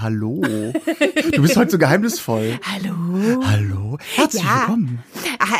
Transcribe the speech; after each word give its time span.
Hallo. 0.00 0.40
Du 1.32 1.42
bist 1.42 1.56
heute 1.56 1.72
so 1.72 1.78
geheimnisvoll. 1.78 2.58
Hallo. 2.62 3.44
Hallo. 3.44 3.89
Herzlich 4.14 4.42
Ja. 4.42 4.60
willkommen. 4.60 5.02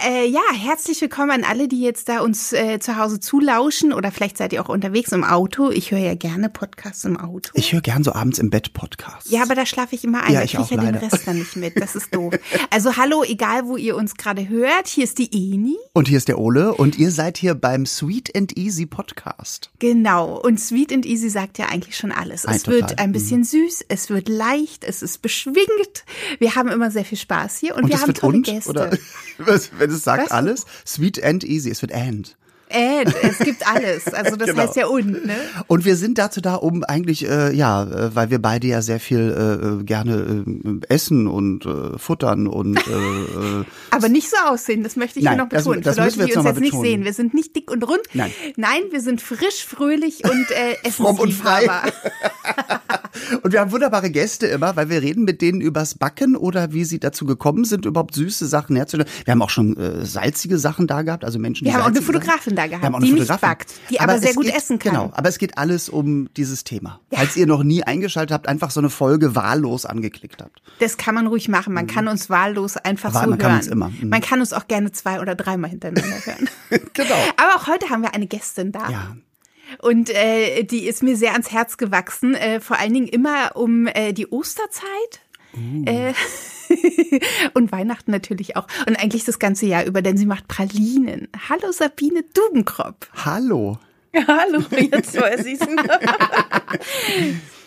Äh, 0.07 0.27
ja, 0.29 0.41
herzlich 0.55 1.01
willkommen 1.01 1.30
an 1.30 1.45
alle, 1.45 1.69
die 1.69 1.80
jetzt 1.80 2.09
da 2.09 2.21
uns 2.21 2.53
äh, 2.53 2.79
zu 2.79 2.97
Hause 2.97 3.19
zulauschen 3.21 3.93
oder 3.93 4.11
vielleicht 4.12 4.37
seid 4.39 4.53
ihr 4.53 4.62
auch 4.65 4.69
unterwegs 4.69 5.12
im 5.12 5.25
Auto. 5.25 5.70
Ich 5.70 5.91
höre 5.91 5.98
ja 5.98 6.15
gerne 6.15 6.48
Podcasts 6.48 7.05
im 7.05 7.16
Auto. 7.19 7.51
Ich 7.55 7.73
höre 7.73 7.80
gern 7.80 8.05
so 8.05 8.12
abends 8.12 8.39
im 8.39 8.51
Bett 8.51 8.73
Podcasts. 8.73 9.30
ja, 9.30 9.43
aber 9.43 9.55
da 9.55 9.66
schlafe 9.66 9.95
ich 9.95 10.05
immer 10.05 10.23
ein. 10.23 10.33
Ja, 10.33 10.43
ich 10.43 10.53
krieg 10.53 10.61
auch, 10.61 10.70
ja 10.70 10.77
den. 10.80 10.95
Rest 10.97 11.27
dann 11.27 11.39
nicht 11.39 11.56
mit. 11.56 11.80
Das 11.80 11.95
ist 11.97 12.15
doof. 12.15 12.34
Also 12.70 12.97
hallo, 12.97 13.25
egal 13.25 13.66
wo 13.66 13.77
ihr 13.77 13.97
uns 13.97 14.15
gerade 14.15 14.48
hört. 14.48 14.87
Hier 14.87 15.05
ist 15.05 15.19
die 15.19 15.31
Eni. 15.33 15.77
Und 15.92 16.09
hier 16.09 16.19
ist 16.19 16.28
der 16.28 16.39
Ole 16.39 16.73
und 16.75 16.98
ihr 16.98 17.11
seid 17.11 17.37
hier 17.37 17.55
beim 17.55 17.84
Sweet 17.87 18.37
and 18.37 18.56
Easy 18.56 18.87
Podcast. 18.87 19.70
Genau. 19.81 20.39
Und 20.41 20.61
Sweet 20.61 20.92
and 20.92 21.06
Easy 21.06 21.31
sagt 21.31 21.59
ja 21.59 21.67
eigentlich 21.67 21.97
schon 21.97 22.12
alles. 22.12 22.47
Ein 22.47 22.56
Es 22.56 22.67
wird 22.67 22.91
total. 22.91 22.97
ein 23.05 23.12
bisschen 23.12 23.45
süß, 23.45 23.84
es 23.89 24.09
wird 24.11 24.28
leicht, 24.28 24.84
es 24.84 25.03
ist 25.03 25.20
beschwingt. 25.23 26.05
Wir 26.39 26.55
haben 26.55 26.69
immer 26.69 26.91
sehr 26.91 27.05
viel 27.05 27.19
Spaß 27.19 27.59
hier 27.59 27.75
und, 27.77 27.84
Und 27.84 27.89
wir 27.91 28.01
haben 28.01 28.09
wird 28.09 28.20
und? 28.23 28.42
Gäste. 28.45 28.70
Oder 28.70 28.91
wenn 29.38 29.91
es 29.91 30.05
sagt 30.05 30.24
Was? 30.24 30.30
alles? 30.30 30.66
Sweet 30.87 31.23
and 31.23 31.45
Easy. 31.45 31.70
Es 31.70 31.83
wird 31.83 31.92
and. 31.92 32.37
Äh, 32.70 33.05
es 33.23 33.38
gibt 33.38 33.66
alles. 33.66 34.06
Also 34.06 34.37
das 34.37 34.48
Genau. 34.51 34.62
heißt 34.62 34.77
ja 34.77 34.87
und, 34.87 35.27
ne? 35.27 35.34
Und 35.66 35.84
wir 35.84 35.97
sind 35.97 36.19
dazu 36.19 36.41
da, 36.41 36.55
um 36.55 36.84
eigentlich, 36.84 37.28
äh, 37.28 37.53
ja, 37.55 37.83
äh, 37.83 38.14
weil 38.14 38.31
wir 38.31 38.41
beide 38.41 38.67
ja 38.69 38.81
sehr 38.81 39.00
viel 39.00 39.19
äh, 39.19 39.67
äh, 39.81 39.84
gerne 39.84 40.45
äh, 40.47 40.80
essen 40.95 41.27
und 41.27 41.67
äh, 41.67 41.98
futtern 41.98 42.47
und 42.47 42.77
äh, 42.78 42.91
äh, 42.91 43.64
Aber 43.91 44.08
nicht 44.08 44.30
so 44.30 44.36
aussehen, 44.48 44.83
das 44.83 44.97
möchte 44.97 45.19
ich 45.19 45.25
Nein, 45.25 45.34
hier 45.34 45.42
noch 45.45 45.48
das- 45.50 45.64
betonen. 45.64 45.83
das 45.83 45.97
Für 45.97 46.05
müssen 46.05 46.20
Leute, 46.20 46.33
die 46.33 46.39
uns 46.39 46.47
jetzt 46.47 46.61
nicht 46.61 46.80
sehen. 46.80 47.05
Wir 47.05 47.12
sind 47.12 47.34
nicht 47.34 47.55
dick 47.56 47.70
und 47.70 47.83
rund. 47.89 48.00
Nein. 48.14 48.30
Nein, 48.56 48.83
wir 48.91 49.00
sind 49.00 49.20
frisch, 49.20 49.64
fröhlich 49.67 50.23
und 50.25 50.47
äh, 50.50 50.91
Fromm 50.91 51.19
und 51.19 51.33
frei. 51.33 51.67
Und 53.42 53.52
wir 53.52 53.61
haben 53.61 53.73
wunderbare 53.73 54.11
Gäste 54.11 54.47
immer, 54.47 54.77
weil 54.77 54.89
wir 54.89 55.02
reden 55.02 55.25
mit 55.25 55.42
denen 55.42 55.61
übers 55.61 55.95
Backen 55.97 56.36
oder 56.36 56.73
wie 56.73 56.84
sie 56.84 57.00
dazu 57.00 57.25
gekommen 57.27 57.64
sind, 57.64 57.84
überhaupt 57.84 58.14
süße 58.14 58.47
Sachen 58.47 58.77
herzustellen. 58.77 59.11
Wir 59.25 59.33
haben 59.33 59.42
auch 59.42 59.50
schon 59.50 59.77
äh, 59.77 60.05
salzige 60.06 60.58
Sachen 60.58 60.86
da 60.86 61.02
gehabt, 61.02 61.25
also 61.25 61.39
Menschen, 61.39 61.64
die 61.64 61.70
Wir 61.70 61.75
haben 61.75 61.83
auch 61.83 61.86
eine 61.89 62.02
Fotografin 62.02 62.55
da 62.61 62.66
gehabt, 62.66 62.83
Wir 62.83 62.86
haben 62.86 62.94
auch 62.94 62.98
eine 62.98 63.06
die 63.06 63.12
nicht 63.20 63.41
backt, 63.41 63.75
die 63.91 64.00
aber 64.00 64.19
sehr 64.19 64.30
es 64.30 64.36
gut 64.36 64.44
geht, 64.47 64.55
essen 64.55 64.78
kann. 64.78 64.92
Genau, 64.92 65.11
aber 65.14 65.28
es 65.28 65.39
geht 65.39 65.56
alles 65.58 65.89
um 65.89 66.33
dieses 66.34 66.64
Thema. 66.64 67.00
Falls 67.12 67.36
ihr 67.36 67.47
noch 67.47 67.62
nie 67.62 67.83
eingeschaltet 67.83 68.33
habt, 68.33 68.48
einfach 68.48 68.70
so 68.70 68.80
eine 68.80 68.91
Folge 68.91 69.34
wahllos 69.34 69.86
angeklickt 69.86 70.42
habt. 70.42 70.61
Das 70.78 70.97
kann 70.97 71.14
man 71.14 71.27
ruhig 71.27 71.48
machen. 71.48 71.75
Man 71.75 71.86
kann 71.86 72.08
uns 72.08 72.30
wahllos 72.30 72.77
einfach 72.77 73.14
Wahl- 73.14 73.25
so 73.25 73.30
man 73.30 73.39
hören. 73.39 73.48
kann 73.50 73.56
uns 73.58 73.67
immer. 73.67 73.89
Mhm. 73.89 74.08
Man 74.08 74.20
kann 74.20 74.41
uns 74.41 74.52
auch 74.52 74.69
gerne 74.69 74.92
zwei 74.92 75.20
oder 75.20 75.34
dreimal 75.34 75.70
hintereinander 75.70 76.17
hören. 76.25 76.48
Genau. 76.92 77.14
Aber 77.36 77.56
auch 77.56 77.67
heute 77.67 77.89
haben 77.91 78.02
wir 78.02 78.14
eine 78.14 78.27
Gästin 78.27 78.72
da. 78.72 78.89
Ja. 78.91 79.17
Und 79.78 80.11
äh, 80.11 80.64
die 80.64 80.86
ist 80.86 81.02
mir 81.02 81.17
sehr 81.17 81.33
ans 81.33 81.52
Herz 81.52 81.77
gewachsen. 81.77 82.34
Äh, 82.34 82.61
vor 82.61 82.78
allen 82.78 82.92
Dingen 82.92 83.06
immer 83.08 83.52
um 83.55 83.86
äh, 83.86 84.12
die 84.12 84.27
Osterzeit. 84.28 85.20
Uh. 85.55 85.84
Äh, 85.84 86.12
und 87.55 87.73
Weihnachten 87.73 88.11
natürlich 88.11 88.57
auch. 88.57 88.67
Und 88.87 88.99
eigentlich 88.99 89.25
das 89.25 89.39
ganze 89.39 89.67
Jahr 89.67 89.85
über, 89.85 90.03
denn 90.03 90.17
sie 90.17 90.27
macht 90.27 90.49
Pralinen. 90.49 91.29
Hallo 91.49 91.73
Sabine 91.73 92.25
Dubenkropp. 92.35 93.09
Hallo. 93.25 93.79
Hallo, 94.27 94.65
jetzt 94.71 95.21
weiß 95.21 95.47
ich's. 95.47 95.67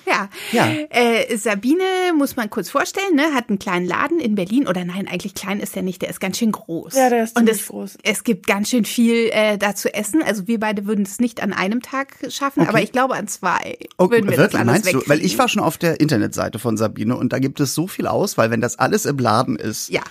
Ja. 0.06 0.30
Ja. 0.52 0.68
Äh, 0.90 1.36
Sabine 1.38 1.84
muss 2.18 2.36
man 2.36 2.50
kurz 2.50 2.70
vorstellen, 2.70 3.16
ne, 3.16 3.34
hat 3.34 3.50
einen 3.50 3.60
kleinen 3.60 3.86
Laden 3.86 4.20
in 4.20 4.36
Berlin. 4.36 4.68
Oder 4.68 4.86
nein, 4.86 5.08
eigentlich 5.08 5.34
klein 5.34 5.60
ist 5.60 5.76
der 5.76 5.84
nicht, 5.84 6.02
der 6.02 6.10
ist 6.10 6.20
ganz 6.20 6.38
schön 6.38 6.52
groß. 6.52 6.96
Ja, 6.96 7.10
der 7.10 7.24
ist 7.24 7.38
Und 7.38 7.46
ziemlich 7.46 7.62
es, 7.62 7.68
groß. 7.68 7.98
es 8.04 8.24
gibt 8.24 8.48
ganz 8.48 8.70
schön 8.70 8.86
viel 8.86 9.30
äh, 9.32 9.58
da 9.58 9.76
zu 9.76 9.94
essen. 9.94 10.22
Also 10.24 10.48
wir 10.48 10.60
beide 10.60 10.86
würden 10.86 11.06
es 11.06 11.20
nicht 11.20 11.42
an 11.42 11.54
einem 11.54 11.82
Tag 11.82 12.18
schaffen, 12.30 12.68
aber 12.68 12.82
ich 12.82 12.92
glaube 12.92 13.16
an 13.16 13.28
zwei 13.28 13.78
Oh, 13.98 14.10
würden 14.10 14.30
wir 14.30 14.38
wirklich, 14.38 14.52
das 14.52 14.62
alles 14.62 14.84
meinst 14.84 14.94
du? 14.94 15.10
Weil 15.10 15.24
ich 15.24 15.38
war 15.38 15.48
schon 15.48 15.64
auf 15.64 15.78
der 15.78 16.00
Internetseite 16.00 16.60
von 16.60 16.78
Sabine 16.78 17.16
und 17.16 17.34
da 17.34 17.40
gibt 17.40 17.60
es 17.60 17.74
so 17.74 17.88
viel 17.88 18.08
Auswahl, 18.08 18.52
wenn 18.52 18.62
das 18.62 18.80
alles 18.80 19.06
im 19.06 19.18
Laden 19.18 19.56
ist. 19.56 19.90
Ja. 19.90 20.02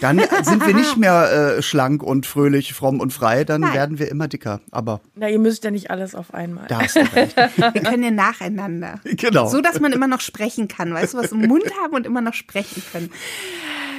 Dann 0.00 0.20
sind 0.42 0.66
wir 0.66 0.74
nicht 0.74 0.96
mehr 0.96 1.56
äh, 1.58 1.62
schlank 1.62 2.02
und 2.02 2.26
fröhlich, 2.26 2.74
fromm 2.74 3.00
und 3.00 3.12
frei, 3.12 3.44
dann 3.44 3.62
Nein. 3.62 3.74
werden 3.74 3.98
wir 3.98 4.10
immer 4.10 4.28
dicker. 4.28 4.60
Aber 4.70 5.00
Na, 5.14 5.28
ihr 5.28 5.38
müsst 5.38 5.64
ja 5.64 5.70
nicht 5.70 5.90
alles 5.90 6.14
auf 6.14 6.34
einmal. 6.34 6.66
da 6.68 6.82
hast 6.82 6.96
du 6.96 7.00
recht. 7.00 7.36
Wir 7.58 7.82
können 7.82 8.02
ja 8.02 8.10
nacheinander. 8.10 9.00
Genau. 9.04 9.48
So, 9.48 9.60
dass 9.60 9.80
man 9.80 9.92
immer 9.92 10.06
noch 10.06 10.20
sprechen 10.20 10.68
kann. 10.68 10.92
Weißt 10.92 11.14
du, 11.14 11.18
was 11.18 11.32
im 11.32 11.46
Mund 11.46 11.64
haben 11.82 11.94
und 11.94 12.06
immer 12.06 12.20
noch 12.20 12.34
sprechen 12.34 12.82
können. 12.92 13.10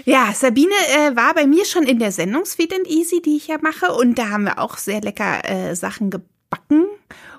Ja, 0.06 0.32
Sabine 0.34 0.74
äh, 0.98 1.16
war 1.16 1.34
bei 1.34 1.46
mir 1.46 1.66
schon 1.66 1.84
in 1.84 2.00
der 2.00 2.12
Sendung 2.12 2.46
Sweet 2.46 2.74
and 2.74 2.88
Easy, 2.88 3.22
die 3.22 3.38
ich 3.38 3.48
ja 3.48 3.58
mache. 3.62 3.94
Und 3.94 4.18
da 4.18 4.30
haben 4.30 4.44
wir 4.44 4.60
auch 4.60 4.78
sehr 4.78 5.02
lecker 5.02 5.48
äh, 5.48 5.76
Sachen 5.76 6.10
gebacken. 6.10 6.86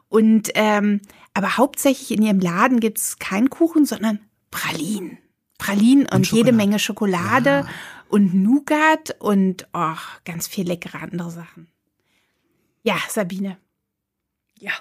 Und 0.08 0.50
ähm, 0.54 1.00
aber 1.34 1.56
hauptsächlich 1.56 2.10
in 2.10 2.22
ihrem 2.22 2.40
Laden 2.40 2.80
gibt's 2.80 3.18
keinen 3.18 3.50
Kuchen, 3.50 3.86
sondern 3.86 4.20
Pralinen. 4.50 5.18
Pralinen 5.58 6.06
und, 6.06 6.30
jede 6.32 6.50
Schokolade. 6.50 6.56
Menge 6.56 6.78
Schokolade 6.78 7.66
und 8.10 8.34
Nougat 8.34 9.16
und 9.20 9.68
oh, 9.72 9.96
ganz 10.24 10.48
viel 10.48 10.66
leckere 10.66 11.00
andere 11.00 11.30
Sachen. 11.30 11.70
Ja, 12.82 12.96
Sabine. 13.08 13.58
Ja. 14.58 14.72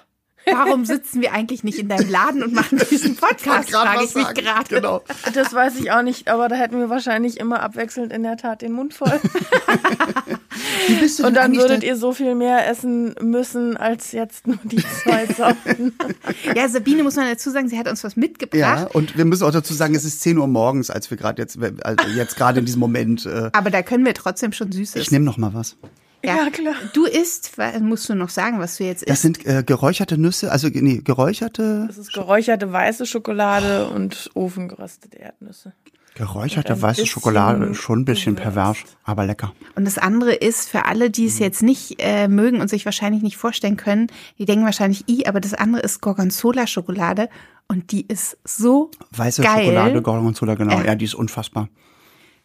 Warum 0.52 0.84
sitzen 0.84 1.20
wir 1.20 1.32
eigentlich 1.32 1.64
nicht 1.64 1.78
in 1.78 1.88
deinem 1.88 2.10
Laden 2.10 2.42
und 2.42 2.52
machen 2.54 2.80
diesen 2.90 3.16
Podcast, 3.16 3.70
frage 3.70 4.04
ich 4.04 4.14
mich 4.14 4.28
gerade. 4.34 4.68
Genau. 4.68 5.02
Das 5.34 5.52
weiß 5.52 5.76
ich 5.80 5.90
auch 5.92 6.02
nicht, 6.02 6.28
aber 6.28 6.48
da 6.48 6.56
hätten 6.56 6.78
wir 6.78 6.90
wahrscheinlich 6.90 7.38
immer 7.38 7.60
abwechselnd 7.62 8.12
in 8.12 8.22
der 8.22 8.36
Tat 8.36 8.62
den 8.62 8.72
Mund 8.72 8.94
voll. 8.94 9.20
Wie 10.88 10.94
bist 10.94 11.18
du 11.18 11.26
Und 11.26 11.34
dann 11.34 11.54
würdet 11.56 11.82
ihr 11.84 11.96
so 11.96 12.12
viel 12.12 12.34
mehr 12.34 12.68
essen 12.68 13.14
müssen 13.20 13.76
als 13.76 14.12
jetzt 14.12 14.46
nur 14.46 14.58
die 14.64 14.82
zwei 15.02 15.26
Sachen. 15.26 15.92
Ja, 16.54 16.68
Sabine 16.68 17.02
muss 17.02 17.16
man 17.16 17.26
dazu 17.28 17.50
sagen, 17.50 17.68
sie 17.68 17.78
hat 17.78 17.88
uns 17.88 18.02
was 18.04 18.14
Ja, 18.14 18.20
mitgebracht. 18.20 18.94
und 18.94 19.16
wir 19.16 19.24
müssen 19.24 19.44
auch 19.44 19.50
dazu 19.52 19.72
sagen, 19.74 19.94
es 19.94 20.04
ist 20.04 20.20
10 20.22 20.38
Uhr 20.38 20.46
morgens, 20.46 20.90
als 20.90 21.10
wir 21.10 21.16
gerade 21.16 21.40
jetzt, 21.40 21.58
also 21.82 22.08
jetzt 22.14 22.36
gerade 22.36 22.60
in 22.60 22.66
diesem 22.66 22.80
Moment. 22.80 23.26
Äh, 23.26 23.50
Aber 23.52 23.70
da 23.70 23.82
können 23.82 24.04
wir 24.04 24.14
trotzdem 24.14 24.52
schon 24.52 24.72
Süßes. 24.72 25.00
ich 25.00 25.10
nehme 25.10 25.24
noch 25.24 25.36
mal 25.38 25.54
was. 25.54 25.76
Ja, 26.24 26.50
klar. 26.50 26.74
Du 26.92 27.04
isst, 27.06 27.52
musst 27.80 28.08
du 28.08 28.14
noch 28.14 28.28
sagen, 28.28 28.58
was 28.58 28.76
du 28.76 28.84
jetzt 28.84 29.02
Das 29.08 29.14
isst. 29.14 29.22
sind 29.22 29.46
äh, 29.46 29.62
geräucherte 29.64 30.18
Nüsse, 30.18 30.52
also 30.52 30.68
nee, 30.72 30.98
geräucherte, 31.02 31.84
Das 31.86 31.98
ist 31.98 32.12
geräucherte 32.12 32.70
weiße 32.72 33.06
Schokolade 33.06 33.88
und 33.88 34.30
ofengeröstete 34.34 35.18
Erdnüsse. 35.18 35.72
geräucherte 36.14 36.80
weiße 36.82 37.06
Schokolade, 37.06 37.74
schon 37.74 38.00
ein 38.00 38.04
bisschen 38.04 38.36
pervers, 38.36 38.78
aber 39.04 39.24
lecker. 39.24 39.52
Und 39.76 39.86
das 39.86 39.96
andere 39.96 40.34
ist 40.34 40.68
für 40.68 40.84
alle, 40.84 41.08
die 41.10 41.26
es 41.26 41.38
jetzt 41.38 41.62
nicht 41.62 41.96
äh, 41.98 42.28
mögen 42.28 42.60
und 42.60 42.68
sich 42.68 42.84
wahrscheinlich 42.84 43.22
nicht 43.22 43.36
vorstellen 43.38 43.76
können, 43.78 44.08
die 44.38 44.44
denken 44.44 44.64
wahrscheinlich, 44.64 45.08
i, 45.08 45.26
aber 45.26 45.40
das 45.40 45.54
andere 45.54 45.80
ist 45.82 46.00
Gorgonzola-Schokolade 46.02 47.28
und 47.68 47.92
die 47.92 48.04
ist 48.06 48.36
so 48.44 48.90
Weiße 49.12 49.42
geil. 49.42 49.64
Schokolade, 49.66 50.02
Gorgonzola, 50.02 50.54
genau. 50.56 50.80
Äh. 50.80 50.86
Ja, 50.88 50.94
die 50.96 51.04
ist 51.06 51.14
unfassbar. 51.14 51.68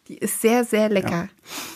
Die 0.08 0.18
ist 0.18 0.40
sehr, 0.40 0.64
sehr 0.64 0.88
lecker. 0.88 1.28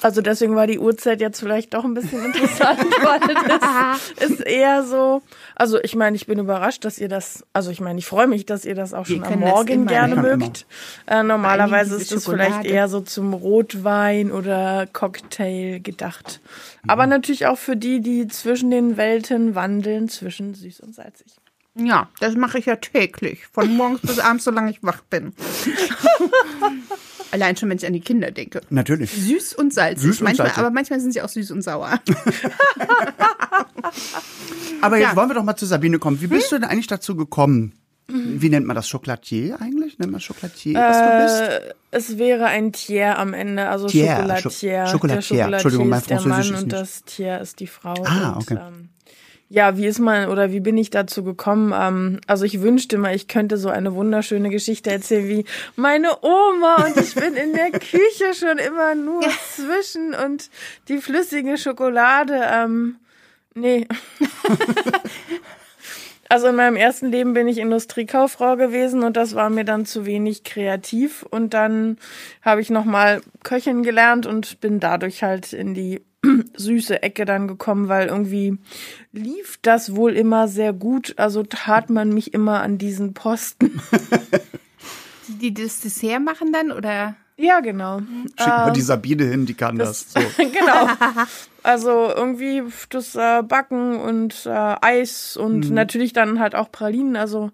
Also 0.02 0.20
deswegen 0.20 0.54
war 0.54 0.68
die 0.68 0.78
Uhrzeit 0.78 1.20
jetzt 1.20 1.40
vielleicht 1.40 1.74
doch 1.74 1.84
ein 1.84 1.94
bisschen 1.94 2.24
interessant, 2.26 2.78
weil 3.02 3.58
das 3.58 4.30
ist 4.30 4.40
eher 4.40 4.84
so. 4.84 5.22
Also 5.56 5.80
ich 5.82 5.96
meine, 5.96 6.14
ich 6.16 6.26
bin 6.26 6.38
überrascht, 6.38 6.84
dass 6.84 6.98
ihr 6.98 7.08
das, 7.08 7.44
also 7.52 7.70
ich 7.72 7.80
meine, 7.80 7.98
ich 7.98 8.06
freue 8.06 8.28
mich, 8.28 8.46
dass 8.46 8.64
ihr 8.64 8.76
das 8.76 8.94
auch 8.94 9.06
schon 9.06 9.24
am 9.24 9.40
Morgen 9.40 9.86
gerne 9.86 10.14
mögt. 10.14 10.66
Äh, 11.06 11.24
normalerweise 11.24 11.96
ist 11.96 12.12
das 12.12 12.24
Schokolade. 12.24 12.52
vielleicht 12.52 12.66
eher 12.66 12.88
so 12.88 13.00
zum 13.00 13.34
Rotwein 13.34 14.30
oder 14.30 14.86
Cocktail 14.92 15.80
gedacht. 15.80 16.40
Aber 16.86 17.06
natürlich 17.06 17.46
auch 17.46 17.58
für 17.58 17.76
die, 17.76 18.00
die 18.00 18.28
zwischen 18.28 18.70
den 18.70 18.96
Welten 18.96 19.56
wandeln, 19.56 20.08
zwischen 20.08 20.54
süß 20.54 20.80
und 20.80 20.94
salzig. 20.94 21.26
Ja, 21.74 22.08
das 22.20 22.34
mache 22.34 22.58
ich 22.58 22.66
ja 22.66 22.76
täglich. 22.76 23.46
Von 23.52 23.76
morgens 23.76 24.00
bis 24.02 24.18
abends, 24.18 24.44
solange 24.44 24.70
ich 24.70 24.82
wach 24.82 25.00
bin. 25.02 25.32
Allein 27.32 27.56
schon, 27.56 27.70
wenn 27.70 27.78
ich 27.78 27.86
an 27.86 27.92
die 27.92 28.00
Kinder 28.00 28.30
denke. 28.30 28.60
Natürlich. 28.70 29.10
Süß 29.12 29.54
und 29.54 29.72
salzig. 29.72 30.02
Süß 30.02 30.20
und 30.20 30.24
manchmal, 30.24 30.48
salzig. 30.48 30.58
Aber 30.58 30.70
manchmal 30.70 31.00
sind 31.00 31.12
sie 31.12 31.22
auch 31.22 31.28
süß 31.28 31.50
und 31.52 31.62
sauer. 31.62 32.00
Aber 34.82 34.98
jetzt 34.98 35.10
Ja. 35.10 35.16
wollen 35.16 35.28
wir 35.30 35.34
doch 35.34 35.44
mal 35.44 35.56
zu 35.56 35.66
Sabine 35.66 35.98
kommen. 35.98 36.20
Wie 36.20 36.26
bist 36.26 36.50
du 36.52 36.58
denn 36.58 36.68
eigentlich 36.68 36.86
dazu 36.86 37.16
gekommen? 37.16 37.72
Wie 38.12 38.48
nennt 38.48 38.66
man 38.66 38.74
das? 38.74 38.90
Chocolatier 38.90 39.60
eigentlich? 39.60 40.00
Nennt 40.00 40.10
man 40.10 40.20
Chocolatier, 40.20 40.76
was 40.76 40.98
du 40.98 41.22
bist? 41.22 41.40
Äh, 41.70 41.74
es 41.92 42.18
wäre 42.18 42.46
ein 42.46 42.72
Tier 42.72 43.16
am 43.16 43.34
Ende, 43.34 43.68
also 43.68 43.86
Tier, 43.86 44.16
Schokolatier. 44.16 44.40
Chocolatier. 44.40 44.80
Der 44.80 44.90
Chocolatier 44.90 45.46
Entschuldigung, 45.52 45.88
mein 45.88 46.00
ist 46.00 46.10
der 46.10 46.18
Französisch 46.20 46.50
Mann 46.50 46.56
ist 46.58 46.62
und 46.64 46.72
das 46.72 47.04
Tier 47.04 47.40
ist 47.40 47.60
die 47.60 47.68
Frau. 47.68 47.94
Ah, 48.04 48.30
und, 48.30 48.36
okay. 48.42 48.58
Ähm, 48.66 48.88
ja, 49.52 49.76
wie 49.76 49.86
ist 49.86 49.98
man 49.98 50.28
oder 50.28 50.52
wie 50.52 50.60
bin 50.60 50.78
ich 50.78 50.90
dazu 50.90 51.24
gekommen? 51.24 51.74
Ähm, 51.76 52.20
also 52.28 52.44
ich 52.44 52.62
wünschte 52.62 52.98
mal, 52.98 53.16
ich 53.16 53.26
könnte 53.26 53.56
so 53.56 53.68
eine 53.68 53.94
wunderschöne 53.94 54.48
Geschichte 54.48 54.92
erzählen 54.92 55.28
wie 55.28 55.44
meine 55.74 56.22
Oma 56.22 56.86
und 56.86 56.96
ich 56.96 57.16
bin 57.16 57.34
in 57.34 57.52
der 57.52 57.70
Küche 57.72 58.32
schon 58.38 58.58
immer 58.58 58.94
nur 58.94 59.22
zwischen 59.52 60.14
und 60.14 60.50
die 60.86 60.98
flüssige 60.98 61.58
Schokolade. 61.58 62.40
Ähm, 62.48 62.96
nee. 63.54 63.86
Also 66.32 66.46
in 66.46 66.54
meinem 66.54 66.76
ersten 66.76 67.10
Leben 67.10 67.32
bin 67.32 67.48
ich 67.48 67.58
Industriekauffrau 67.58 68.54
gewesen 68.54 69.02
und 69.02 69.16
das 69.16 69.34
war 69.34 69.50
mir 69.50 69.64
dann 69.64 69.84
zu 69.84 70.06
wenig 70.06 70.44
kreativ 70.44 71.24
und 71.28 71.54
dann 71.54 71.98
habe 72.40 72.60
ich 72.60 72.70
noch 72.70 72.84
mal 72.84 73.20
Köchin 73.42 73.82
gelernt 73.82 74.26
und 74.26 74.60
bin 74.60 74.78
dadurch 74.78 75.24
halt 75.24 75.52
in 75.52 75.74
die 75.74 76.02
süße 76.56 77.02
Ecke 77.02 77.24
dann 77.24 77.48
gekommen, 77.48 77.88
weil 77.88 78.08
irgendwie 78.08 78.58
lief 79.12 79.58
das 79.62 79.96
wohl 79.96 80.12
immer 80.12 80.48
sehr 80.48 80.72
gut. 80.72 81.14
Also 81.16 81.42
tat 81.42 81.90
man 81.90 82.10
mich 82.10 82.34
immer 82.34 82.60
an 82.62 82.78
diesen 82.78 83.14
Posten. 83.14 83.80
Die, 85.28 85.54
die 85.54 85.62
das 85.62 85.80
Dessert 85.80 86.20
machen 86.20 86.52
dann 86.52 86.72
oder? 86.72 87.14
Ja, 87.36 87.60
genau. 87.60 88.00
Schickt 88.36 88.46
mal 88.46 88.72
die 88.72 88.80
Sabine 88.82 89.24
hin, 89.24 89.46
die 89.46 89.54
kann 89.54 89.78
das. 89.78 90.08
So. 90.12 90.20
genau. 90.36 90.88
Also 91.62 92.12
irgendwie 92.14 92.64
das 92.90 93.14
äh, 93.14 93.42
Backen 93.42 93.98
und 93.98 94.44
äh, 94.44 94.74
Eis 94.80 95.36
und 95.36 95.70
natürlich 95.70 96.12
dann 96.12 96.40
halt 96.40 96.54
auch 96.54 96.70
Pralinen. 96.70 97.16
Also 97.16 97.50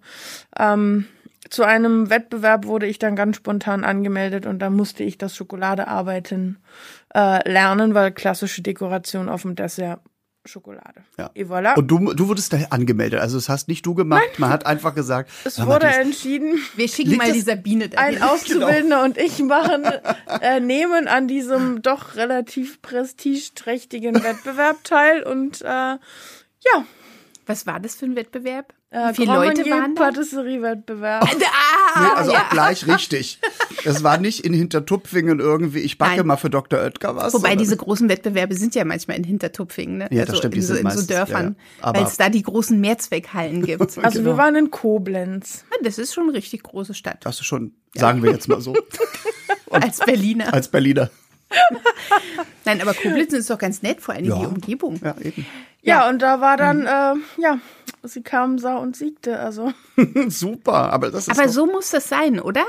ähm, 0.59 1.07
zu 1.51 1.63
einem 1.65 2.11
Wettbewerb 2.11 2.67
wurde 2.67 2.87
ich 2.87 2.99
dann 2.99 3.17
ganz 3.17 3.37
spontan 3.37 3.85
angemeldet 3.85 4.47
und 4.47 4.59
da 4.61 4.71
musste 4.71 5.03
ich 5.05 5.19
das 5.19 5.35
Schokoladearbeiten 5.37 6.59
äh, 7.15 7.49
lernen, 7.51 7.95
weil 7.95 8.13
klassische 8.13 8.63
Dekoration 8.63 9.29
auf 9.29 9.43
dem 9.43 9.55
Dessert 9.55 10.01
Schokolade. 10.49 11.01
Ja. 11.19 11.31
Et 11.35 11.49
voilà. 11.49 11.75
Und 11.77 11.89
du, 11.89 12.15
du 12.15 12.29
wurdest 12.29 12.53
da 12.53 12.59
angemeldet. 12.71 13.19
Also 13.19 13.37
das 13.37 13.49
hast 13.49 13.67
nicht 13.67 13.85
du 13.85 13.95
gemacht. 13.95 14.39
Man 14.39 14.49
hat 14.49 14.65
einfach 14.65 14.95
gesagt, 14.95 15.29
es 15.45 15.59
wurde 15.67 15.89
dies- 15.89 15.97
entschieden, 15.97 16.59
Wir 16.77 16.87
schicken 16.89 17.17
mal 17.17 17.33
die 17.33 17.41
Sabine 17.41 17.89
da. 17.89 17.99
ein 17.99 18.23
Auszubildender 18.23 19.03
und 19.03 19.19
ich 19.19 19.41
machen, 19.43 19.85
äh, 20.41 20.61
nehmen 20.61 21.09
an 21.09 21.27
diesem 21.27 21.83
doch 21.83 22.15
relativ 22.15 22.81
prestigeträchtigen 22.81 24.23
Wettbewerb 24.23 24.85
teil 24.85 25.25
und 25.25 25.63
äh, 25.63 25.67
ja, 25.67 25.99
Was 27.47 27.67
war 27.67 27.81
das 27.81 27.97
für 27.97 28.07
ein 28.07 28.15
Wettbewerb? 28.15 28.73
Äh, 28.97 29.13
Wie 29.19 29.25
Leute 29.27 29.65
waren 29.71 29.95
da? 29.95 30.05
Patisserie-Wettbewerb. 30.05 31.29
Ah, 31.99 32.01
Nee, 32.03 32.09
also 32.17 32.33
ja. 32.33 32.41
auch 32.43 32.51
gleich 32.51 32.87
richtig. 32.87 33.39
Das 33.85 34.03
war 34.03 34.19
nicht 34.19 34.45
in 34.45 34.53
Hintertupfingen 34.53 35.41
irgendwie, 35.41 35.79
ich 35.79 35.97
backe 35.97 36.19
Nein. 36.19 36.27
mal 36.27 36.37
für 36.37 36.51
Dr. 36.51 36.79
Oetker 36.79 37.17
was. 37.17 37.33
Wobei 37.33 37.49
sondern- 37.49 37.59
diese 37.59 37.77
großen 37.79 38.09
Wettbewerbe 38.11 38.55
sind 38.55 38.75
ja 38.75 38.85
manchmal 38.85 39.17
in 39.17 39.25
Hintertupfingen, 39.25 39.97
ne? 39.99 40.09
Ja, 40.11 40.27
das 40.27 40.37
stimmt, 40.37 40.53
die 40.55 40.59
in 40.59 40.63
so, 40.65 40.75
sind 40.75 40.77
in 40.77 40.83
so 40.83 40.89
meistens- 40.89 41.07
Dörfern, 41.07 41.57
ja, 41.81 41.87
ja. 41.87 41.95
Weil 41.95 42.05
es 42.05 42.17
da 42.19 42.29
die 42.29 42.43
großen 42.43 42.79
Mehrzweckhallen 42.79 43.63
gibt. 43.65 43.81
Also 44.03 44.19
Genau. 44.19 44.33
wir 44.33 44.37
waren 44.37 44.57
in 44.57 44.71
Koblenz. 44.71 45.65
das 45.83 45.97
ist 45.99 46.13
schon 46.13 46.25
eine 46.25 46.35
richtig 46.35 46.65
große 46.65 46.93
Stadt. 46.93 47.25
Das 47.25 47.37
ist 47.41 47.47
schon, 47.47 47.73
sagen 47.95 48.23
wir 48.23 48.31
jetzt 48.33 48.47
mal 48.49 48.61
so, 48.61 48.75
Als 49.71 49.99
Berliner. 50.01 50.53
als 50.53 50.69
Berliner. 50.69 51.11
Nein, 52.65 52.81
aber 52.83 52.95
Koblenz 52.95 53.33
ist 53.33 53.51
doch 53.51 53.59
ganz 53.59 53.83
nett, 53.83 54.01
vor 54.01 54.15
allem 54.15 54.25
Ja. 54.27 54.39
die 54.39 54.47
Umgebung. 54.47 55.01
Ja, 55.03 55.15
eben. 55.23 55.47
Ja, 55.83 56.01
Ja. 56.03 56.09
und 56.09 56.21
da 56.21 56.41
war 56.41 56.57
dann, 56.57 56.83
äh, 56.87 57.15
ja, 57.41 57.59
sie 58.03 58.23
kam, 58.23 58.59
sah 58.59 58.77
und 58.77 58.97
siegte. 58.97 59.39
Also 59.39 59.73
Super, 60.29 60.93
aber 60.93 61.11
das 61.11 61.29
ist 61.29 61.39
Aber 61.39 61.49
so 61.49 61.67
muss 61.67 61.91
das 61.91 62.09
sein, 62.09 62.41
oder? 62.41 62.65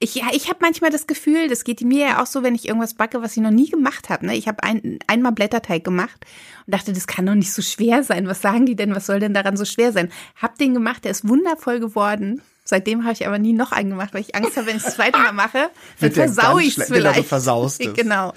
Ich, 0.00 0.14
ja, 0.14 0.26
ich 0.32 0.48
habe 0.48 0.58
manchmal 0.62 0.90
das 0.92 1.08
Gefühl, 1.08 1.48
das 1.48 1.64
geht 1.64 1.80
mir 1.80 2.06
ja 2.06 2.22
auch 2.22 2.26
so, 2.26 2.44
wenn 2.44 2.54
ich 2.54 2.68
irgendwas 2.68 2.94
backe, 2.94 3.20
was 3.20 3.36
ich 3.36 3.42
noch 3.42 3.50
nie 3.50 3.68
gemacht 3.68 4.10
habe. 4.10 4.26
Ne? 4.26 4.36
Ich 4.36 4.46
habe 4.46 4.62
ein, 4.62 5.00
einmal 5.08 5.32
Blätterteig 5.32 5.82
gemacht 5.82 6.24
und 6.66 6.72
dachte, 6.74 6.92
das 6.92 7.08
kann 7.08 7.26
doch 7.26 7.34
nicht 7.34 7.52
so 7.52 7.62
schwer 7.62 8.04
sein. 8.04 8.28
Was 8.28 8.40
sagen 8.40 8.64
die 8.64 8.76
denn? 8.76 8.94
Was 8.94 9.06
soll 9.06 9.18
denn 9.18 9.34
daran 9.34 9.56
so 9.56 9.64
schwer 9.64 9.90
sein? 9.92 10.12
Hab 10.40 10.56
den 10.56 10.72
gemacht, 10.72 11.04
der 11.04 11.10
ist 11.10 11.26
wundervoll 11.28 11.80
geworden. 11.80 12.42
Seitdem 12.70 13.04
habe 13.04 13.14
ich 13.14 13.26
aber 13.26 13.38
nie 13.38 13.54
noch 13.54 13.72
einen 13.72 13.88
gemacht, 13.88 14.12
weil 14.12 14.20
ich 14.20 14.34
Angst 14.34 14.58
habe, 14.58 14.66
wenn 14.66 14.76
ich 14.76 14.82
es 14.82 14.88
das 14.88 14.96
zweite 14.96 15.16
Mal 15.18 15.32
mache, 15.32 15.70
dann 16.00 16.12
versau 16.12 16.58
ich 16.58 16.76
es. 16.76 16.88
Genau, 16.88 16.88
du 16.88 16.94
vielleicht. 17.14 17.28
versaust 17.28 17.80
es. 17.84 17.94
Genau. 17.94 18.34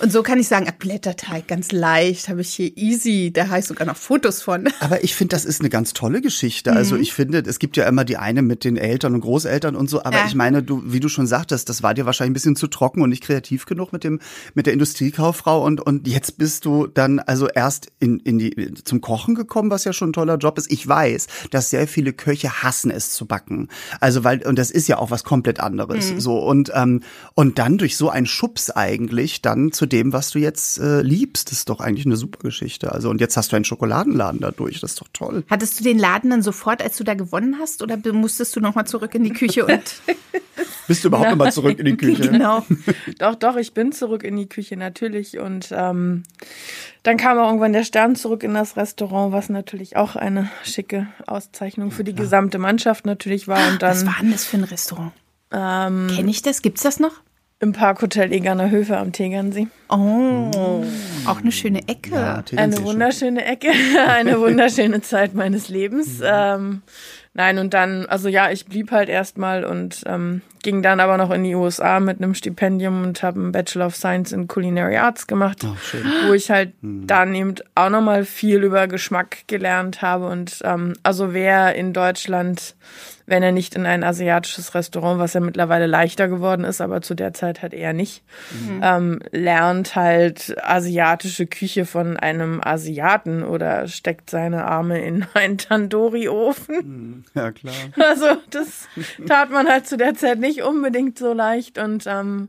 Und 0.00 0.10
so 0.10 0.24
kann 0.24 0.40
ich 0.40 0.48
sagen, 0.48 0.66
Blätterteig, 0.76 1.46
ganz 1.46 1.70
leicht, 1.70 2.28
habe 2.28 2.40
ich 2.40 2.52
hier 2.52 2.76
easy. 2.76 3.30
Da 3.32 3.56
ich 3.56 3.66
sogar 3.66 3.86
noch 3.86 3.96
Fotos 3.96 4.42
von. 4.42 4.68
aber 4.80 5.04
ich 5.04 5.14
finde, 5.14 5.36
das 5.36 5.44
ist 5.44 5.60
eine 5.60 5.70
ganz 5.70 5.92
tolle 5.92 6.20
Geschichte. 6.20 6.72
Also 6.72 6.96
Mhm. 6.96 7.02
ich 7.02 7.12
finde, 7.12 7.38
es 7.46 7.60
gibt 7.60 7.76
ja 7.76 7.86
immer 7.86 8.04
die 8.04 8.16
eine 8.16 8.42
mit 8.42 8.64
den 8.64 8.76
Eltern 8.76 9.14
und 9.14 9.20
Großeltern 9.20 9.76
und 9.76 9.88
so, 9.88 10.02
aber 10.02 10.16
Ja. 10.18 10.24
ich 10.26 10.34
meine, 10.34 10.64
du, 10.64 10.82
wie 10.86 10.98
du 10.98 11.08
schon 11.08 11.28
sagtest, 11.28 11.68
das 11.68 11.84
war 11.84 11.94
dir 11.94 12.06
wahrscheinlich 12.06 12.30
ein 12.30 12.34
bisschen 12.34 12.56
zu 12.56 12.66
trocken 12.66 13.02
und 13.02 13.10
nicht 13.10 13.22
kreativ 13.22 13.66
genug 13.66 13.92
mit 13.92 14.02
dem, 14.02 14.18
mit 14.54 14.66
der 14.66 14.72
Industriekauffrau 14.72 15.64
und, 15.64 15.80
und 15.80 16.08
jetzt 16.08 16.38
bist 16.38 16.64
du 16.64 16.88
dann 16.88 17.20
also 17.20 17.46
erst 17.48 17.86
in, 18.00 18.18
in 18.18 18.40
die, 18.40 18.74
zum 18.82 19.00
Kochen 19.00 19.36
gekommen, 19.36 19.70
was 19.70 19.84
ja 19.84 19.92
schon 19.92 20.10
ein 20.10 20.12
toller 20.12 20.38
Job 20.38 20.58
ist. 20.58 20.72
Ich 20.72 20.88
weiß, 20.88 21.28
dass 21.52 21.70
sehr 21.70 21.86
viele 21.86 22.12
Köche 22.12 22.64
hassen 22.64 22.90
es 22.90 23.12
zu 23.12 23.26
backen. 23.26 23.59
Also 24.00 24.24
weil, 24.24 24.46
und 24.46 24.58
das 24.58 24.70
ist 24.70 24.88
ja 24.88 24.98
auch 24.98 25.10
was 25.10 25.24
komplett 25.24 25.60
anderes. 25.60 26.12
Mhm. 26.12 26.20
So 26.20 26.38
und, 26.38 26.70
ähm, 26.74 27.02
und 27.34 27.58
dann 27.58 27.78
durch 27.78 27.96
so 27.96 28.10
einen 28.10 28.26
Schubs 28.26 28.70
eigentlich 28.70 29.42
dann 29.42 29.72
zu 29.72 29.86
dem, 29.86 30.12
was 30.12 30.30
du 30.30 30.38
jetzt 30.38 30.78
äh, 30.78 31.02
liebst, 31.02 31.50
das 31.50 31.58
ist 31.58 31.68
doch 31.68 31.80
eigentlich 31.80 32.06
eine 32.06 32.16
super 32.16 32.40
Geschichte. 32.42 32.92
Also 32.92 33.10
und 33.10 33.20
jetzt 33.20 33.36
hast 33.36 33.52
du 33.52 33.56
einen 33.56 33.64
Schokoladenladen 33.64 34.40
dadurch, 34.40 34.80
das 34.80 34.92
ist 34.92 35.00
doch 35.00 35.08
toll. 35.12 35.44
Hattest 35.50 35.80
du 35.80 35.84
den 35.84 35.98
Laden 35.98 36.30
dann 36.30 36.42
sofort, 36.42 36.82
als 36.82 36.96
du 36.96 37.04
da 37.04 37.14
gewonnen 37.14 37.56
hast, 37.60 37.82
oder 37.82 37.98
musstest 38.12 38.56
du 38.56 38.60
nochmal 38.60 38.86
zurück 38.86 39.14
in 39.14 39.24
die 39.24 39.32
Küche 39.32 39.66
und 39.66 39.80
Bist 40.90 41.04
du 41.04 41.08
überhaupt 41.08 41.30
nochmal 41.30 41.52
zurück 41.52 41.78
in 41.78 41.84
die 41.84 41.96
Küche? 41.96 42.28
genau. 42.30 42.66
doch, 43.18 43.36
doch, 43.36 43.56
ich 43.56 43.74
bin 43.74 43.92
zurück 43.92 44.24
in 44.24 44.36
die 44.36 44.48
Küche 44.48 44.76
natürlich. 44.76 45.38
Und 45.38 45.68
ähm, 45.72 46.24
dann 47.02 47.16
kam 47.16 47.38
auch 47.38 47.46
irgendwann 47.46 47.72
der 47.72 47.84
Stern 47.84 48.14
zurück 48.16 48.42
in 48.42 48.54
das 48.54 48.76
Restaurant, 48.76 49.32
was 49.32 49.48
natürlich 49.48 49.96
auch 49.96 50.16
eine 50.16 50.50
schicke 50.64 51.06
Auszeichnung 51.26 51.90
für 51.90 52.04
die 52.04 52.14
gesamte 52.14 52.58
Mannschaft 52.58 53.06
natürlich 53.06 53.48
war. 53.48 53.68
Und 53.68 53.80
Was 53.82 54.00
dann 54.00 54.06
war 54.08 54.16
denn 54.20 54.32
das 54.32 54.44
für 54.44 54.58
ein 54.58 54.64
Restaurant? 54.64 55.12
ähm, 55.52 56.08
Kenne 56.14 56.30
ich 56.30 56.42
das? 56.42 56.62
Gibt's 56.62 56.82
das 56.82 57.00
noch? 57.00 57.20
im 57.62 57.72
Parkhotel 57.74 58.32
Egerner 58.32 58.70
Höfe 58.70 58.96
am 58.96 59.12
Tegernsee. 59.12 59.68
Oh, 59.90 60.82
auch 61.26 61.40
eine 61.40 61.52
schöne 61.52 61.86
Ecke. 61.88 62.14
Ja, 62.14 62.42
Eine 62.56 62.76
schon. 62.76 62.84
wunderschöne 62.86 63.44
Ecke, 63.44 63.68
eine 64.08 64.40
wunderschöne 64.40 65.02
Zeit 65.02 65.34
meines 65.34 65.68
Lebens. 65.68 66.20
Ähm, 66.24 66.80
nein, 67.34 67.58
und 67.58 67.74
dann, 67.74 68.06
also 68.06 68.30
ja, 68.30 68.50
ich 68.50 68.64
blieb 68.64 68.90
halt 68.92 69.10
erstmal 69.10 69.64
und 69.66 70.02
ähm, 70.06 70.40
ging 70.62 70.82
dann 70.82 71.00
aber 71.00 71.16
noch 71.16 71.30
in 71.30 71.44
die 71.44 71.54
USA 71.54 72.00
mit 72.00 72.18
einem 72.18 72.34
Stipendium 72.34 73.02
und 73.02 73.22
habe 73.22 73.40
einen 73.40 73.52
Bachelor 73.52 73.86
of 73.86 73.96
Science 73.96 74.32
in 74.32 74.48
Culinary 74.48 74.96
Arts 74.96 75.26
gemacht, 75.26 75.64
wo 76.26 76.32
ich 76.32 76.50
halt 76.50 76.72
dann 76.82 77.34
eben 77.34 77.54
auch 77.74 77.90
nochmal 77.90 78.24
viel 78.24 78.62
über 78.62 78.86
Geschmack 78.88 79.46
gelernt 79.46 80.02
habe. 80.02 80.28
Und 80.28 80.58
ähm, 80.64 80.94
also 81.02 81.32
wer 81.32 81.74
in 81.74 81.92
Deutschland, 81.92 82.74
wenn 83.26 83.42
er 83.42 83.52
nicht 83.52 83.76
in 83.76 83.86
ein 83.86 84.02
asiatisches 84.02 84.74
Restaurant, 84.74 85.20
was 85.20 85.34
ja 85.34 85.40
mittlerweile 85.40 85.86
leichter 85.86 86.26
geworden 86.26 86.64
ist, 86.64 86.80
aber 86.80 87.00
zu 87.00 87.14
der 87.14 87.32
Zeit 87.32 87.62
halt 87.62 87.72
eher 87.72 87.92
nicht, 87.92 88.24
ähm, 88.82 89.20
lernt 89.30 89.94
halt 89.94 90.56
asiatische 90.62 91.46
Küche 91.46 91.86
von 91.86 92.16
einem 92.16 92.60
Asiaten 92.62 93.44
oder 93.44 93.86
steckt 93.86 94.30
seine 94.30 94.64
Arme 94.64 95.00
in 95.00 95.26
einen 95.34 95.58
Tandoori-Ofen. 95.58 97.24
Ja, 97.34 97.52
klar. 97.52 97.74
Also 97.96 98.26
das 98.50 98.88
tat 99.28 99.50
man 99.50 99.68
halt 99.68 99.86
zu 99.86 99.96
der 99.96 100.14
Zeit 100.14 100.40
nicht 100.40 100.49
unbedingt 100.58 101.18
so 101.18 101.32
leicht 101.32 101.78
und 101.78 102.04
ähm, 102.06 102.48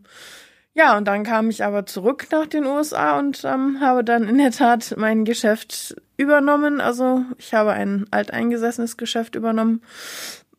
ja, 0.74 0.98
und 0.98 1.06
dann 1.06 1.24
kam 1.24 1.50
ich 1.50 1.64
aber 1.64 1.86
zurück 1.86 2.28
nach 2.32 2.48
den 2.48 2.66
USA 2.66 3.20
und 3.20 3.44
ähm, 3.44 3.82
habe 3.82 4.04
dann 4.04 4.28
in 4.28 4.38
der 4.38 4.52
Tat 4.52 4.96
mein 4.98 5.26
Geschäft 5.26 5.96
übernommen. 6.16 6.80
Also 6.80 7.26
ich 7.38 7.54
habe 7.54 7.72
ein 7.72 8.06
alteingesessenes 8.12 8.96
Geschäft 8.96 9.36
übernommen, 9.36 9.82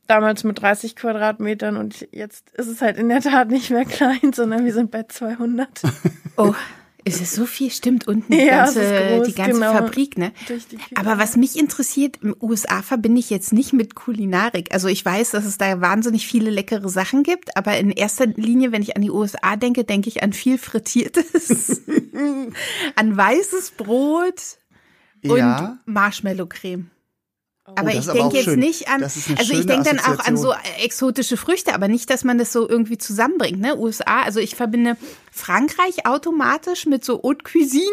damals 0.06 0.44
mit 0.44 0.60
30 0.60 0.96
Quadratmetern 0.96 1.78
und 1.78 2.06
jetzt 2.12 2.50
ist 2.50 2.66
es 2.66 2.82
halt 2.82 2.98
in 2.98 3.08
der 3.08 3.20
Tat 3.20 3.48
nicht 3.48 3.70
mehr 3.70 3.84
klein, 3.86 4.32
sondern 4.34 4.64
wir 4.64 4.74
sind 4.74 4.90
bei 4.90 5.04
200. 5.04 5.68
Oh, 6.36 6.54
ist 7.04 7.20
es 7.20 7.32
so 7.34 7.46
viel? 7.46 7.70
Stimmt, 7.70 8.06
unten 8.06 8.32
die 8.32 8.38
Ja, 8.44 8.64
ganze, 8.64 8.82
ist 8.82 9.08
groß, 9.16 9.26
die 9.28 9.34
ganze 9.34 9.52
genau. 9.60 9.72
Fabrik, 9.72 10.18
ne? 10.18 10.32
Aber 10.94 11.18
was 11.18 11.36
mich 11.36 11.58
interessiert, 11.58 12.18
im 12.22 12.34
USA 12.40 12.82
verbinde 12.82 13.18
ich 13.20 13.30
jetzt 13.30 13.52
nicht 13.52 13.72
mit 13.72 13.94
Kulinarik. 13.94 14.72
Also 14.72 14.88
ich 14.88 15.04
weiß, 15.04 15.30
dass 15.32 15.44
es 15.44 15.58
da 15.58 15.80
wahnsinnig 15.80 16.26
viele 16.26 16.50
leckere 16.50 16.88
Sachen 16.88 17.22
gibt, 17.22 17.56
aber 17.56 17.76
in 17.78 17.90
erster 17.90 18.26
Linie, 18.26 18.72
wenn 18.72 18.82
ich 18.82 18.96
an 18.96 19.02
die 19.02 19.10
USA 19.10 19.56
denke, 19.56 19.84
denke 19.84 20.08
ich 20.08 20.22
an 20.22 20.32
viel 20.32 20.58
Frittiertes, 20.58 21.82
an 22.96 23.16
weißes 23.16 23.72
Brot 23.72 24.40
und 25.24 25.36
Ja. 25.38 25.78
Marshmallow-Creme. 25.86 26.90
Oh, 27.64 27.72
Aber 27.76 27.92
das 27.92 28.08
ich 28.08 28.12
denke 28.12 28.36
jetzt 28.36 28.44
schön. 28.44 28.58
nicht 28.58 28.88
an, 28.88 29.04
also 29.04 29.22
ich 29.54 29.66
denke 29.66 29.84
dann 29.84 30.00
auch 30.00 30.18
an 30.26 30.36
so 30.36 30.52
exotische 30.82 31.36
Früchte, 31.36 31.74
aber 31.74 31.86
nicht, 31.86 32.10
dass 32.10 32.24
man 32.24 32.36
das 32.36 32.52
so 32.52 32.68
irgendwie 32.68 32.98
zusammenbringt, 32.98 33.60
ne? 33.60 33.76
USA, 33.76 34.22
also 34.22 34.40
ich 34.40 34.56
verbinde 34.56 34.96
Frankreich 35.30 36.04
automatisch 36.04 36.86
mit 36.86 37.04
so 37.04 37.22
Haute 37.22 37.44
Cuisine. 37.44 37.84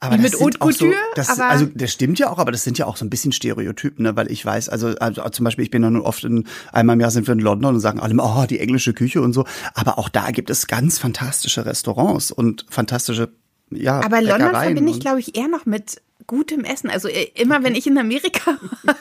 Aber 0.00 0.18
mit 0.18 0.38
Haute 0.38 0.60
auch 0.60 0.70
so, 0.70 0.84
Couture, 0.84 0.98
das, 1.14 1.30
aber- 1.30 1.46
also 1.48 1.66
das 1.74 1.90
stimmt 1.92 2.18
ja 2.18 2.28
auch, 2.28 2.36
aber 2.38 2.52
das 2.52 2.62
sind 2.62 2.76
ja 2.76 2.84
auch 2.84 2.98
so 2.98 3.06
ein 3.06 3.10
bisschen 3.10 3.32
Stereotypen, 3.32 4.02
ne? 4.02 4.14
weil 4.16 4.30
ich 4.30 4.44
weiß, 4.44 4.68
also, 4.68 4.88
also 4.88 5.26
zum 5.30 5.44
Beispiel, 5.44 5.64
ich 5.64 5.70
bin 5.70 5.82
ja 5.82 5.88
nun 5.88 6.02
oft 6.02 6.24
in, 6.24 6.46
einmal 6.70 6.94
im 6.94 7.00
Jahr 7.00 7.10
sind 7.10 7.26
wir 7.26 7.32
in 7.32 7.38
London 7.40 7.76
und 7.76 7.80
sagen 7.80 8.00
alle, 8.00 8.14
oh, 8.18 8.44
die 8.44 8.58
englische 8.60 8.92
Küche 8.92 9.22
und 9.22 9.32
so, 9.32 9.46
aber 9.72 9.98
auch 9.98 10.10
da 10.10 10.30
gibt 10.30 10.50
es 10.50 10.66
ganz 10.66 10.98
fantastische 10.98 11.64
Restaurants 11.64 12.30
und 12.32 12.66
fantastische, 12.68 13.32
ja, 13.70 14.02
Aber 14.04 14.20
London 14.20 14.50
verbinde 14.50 14.92
ich, 14.92 15.00
glaube 15.00 15.20
ich, 15.20 15.38
eher 15.38 15.48
noch 15.48 15.64
mit 15.64 16.02
gutem 16.26 16.64
Essen. 16.64 16.90
Also 16.90 17.08
äh, 17.08 17.28
immer, 17.34 17.62
wenn 17.64 17.74
ich 17.74 17.86
in 17.86 17.98
Amerika 17.98 18.58
war, 18.82 18.94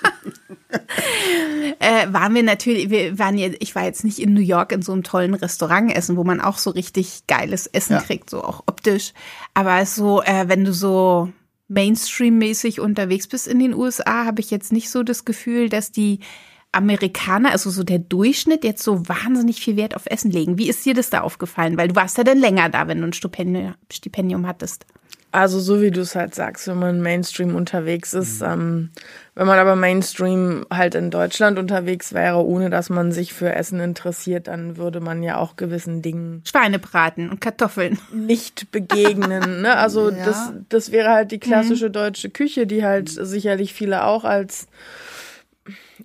äh, 1.80 2.12
waren 2.12 2.34
wir 2.36 2.44
natürlich, 2.44 2.89
wir 2.89 3.18
waren 3.20 3.38
jetzt, 3.38 3.58
ich 3.62 3.75
war 3.75 3.84
jetzt 3.86 4.03
nicht 4.03 4.20
in 4.20 4.34
New 4.34 4.42
York 4.42 4.72
in 4.72 4.82
so 4.82 4.92
einem 4.92 5.03
tollen 5.03 5.34
Restaurant 5.34 5.96
essen, 5.96 6.18
wo 6.18 6.24
man 6.24 6.42
auch 6.42 6.58
so 6.58 6.70
richtig 6.72 7.27
geiles 7.27 7.68
Essen 7.68 7.94
Ja. 7.94 8.01
kriegt, 8.01 8.30
so 8.30 8.44
auch 8.44 8.63
optisch. 8.68 9.13
Aber 9.53 9.86
so, 9.86 10.22
äh, 10.24 10.46
wenn 10.48 10.65
du 10.65 10.74
so 10.74 11.30
Mainstream-mäßig 11.68 12.80
unterwegs 12.80 13.27
bist 13.27 13.48
in 13.48 13.60
den 13.60 13.74
USA, 13.74 14.25
habe 14.25 14.42
ich 14.42 14.51
jetzt 14.51 14.72
nicht 14.72 14.89
so 14.89 15.03
das 15.03 15.25
Gefühl, 15.25 15.70
dass 15.70 15.92
die 15.92 16.20
Amerikaner, 16.72 17.51
also 17.51 17.70
so 17.70 17.84
der 17.84 18.00
Durchschnitt, 18.00 18.63
jetzt 18.63 18.84
so 18.84 19.08
wahnsinnig 19.08 19.62
viel 19.62 19.75
Wert 19.77 19.96
auf 19.96 20.08
Essen 20.08 20.32
legen. 20.32 20.58
Wie 20.58 20.70
ist 20.70 20.84
dir 20.86 20.96
das 20.96 21.12
da 21.12 21.22
aufgefallen? 21.22 21.77
Weil 21.77 21.89
du 21.89 21.96
warst 21.96 22.18
ja 22.18 22.24
dann 22.24 22.39
länger 22.39 22.70
da, 22.70 22.88
wenn 22.88 23.00
du 23.00 23.08
ein 23.08 23.13
Stipendium, 23.13 23.75
Stipendium 23.92 24.48
hattest. 24.48 24.86
Also 25.34 25.60
so 25.60 25.82
wie 25.82 25.90
du 25.90 26.02
es 26.02 26.16
halt 26.16 26.36
sagst, 26.36 26.68
wenn 26.68 26.78
man 26.78 27.02
Mainstream 27.02 27.56
unterwegs 27.56 28.13
ist, 28.13 28.42
mhm. 28.42 28.48
ähm, 28.48 28.90
wenn 29.34 29.48
man 29.48 29.58
aber 29.58 29.75
Mainstream 29.75 30.63
halt 30.70 30.94
in 30.94 31.10
Deutschland 31.10 31.58
unterwegs 31.58 32.13
wäre, 32.13 32.46
ohne 32.46 32.70
dass 32.70 32.92
man 32.92 33.12
sich 33.12 33.34
für 33.34 33.52
Essen 33.52 33.80
interessiert, 33.80 34.48
dann 34.48 34.78
würde 34.78 35.00
man 35.00 35.24
ja 35.24 35.38
auch 35.38 35.56
gewissen 35.56 36.04
Dingen 36.04 36.44
Schweinebraten 36.46 37.32
und 37.32 37.42
Kartoffeln 37.42 37.98
nicht 38.13 38.72
begegnen. 38.72 39.63
ne? 39.63 39.75
Also 39.84 40.12
ja. 40.12 40.24
das, 40.24 40.54
das 40.70 40.92
wäre 40.92 41.10
halt 41.10 41.32
die 41.32 41.40
klassische 41.40 41.88
mhm. 41.88 41.94
deutsche 41.94 42.30
Küche, 42.30 42.68
die 42.68 42.86
halt 42.86 43.10
sicherlich 43.10 43.74
viele 43.74 44.06
auch 44.06 44.25
als 44.25 44.68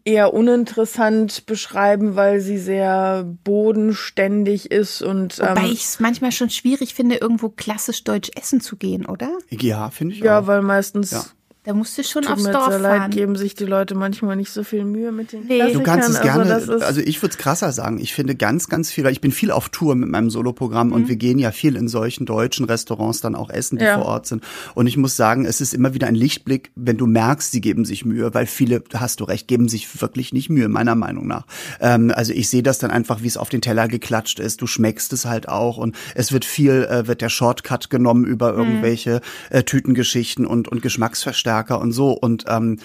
eher 0.05 0.33
uninteressant 0.35 1.47
beschreiben, 1.47 2.15
weil 2.17 2.41
sie 2.41 2.59
sehr 2.59 3.25
bodenständig 3.45 4.71
ist 4.71 5.03
und 5.03 5.39
Wobei 5.39 5.65
ähm, 5.65 5.73
ich 5.73 5.85
es 5.85 6.01
manchmal 6.01 6.33
schon 6.33 6.51
schwierig 6.51 6.95
finde, 6.95 7.17
irgendwo 7.17 7.49
klassisch 7.49 8.05
deutsch 8.05 8.31
essen 8.37 8.61
zu 8.61 8.77
gehen, 8.77 9.07
oder? 9.07 9.37
Ja, 9.51 9.91
finde 9.91 10.15
ich. 10.15 10.21
Ja, 10.21 10.41
auch. 10.41 10.47
weil 10.47 10.63
meistens 10.63 11.11
ja. 11.11 11.25
Da 11.69 11.75
musst 11.75 11.99
du 11.99 12.03
schon 12.03 12.23
Tut 12.23 12.33
aufs 12.33 12.45
mir 12.45 12.53
Dorf 12.53 12.69
sehr 12.71 12.79
leid, 12.79 12.99
fahren. 13.01 13.11
geben 13.11 13.37
sich 13.37 13.55
die 13.55 13.67
Leute 13.67 13.95
manchmal 13.95 14.37
nicht 14.37 14.51
so 14.51 14.65
viel 14.65 14.87
Mühe 14.87 15.13
mit 15.13 15.33
den 15.33 15.45
Nee. 15.47 15.71
Du 15.75 15.83
kannst 15.83 16.09
es 16.09 16.15
Klassikern. 16.19 16.49
gerne, 16.49 16.55
Also, 16.55 16.73
also, 16.79 17.01
ich 17.03 17.21
würde 17.21 17.33
es 17.33 17.37
krasser 17.37 17.73
sagen. 17.73 17.99
Ich 18.01 18.15
finde 18.15 18.35
ganz, 18.37 18.71
ganz 18.71 18.91
viel, 18.91 19.07
ich 19.09 19.21
bin 19.21 19.33
viel 19.33 19.51
auf 19.51 19.69
Tour 19.69 19.95
mit 19.95 20.09
meinem 20.09 20.31
Soloprogramm 20.31 20.93
und 20.93 21.09
wir 21.09 21.17
gehen 21.17 21.39
ja 21.39 21.51
viel 21.53 21.77
in 21.77 21.87
solchen 21.89 22.25
deutschen 22.25 22.65
Restaurants 22.65 23.21
dann 23.21 23.35
auch 23.35 23.51
essen, 23.51 23.77
die 23.77 23.85
Ja. 23.85 23.97
vor 23.99 24.07
Ort 24.07 24.27
sind. 24.27 24.43
Und 24.75 24.87
ich 24.87 24.97
muss 24.97 25.15
sagen, 25.15 25.45
es 25.45 25.61
ist 25.61 25.75
immer 25.75 25.93
wieder 25.93 26.07
ein 26.07 26.15
Lichtblick, 26.15 26.71
wenn 26.75 26.97
du 26.97 27.07
merkst, 27.07 27.53
sie 27.53 27.61
geben 27.61 27.85
sich 27.85 28.07
Mühe, 28.07 28.33
weil 28.33 28.47
viele, 28.47 28.83
hast 28.95 29.21
du 29.21 29.25
recht, 29.25 29.47
geben 29.47 29.69
sich 29.69 30.01
wirklich 30.01 30.33
nicht 30.33 30.49
Mühe, 30.49 30.69
meiner 30.69 30.95
Meinung 30.95 31.27
nach. 31.27 31.45
Ähm, 31.83 32.11
also 32.17 32.33
ich 32.33 32.49
sehe 32.49 32.63
das 32.63 32.79
dann 32.79 32.91
einfach, 32.91 33.21
wie 33.21 33.27
es 33.27 33.37
auf 33.37 33.51
den 33.51 33.61
Teller 33.61 33.89
geklatscht 33.89 34.41
ist. 34.41 34.63
Du 34.63 34.67
schmeckst 34.67 35.13
es 35.13 35.27
halt 35.27 35.51
auch 35.51 35.77
und 35.77 35.95
es 36.15 36.33
wird 36.33 36.47
viel, 36.47 36.89
äh, 36.91 37.07
wird 37.07 37.21
der 37.21 37.29
Shortcut 37.29 37.91
genommen 37.91 38.25
über 38.25 38.55
irgendwelche 38.55 39.21
äh, 39.51 39.65
Tütengeschichten 39.65 40.47
und, 40.47 40.67
und 40.69 40.81
Geschmacksverstärker 40.81 41.58
und 41.81 41.93
so. 41.93 42.13
Und 42.13 42.45
ähm, 42.49 42.79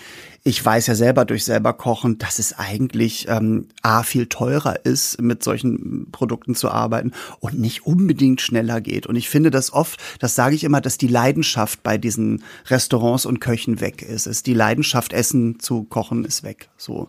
ich 0.44 0.64
weiß 0.64 0.88
ja 0.88 0.96
selber 0.96 1.26
durch 1.26 1.46
selber 1.46 1.74
kochen, 1.74 2.18
dass 2.18 2.38
es 2.40 2.58
eigentlich 2.58 3.28
ähm, 3.30 3.68
a 3.82 4.04
viel 4.04 4.28
teurer 4.28 4.86
ist, 4.86 5.22
mit 5.22 5.44
solchen 5.44 6.12
Produkten 6.12 6.54
zu 6.54 6.70
arbeiten 6.70 7.14
und 7.40 7.60
nicht 7.60 7.86
unbedingt 7.86 8.42
schneller 8.42 8.82
geht. 8.82 9.08
Und 9.08 9.16
ich 9.16 9.30
finde 9.30 9.52
das 9.52 9.72
oft, 9.72 10.00
das 10.20 10.36
sage 10.36 10.56
ich 10.56 10.64
immer, 10.64 10.82
dass 10.82 10.98
die 10.98 11.08
Leidenschaft 11.08 11.82
bei 11.84 11.98
diesen 11.98 12.44
Restaurants 12.68 13.26
und 13.26 13.40
Köchen 13.40 13.80
weg 13.80 14.02
ist. 14.02 14.28
ist 14.28 14.46
die 14.46 14.54
Leidenschaft, 14.54 15.14
Essen 15.14 15.60
zu 15.60 15.84
kochen, 15.84 16.26
ist 16.26 16.44
weg. 16.44 16.70
So. 16.78 17.08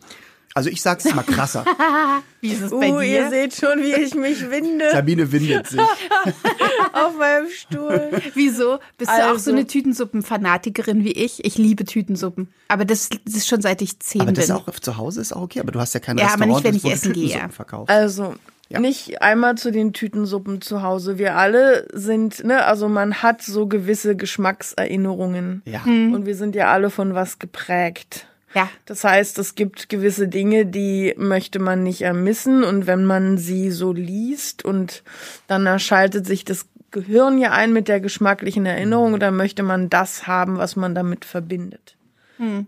Also 0.56 0.70
ich 0.70 0.80
sag's 0.82 1.04
mal 1.12 1.24
krasser. 1.24 1.64
Wie 2.40 2.52
ist 2.52 2.62
es 2.62 2.70
bei 2.70 2.92
uh, 2.92 3.00
ihr 3.00 3.24
dir? 3.24 3.30
seht 3.30 3.54
schon, 3.56 3.82
wie 3.82 3.92
ich 3.92 4.14
mich 4.14 4.50
winde 4.50 4.88
Sabine 4.92 5.32
windet 5.32 5.66
sich. 5.66 5.80
auf 6.92 7.18
meinem 7.18 7.48
Stuhl. 7.50 8.10
Wieso? 8.34 8.78
Bist 8.96 9.10
du 9.10 9.14
auch 9.14 9.28
Also- 9.30 9.50
so 9.50 9.50
eine 9.50 9.66
Tütensuppen-Fanatikerin 9.66 11.02
wie 11.04 11.12
ich? 11.12 11.44
Ich 11.44 11.58
liebe 11.58 11.84
Tütensuppen. 11.84 12.48
Aber 12.68 12.84
das, 12.84 13.08
das 13.24 13.34
ist 13.34 13.48
schon 13.48 13.62
seit 13.62 13.82
ich 13.82 13.98
zehn 13.98 14.20
Aber 14.20 14.32
das 14.32 14.46
bin. 14.46 14.56
ist 14.56 14.62
auch 14.68 14.70
zu 14.78 14.96
Hause 14.96 15.20
ist 15.20 15.32
auch 15.34 15.42
okay, 15.42 15.58
aber 15.60 15.72
du 15.72 15.80
hast 15.80 15.92
ja 15.94 16.00
kein 16.00 16.18
Ja, 16.18 16.26
aber 16.26 16.32
Restaurant, 16.44 16.54
nicht, 16.56 16.64
wenn 16.64 16.76
ich 16.76 16.84
wo 16.84 16.88
du 16.88 16.94
essen 16.94 17.12
gehe. 17.12 17.48
Verkaufst. 17.50 17.90
Also, 17.90 18.34
Ja. 18.68 18.78
nicht 18.80 19.22
einmal 19.22 19.56
zu 19.56 19.72
den 19.72 19.92
Tütensuppen 19.92 20.60
zu 20.60 20.82
Hause. 20.82 21.18
Wir 21.18 21.36
alle 21.36 21.88
sind, 21.92 22.44
ne, 22.44 22.64
also 22.64 22.88
man 22.88 23.22
hat 23.22 23.42
so 23.42 23.66
gewisse 23.66 24.14
Geschmackserinnerungen. 24.16 25.62
Ja. 25.64 25.82
Und 25.84 26.26
wir 26.26 26.36
sind 26.36 26.54
ja 26.54 26.70
alle 26.72 26.90
von 26.90 27.14
was 27.14 27.38
geprägt. 27.38 28.26
Ja. 28.54 28.68
Das 28.86 29.04
heißt, 29.04 29.38
es 29.38 29.54
gibt 29.54 29.88
gewisse 29.88 30.28
Dinge, 30.28 30.66
die 30.66 31.14
möchte 31.16 31.58
man 31.58 31.82
nicht 31.82 32.02
ermissen 32.02 32.64
und 32.64 32.86
wenn 32.86 33.04
man 33.04 33.38
sie 33.38 33.70
so 33.70 33.92
liest 33.92 34.64
und 34.64 35.02
dann 35.46 35.66
erschaltet 35.66 36.26
sich 36.26 36.44
das 36.44 36.66
Gehirn 36.90 37.38
ja 37.38 37.50
ein 37.50 37.72
mit 37.72 37.88
der 37.88 38.00
geschmacklichen 38.00 38.66
Erinnerung 38.66 39.14
und 39.14 39.20
dann 39.20 39.36
möchte 39.36 39.62
man 39.62 39.90
das 39.90 40.26
haben, 40.26 40.58
was 40.58 40.76
man 40.76 40.94
damit 40.94 41.24
verbindet. 41.24 41.96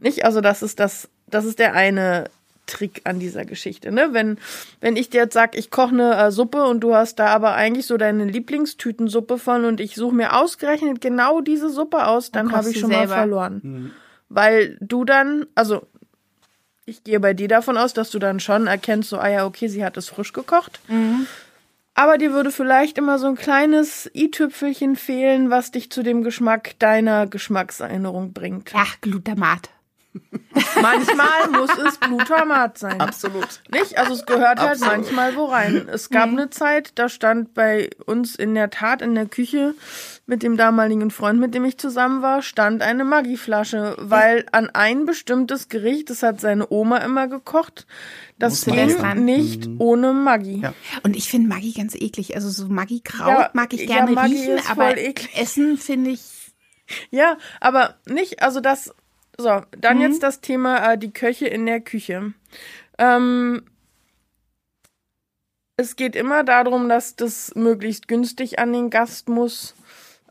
Nicht? 0.01 0.25
Also 0.25 0.41
das 0.41 0.63
ist 0.63 0.81
das, 0.81 1.09
das 1.29 1.45
ist 1.45 1.59
der 1.59 1.75
eine 1.75 2.25
Trick 2.67 3.03
an 3.05 3.21
dieser 3.21 3.45
Geschichte. 3.45 3.93
Ne? 3.93 4.09
Wenn, 4.11 4.39
wenn 4.81 4.97
ich 4.97 5.11
dir 5.11 5.23
jetzt 5.23 5.35
sag, 5.35 5.57
ich 5.57 5.71
koche 5.71 5.95
eine 5.95 6.17
äh, 6.17 6.31
Suppe 6.33 6.65
und 6.65 6.81
du 6.81 6.95
hast 6.95 7.21
da 7.21 7.27
aber 7.29 7.55
eigentlich 7.55 7.87
so 7.87 7.97
deine 7.97 8.25
Lieblingstütensuppe 8.25 9.39
von 9.39 9.65
und 9.65 9.81
ich 9.81 9.95
suche 9.95 10.15
mir 10.15 10.37
ausgerechnet 10.37 11.01
genau 11.01 11.41
diese 11.41 11.71
Suppe 11.71 12.07
aus, 12.07 12.33
dann 12.33 12.53
habe 12.53 12.71
ich 12.71 12.81
schon 12.81 12.91
selber. 12.91 13.07
mal 13.07 13.15
verloren. 13.15 13.93
Weil 14.29 14.77
du 14.81 15.05
dann, 15.05 15.47
also 15.55 15.87
ich 16.85 17.05
gehe 17.05 17.21
bei 17.21 17.35
dir 17.35 17.49
davon 17.49 17.77
aus, 17.77 17.93
dass 17.93 18.11
du 18.11 18.19
dann 18.19 18.41
schon 18.41 18.67
erkennst, 18.67 19.11
so, 19.11 19.19
ah 19.19 19.29
ja, 19.29 19.45
okay, 19.47 19.69
sie 19.69 19.85
hat 19.85 19.97
es 19.97 20.09
frisch 20.09 20.33
gekocht. 20.33 20.81
Aber 21.95 22.19
dir 22.19 22.33
würde 22.33 22.51
vielleicht 22.51 22.99
immer 22.99 23.19
so 23.19 23.27
ein 23.27 23.37
kleines 23.37 24.11
i-Tüpfelchen 24.15 24.97
fehlen, 24.97 25.51
was 25.51 25.71
dich 25.71 25.91
zu 25.91 26.03
dem 26.03 26.23
Geschmack 26.23 26.79
deiner 26.79 27.27
Geschmackserinnerung 27.27 28.33
bringt. 28.33 28.73
Ja, 28.73 28.85
Glutamat. 29.01 29.71
Manchmal 30.81 31.49
muss 31.51 31.71
es 31.79 32.01
Glutamat 32.01 32.79
sein. 32.79 33.01
Absolut. 33.01 33.61
Nicht? 33.71 33.99
Also 33.99 34.15
es 34.15 34.27
gehört 34.27 34.61
halt 34.61 34.83
Absolut. 34.83 34.95
manchmal 34.95 35.37
wo 35.37 35.47
rein. 35.47 35.89
Es 35.91 36.11
gab 36.11 36.29
eine 36.29 36.51
Zeit, 36.51 36.93
da 36.99 37.09
stand 37.09 37.55
bei 37.55 37.91
uns 38.07 38.35
in 38.35 38.55
der 38.55 38.71
Tat 38.71 39.03
in 39.03 39.15
der 39.15 39.27
Küche 39.27 39.75
mit 40.27 40.43
dem 40.43 40.57
damaligen 40.57 41.11
Freund, 41.11 41.39
mit 41.39 41.55
dem 41.55 41.65
ich 41.65 41.79
zusammen 41.79 42.21
war, 42.21 42.43
stand 42.43 42.83
eine 42.83 43.05
Maggi-Flasche, 43.05 43.97
weil 43.99 44.45
an 44.51 44.69
ein 44.71 45.07
bestimmtes 45.07 45.69
Gericht, 45.69 46.11
das 46.11 46.23
hat 46.23 46.41
seine 46.41 46.71
Oma 46.71 46.99
immer 46.99 47.29
gekocht, 47.29 47.87
das 48.39 48.65
ging 48.65 49.25
nicht 49.25 49.69
ohne 49.79 50.13
Maggi. 50.13 50.61
Ja. 50.63 50.75
Und 51.05 51.17
ich 51.17 51.29
finde 51.29 51.49
Maggi 51.49 51.73
ganz 51.73 51.95
eklig. 51.95 52.35
Also 52.35 52.51
so 52.51 52.67
Maggi-Kraut 52.67 53.29
Ja, 53.29 53.51
mag 53.53 53.73
ich 53.73 53.83
ja, 53.83 53.87
gerne 53.87 54.13
Maggi 54.13 54.35
riechen, 54.35 54.57
ist 54.57 54.71
aber 54.71 54.89
voll 54.89 54.99
eklig. 54.99 55.31
Essen 55.37 55.79
finde 55.79 56.11
ich. 56.11 56.23
Ja, 57.11 57.39
aber 57.61 57.97
nicht, 58.07 58.43
also 58.43 58.61
das, 58.61 58.95
so, 59.39 59.63
dann 59.73 60.01
jetzt 60.01 60.23
das 60.23 60.41
Thema 60.41 60.93
äh, 60.93 60.99
die 60.99 61.13
Köche 61.13 61.47
in 61.47 61.67
der 61.67 61.81
Küche. 61.81 62.33
Ähm, 62.99 63.63
es 65.77 65.97
geht 65.97 66.17
immer 66.17 66.43
darum, 66.43 66.89
dass 66.89 67.17
das 67.17 67.55
möglichst 67.55 68.09
günstig 68.09 68.59
an 68.59 68.73
den 68.73 68.89
Gast 68.89 69.29
muss. 69.29 69.75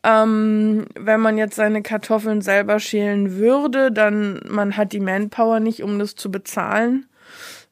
Ähm, 0.03 0.87
wenn 0.95 1.19
man 1.19 1.37
jetzt 1.37 1.55
seine 1.55 1.81
Kartoffeln 1.81 2.41
selber 2.41 2.79
schälen 2.79 3.37
würde, 3.37 3.91
dann 3.91 4.39
man 4.47 4.77
hat 4.77 4.91
die 4.93 4.99
Manpower 4.99 5.59
nicht, 5.59 5.83
um 5.83 5.99
das 5.99 6.15
zu 6.15 6.31
bezahlen. 6.31 7.07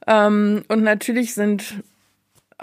Ähm, 0.07 0.63
und 0.67 0.83
natürlich 0.83 1.33
sind 1.33 1.83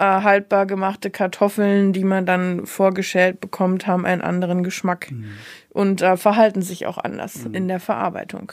äh, 0.01 0.21
haltbar 0.23 0.65
gemachte 0.65 1.09
Kartoffeln, 1.11 1.93
die 1.93 2.03
man 2.03 2.25
dann 2.25 2.65
vorgeschält 2.65 3.39
bekommt, 3.39 3.85
haben 3.87 4.05
einen 4.05 4.21
anderen 4.21 4.63
Geschmack 4.63 5.11
und 5.69 6.01
äh, 6.01 6.17
verhalten 6.17 6.61
sich 6.61 6.85
auch 6.87 6.97
anders 6.97 7.45
in 7.53 7.67
der 7.67 7.79
Verarbeitung. 7.79 8.51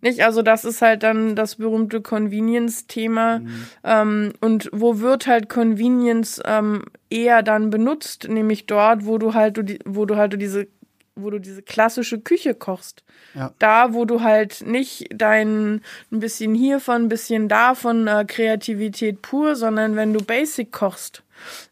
Nicht? 0.00 0.24
Also 0.24 0.42
das 0.42 0.64
ist 0.64 0.80
halt 0.82 1.02
dann 1.02 1.34
das 1.36 1.56
berühmte 1.56 2.00
Convenience-Thema. 2.00 3.40
Ähm, 3.82 4.32
und 4.40 4.70
wo 4.72 5.00
wird 5.00 5.26
halt 5.26 5.48
Convenience 5.48 6.40
ähm, 6.44 6.84
eher 7.10 7.42
dann 7.42 7.70
benutzt, 7.70 8.28
nämlich 8.28 8.66
dort, 8.66 9.04
wo 9.06 9.18
du 9.18 9.34
halt, 9.34 9.56
du 9.56 9.62
die- 9.62 9.80
wo 9.84 10.06
du 10.06 10.16
halt 10.16 10.32
du 10.32 10.38
diese 10.38 10.68
wo 11.16 11.30
du 11.30 11.38
diese 11.38 11.62
klassische 11.62 12.20
Küche 12.20 12.54
kochst. 12.54 13.04
Ja. 13.34 13.52
Da, 13.58 13.94
wo 13.94 14.04
du 14.04 14.22
halt 14.22 14.66
nicht 14.66 15.08
dein 15.14 15.82
ein 16.10 16.20
bisschen 16.20 16.54
hiervon, 16.54 17.04
ein 17.04 17.08
bisschen 17.08 17.48
davon 17.48 18.06
äh, 18.06 18.24
Kreativität 18.26 19.22
pur, 19.22 19.54
sondern 19.56 19.96
wenn 19.96 20.12
du 20.12 20.22
Basic 20.24 20.72
kochst. 20.72 21.22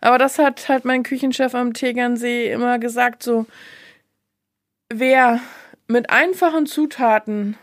Aber 0.00 0.18
das 0.18 0.38
hat 0.38 0.68
halt 0.68 0.84
mein 0.84 1.02
Küchenchef 1.02 1.54
am 1.54 1.72
Tegernsee 1.72 2.52
immer 2.52 2.78
gesagt, 2.78 3.22
so, 3.22 3.46
wer 4.92 5.40
mit 5.88 6.10
einfachen 6.10 6.66
Zutaten, 6.66 7.56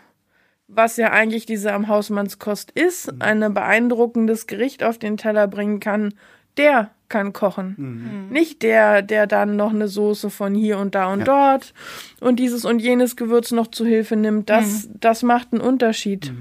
was 0.68 0.98
ja 0.98 1.12
eigentlich 1.12 1.46
diese 1.46 1.74
am 1.74 1.88
Hausmannskost 1.88 2.72
ist, 2.72 3.22
ein 3.22 3.54
beeindruckendes 3.54 4.48
Gericht 4.48 4.84
auf 4.84 4.98
den 4.98 5.18
Teller 5.18 5.48
bringen 5.48 5.80
kann, 5.80 6.14
der 6.58 6.92
kann 7.10 7.34
kochen. 7.34 8.30
Nicht 8.32 8.62
der, 8.64 9.02
der 9.02 9.28
dann 9.28 9.56
noch 9.56 9.72
eine 9.72 9.88
Soße 9.88 10.30
von 10.30 10.54
hier 10.56 10.78
und 10.78 10.96
da 10.96 11.12
und 11.12 11.20
Ja. 11.20 11.26
dort 11.58 11.74
und 12.20 12.38
dieses 12.38 12.66
und 12.66 12.80
jenes 12.80 13.16
Gewürz 13.16 13.52
noch 13.52 13.68
zu 13.68 13.86
Hilfe 13.86 14.16
nimmt. 14.16 14.50
Das, 14.50 14.88
das 15.00 15.24
macht 15.24 15.50
einen 15.52 15.62
Unterschied. 15.62 16.32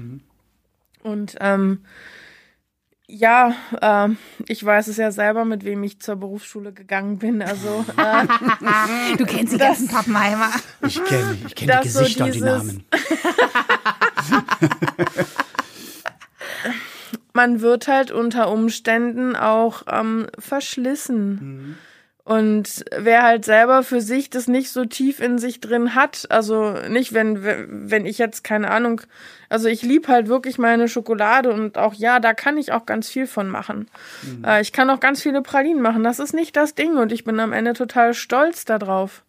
Und 1.03 1.35
ähm, 1.39 1.79
ja, 3.11 3.55
ähm, 3.81 4.17
ich 4.47 4.63
weiß 4.63 4.87
es 4.87 4.97
ja 4.97 5.11
selber, 5.11 5.43
mit 5.43 5.65
wem 5.65 5.81
ich 5.83 5.99
zur 5.99 6.15
Berufsschule 6.17 6.71
gegangen 6.73 7.17
bin. 7.17 7.41
Also 7.41 7.83
äh, 7.97 8.27
Du 9.17 9.25
kennst 9.25 9.53
die 9.53 9.57
ganzen 9.57 9.87
Pappenheimer. 9.87 10.49
Ich 10.85 11.03
kenne 11.03 11.37
ich 11.47 11.55
kenn 11.55 11.67
die 11.69 11.73
Das 11.73 11.93
so 11.93 11.99
Gesichter 12.01 12.25
und 12.25 12.29
die 12.35 12.39
dieses- 12.39 12.63
Namen. 12.67 12.83
man 17.39 17.61
wird 17.61 17.87
halt 17.87 18.11
unter 18.11 18.51
Umständen 18.51 19.33
auch 19.33 19.83
ähm, 19.89 20.27
verschlissen. 20.37 21.77
Und 22.25 22.83
wer 22.97 23.23
halt 23.23 23.45
selber 23.45 23.81
für 23.81 24.01
sich 24.01 24.29
das 24.29 24.49
nicht 24.49 24.69
so 24.71 24.83
tief 24.83 25.21
in 25.21 25.37
sich 25.37 25.61
drin 25.61 25.95
hat, 25.95 26.27
also 26.29 26.75
nicht, 26.89 27.13
wenn, 27.13 27.39
wenn 27.89 28.05
ich 28.05 28.17
jetzt, 28.17 28.43
keine 28.43 28.69
Ahnung, 28.69 28.99
also 29.47 29.69
ich 29.69 29.83
lieb 29.83 30.09
halt 30.09 30.27
wirklich 30.27 30.57
meine 30.57 30.89
Schokolade 30.89 31.53
und 31.53 31.77
auch 31.77 31.93
ja, 31.93 32.19
da 32.19 32.33
kann 32.33 32.57
ich 32.57 32.73
auch 32.73 32.85
ganz 32.85 33.07
viel 33.07 33.25
von 33.25 33.47
machen. 33.47 33.87
Äh, 34.45 34.61
ich 34.61 34.73
kann 34.73 34.89
auch 34.89 34.99
ganz 34.99 35.21
viele 35.23 35.41
Pralinen 35.41 35.81
machen, 35.81 36.03
das 36.03 36.19
ist 36.19 36.33
nicht 36.33 36.57
das 36.57 36.75
Ding 36.75 36.97
und 36.97 37.13
ich 37.13 37.23
bin 37.23 37.39
am 37.39 37.53
Ende 37.53 37.71
total 37.71 38.13
stolz 38.13 38.65
darauf. 38.65 39.23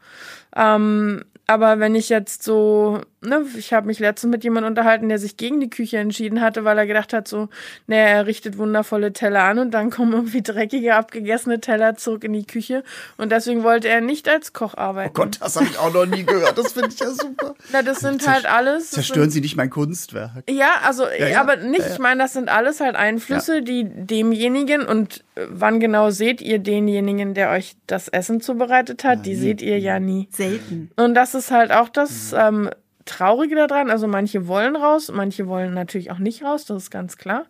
Ähm, 0.57 1.25
aber 1.47 1.79
wenn 1.79 1.95
ich 1.95 2.09
jetzt 2.09 2.43
so, 2.43 3.02
ne, 3.20 3.44
ich 3.56 3.72
habe 3.72 3.86
mich 3.86 3.98
letztens 3.98 4.30
mit 4.30 4.44
jemandem 4.44 4.70
unterhalten, 4.70 5.08
der 5.08 5.18
sich 5.18 5.36
gegen 5.36 5.60
die 5.60 5.70
Küche 5.70 5.98
entschieden 5.98 6.40
hatte, 6.40 6.64
weil 6.64 6.78
er 6.78 6.86
gedacht 6.86 7.12
hat, 7.12 7.28
so, 7.28 7.48
ne, 7.86 7.96
er 7.96 8.26
richtet 8.26 8.58
wundervolle 8.58 9.12
Teller 9.12 9.44
an 9.44 9.58
und 9.58 9.72
dann 9.72 9.90
kommen 9.90 10.12
irgendwie 10.12 10.42
dreckige, 10.42 10.94
abgegessene 10.94 11.60
Teller 11.60 11.96
zurück 11.96 12.24
in 12.24 12.32
die 12.32 12.46
Küche. 12.46 12.82
Und 13.16 13.30
deswegen 13.32 13.62
wollte 13.62 13.88
er 13.88 14.00
nicht 14.00 14.28
als 14.28 14.52
Koch 14.52 14.74
arbeiten. 14.74 15.10
Oh 15.10 15.22
Gott, 15.22 15.38
das 15.40 15.56
habe 15.56 15.66
ich 15.66 15.78
auch 15.78 15.92
noch 15.92 16.06
nie 16.06 16.24
gehört. 16.24 16.56
Das 16.56 16.72
finde 16.72 16.90
ich 16.92 17.00
ja 17.00 17.10
super. 17.10 17.54
Na, 17.72 17.82
das 17.82 18.00
sind 18.00 18.26
halt 18.26 18.46
alles. 18.46 18.90
Zerstören 18.90 19.22
sind, 19.22 19.30
Sie 19.32 19.40
nicht 19.40 19.56
mein 19.56 19.70
Kunstwerk. 19.70 20.44
Ja, 20.48 20.80
also, 20.84 21.04
Ja, 21.18 21.28
ja. 21.28 21.40
aber 21.40 21.56
nicht, 21.56 21.80
Ja, 21.80 21.86
ja. 21.86 21.92
ich 21.92 21.98
meine, 21.98 22.22
das 22.22 22.32
sind 22.32 22.48
alles 22.48 22.80
halt 22.80 22.96
Einflüsse, 22.96 23.62
die 23.62 23.84
demjenigen 23.84 24.86
und 24.86 25.24
äh, 25.34 25.46
wann 25.48 25.80
genau 25.80 26.10
seht 26.10 26.40
ihr 26.40 26.58
denjenigen, 26.58 27.34
der 27.34 27.50
euch 27.50 27.76
das 27.86 28.08
Essen 28.08 28.40
zubereitet 28.40 29.04
hat? 29.04 29.26
die 29.26 29.34
seht 29.34 29.60
ihr 29.62 29.78
ja 29.78 30.00
nie. 30.00 30.28
Selten. 30.32 30.90
Und 30.96 31.14
das 31.14 31.34
ist 31.34 31.50
halt 31.50 31.72
auch 31.72 31.88
das 31.88 32.32
ähm, 32.32 32.70
Traurige 33.11 33.57
daran. 33.57 33.90
Also 33.90 34.07
manche 34.07 34.47
wollen 34.47 34.76
raus, 34.76 35.11
manche 35.12 35.49
wollen 35.49 35.75
natürlich 35.75 36.11
auch 36.11 36.19
nicht 36.19 36.45
raus, 36.45 36.64
das 36.64 36.85
ist 36.85 36.90
ganz 36.90 37.17
klar. 37.17 37.45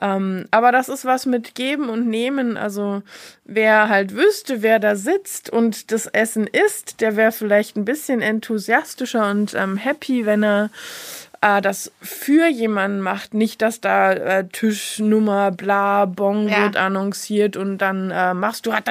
Ähm, 0.00 0.46
aber 0.50 0.72
das 0.72 0.88
ist 0.88 1.04
was 1.06 1.24
mit 1.24 1.54
Geben 1.54 1.88
und 1.88 2.06
Nehmen. 2.06 2.56
Also 2.56 3.02
wer 3.44 3.88
halt 3.88 4.14
wüsste, 4.14 4.62
wer 4.62 4.78
da 4.78 4.96
sitzt 4.96 5.48
und 5.50 5.90
das 5.90 6.06
Essen 6.06 6.46
isst, 6.46 7.00
der 7.00 7.16
wäre 7.16 7.32
vielleicht 7.32 7.76
ein 7.76 7.86
bisschen 7.86 8.20
enthusiastischer 8.20 9.30
und 9.30 9.54
ähm, 9.54 9.76
happy, 9.78 10.26
wenn 10.26 10.44
er 10.44 10.70
äh, 11.40 11.62
das 11.62 11.90
für 12.00 12.48
jemanden 12.48 13.00
macht, 13.00 13.34
nicht, 13.34 13.62
dass 13.62 13.80
da 13.80 14.12
äh, 14.12 14.48
Tischnummer, 14.48 15.50
bla, 15.50 16.04
Bon 16.04 16.48
Ja. 16.48 16.64
wird 16.64 16.76
annonciert 16.76 17.56
und 17.56 17.78
dann 17.78 18.10
äh, 18.10 18.34
machst 18.34 18.66
du 18.66 18.72
hat 18.72 18.84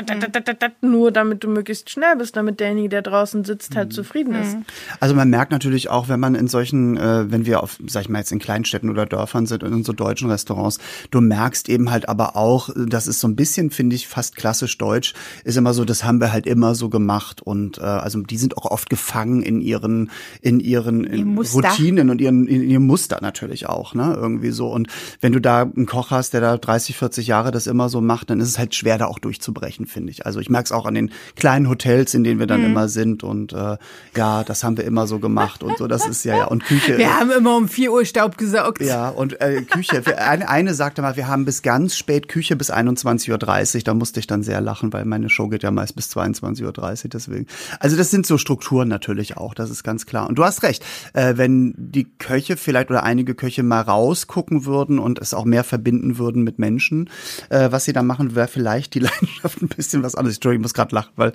nur, 0.82 1.12
damit 1.12 1.44
du 1.44 1.48
möglichst 1.48 1.90
schnell 1.90 2.16
bist, 2.16 2.36
damit 2.36 2.60
derjenige, 2.60 2.90
der 2.90 3.02
draußen 3.02 3.44
sitzt, 3.44 3.76
halt 3.76 3.94
zufrieden 3.94 4.36
ist. 4.36 4.58
Also 5.00 5.16
man 5.16 5.30
merkt 5.30 5.52
natürlich 5.52 5.90
auch, 5.90 6.10
wenn 6.10 6.20
man 6.20 6.36
in 6.36 6.48
solchen, 6.48 6.98
äh, 6.98 7.32
wenn 7.32 7.46
wir 7.46 7.62
auf, 7.62 7.78
sag 7.88 8.02
ich 8.04 8.10
mal 8.10 8.20
jetzt 8.20 8.32
in 8.32 8.40
Kleinstädten 8.40 8.90
oder 8.90 9.06
Dörfern 9.06 9.46
sind 9.46 9.64
und 9.64 9.74
in 9.74 9.84
so 9.84 9.94
deutschen 9.94 10.30
Restaurants, 10.30 10.80
du 11.12 11.22
merkst 11.22 11.70
eben 11.70 11.92
halt 11.92 12.10
aber 12.10 12.36
auch, 12.36 12.70
das 12.76 13.08
ist 13.08 13.20
so 13.20 13.28
ein 13.28 13.36
bisschen, 13.36 13.72
finde 13.72 13.96
ich, 13.96 14.08
fast 14.08 14.36
klassisch 14.36 14.78
deutsch, 14.78 15.14
ist 15.44 15.58
immer 15.58 15.74
so, 15.74 15.86
das 15.86 16.04
haben 16.04 16.20
wir 16.20 16.32
halt 16.32 16.48
immer 16.48 16.76
so 16.76 16.90
gemacht 16.90 17.42
und 17.42 17.78
äh, 17.78 17.82
also 17.82 18.22
die 18.22 18.38
sind 18.38 18.58
auch 18.58 18.66
oft 18.66 18.90
gefangen 18.90 19.42
in 19.42 19.62
ihren, 19.62 20.10
in 20.42 20.60
ihren 20.60 21.04
in. 21.04 21.38
Routinen 21.38 22.10
und 22.10 22.22
ihren, 22.22 22.39
in 22.48 22.62
ihrem 22.64 22.86
Muster 22.86 23.20
natürlich 23.22 23.68
auch, 23.68 23.94
ne, 23.94 24.16
irgendwie 24.16 24.52
so 24.52 24.72
und 24.72 24.88
wenn 25.22 25.32
du 25.32 25.40
da 25.40 25.62
einen 25.62 25.86
Koch 25.86 26.12
hast, 26.12 26.34
der 26.34 26.42
da 26.42 26.58
30, 26.58 26.98
40 26.98 27.28
Jahre 27.28 27.52
das 27.52 27.68
immer 27.68 27.90
so 27.90 28.02
macht, 28.02 28.30
dann 28.30 28.40
ist 28.40 28.48
es 28.50 28.60
halt 28.60 28.76
schwer, 28.76 28.98
da 28.98 29.06
auch 29.06 29.20
durchzubrechen, 29.20 29.86
finde 29.86 30.12
ich. 30.12 30.26
Also 30.26 30.40
ich 30.40 30.50
merke 30.50 30.66
es 30.66 30.72
auch 30.72 30.86
an 30.86 30.94
den 30.94 31.12
kleinen 31.36 31.70
Hotels, 31.70 32.14
in 32.14 32.24
denen 32.24 32.40
wir 32.40 32.46
Mhm. 32.46 32.50
dann 32.50 32.64
immer 32.66 32.90
sind 32.90 33.24
und 33.24 33.54
äh, 33.54 33.78
ja, 34.16 34.44
das 34.44 34.64
haben 34.64 34.78
wir 34.78 34.84
immer 34.86 35.08
so 35.08 35.20
gemacht 35.20 35.64
und 35.64 35.78
so, 35.78 35.88
das 35.88 36.08
ist 36.08 36.24
ja, 36.26 36.38
ja, 36.38 36.46
und 36.46 36.64
Küche. 36.64 36.98
Wir 36.98 37.20
haben 37.20 37.32
immer 37.32 37.56
um 37.56 37.68
4 37.68 37.92
Uhr 37.92 38.06
Staub 38.06 38.38
gesaugt. 38.38 38.82
Ja, 38.82 39.10
und 39.10 39.40
äh, 39.42 39.62
Küche. 39.62 40.02
Eine, 40.18 40.50
eine 40.50 40.74
sagte 40.74 41.02
mal, 41.02 41.16
wir 41.16 41.28
haben 41.28 41.46
bis 41.46 41.62
ganz 41.62 41.96
spät 41.96 42.28
Küche 42.28 42.56
bis 42.56 42.72
21.30 42.72 43.76
Uhr. 43.78 43.82
Da 43.84 43.94
musste 43.94 44.20
ich 44.20 44.28
dann 44.28 44.44
sehr 44.44 44.62
lachen, 44.62 44.92
weil 44.94 45.06
meine 45.06 45.30
Show 45.30 45.48
geht 45.48 45.64
ja 45.64 45.72
meist 45.72 45.96
bis 45.96 46.10
22.30 46.16 46.64
Uhr. 46.66 47.10
Deswegen. 47.10 47.48
Also 47.80 47.98
das 47.98 48.12
sind 48.12 48.26
so 48.26 48.38
Strukturen 48.38 48.88
natürlich 48.88 49.38
auch, 49.38 49.54
das 49.54 49.70
ist 49.70 49.84
ganz 49.84 50.06
klar. 50.06 50.28
Und 50.28 50.36
du 50.36 50.44
hast 50.44 50.64
recht, 50.64 50.84
äh, 51.14 51.34
wenn 51.38 51.74
die 51.78 52.06
Köche 52.30 52.58
vielleicht 52.58 52.92
oder 52.92 53.02
einige 53.02 53.34
Köche 53.34 53.64
mal 53.64 53.82
rausgucken 53.82 54.66
würden 54.66 55.00
und 55.00 55.18
es 55.18 55.34
auch 55.34 55.46
mehr 55.46 55.64
verbinden 55.64 56.20
würden 56.20 56.44
mit 56.44 56.60
Menschen, 56.60 57.10
äh, 57.50 57.72
was 57.72 57.86
sie 57.86 57.94
da 57.94 58.04
machen, 58.04 58.36
wäre 58.36 58.48
vielleicht 58.48 58.94
die 58.94 59.00
Leidenschaft 59.00 59.64
ein 59.64 59.68
bisschen 59.68 60.04
was 60.04 60.14
anderes. 60.14 60.36
Entschuldigung, 60.36 60.62
ich 60.62 60.66
muss 60.66 60.76
gerade 60.76 60.94
lachen, 60.94 61.10
weil 61.16 61.34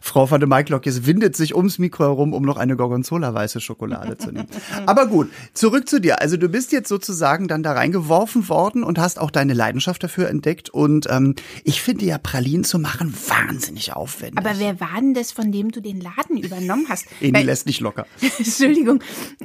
Frau 0.00 0.30
van 0.30 0.40
de 0.40 0.48
Maiklock 0.48 0.86
jetzt 0.86 1.04
windet 1.04 1.36
sich 1.36 1.54
ums 1.54 1.78
Mikro 1.78 2.04
herum, 2.04 2.32
um 2.32 2.42
noch 2.42 2.56
eine 2.56 2.74
Gorgonzola-weiße 2.74 3.60
Schokolade 3.60 4.16
zu 4.16 4.32
nehmen. 4.32 4.46
Aber 4.86 5.08
gut, 5.08 5.28
zurück 5.52 5.86
zu 5.86 6.00
dir. 6.00 6.22
Also 6.22 6.38
du 6.38 6.48
bist 6.48 6.72
jetzt 6.72 6.88
sozusagen 6.88 7.46
dann 7.46 7.62
da 7.62 7.72
reingeworfen 7.72 8.48
worden 8.48 8.82
und 8.82 8.98
hast 8.98 9.18
auch 9.20 9.30
deine 9.30 9.52
Leidenschaft 9.52 10.02
dafür 10.02 10.30
entdeckt. 10.30 10.70
Und 10.70 11.06
ähm, 11.10 11.34
ich 11.64 11.82
finde 11.82 12.06
ja 12.06 12.16
Pralinen 12.16 12.64
zu 12.64 12.78
machen 12.78 13.14
wahnsinnig 13.28 13.92
aufwendig. 13.92 14.38
Aber 14.38 14.58
wer 14.58 14.80
war 14.80 14.96
denn 14.96 15.12
das, 15.12 15.32
von 15.32 15.52
dem 15.52 15.70
du 15.70 15.82
den 15.82 16.00
Laden 16.00 16.38
übernommen 16.38 16.86
hast? 16.88 17.08
Eni 17.20 17.42
lässt 17.42 17.66
nicht 17.66 17.80
locker. 17.80 18.06
Entschuldigung, 18.38 19.02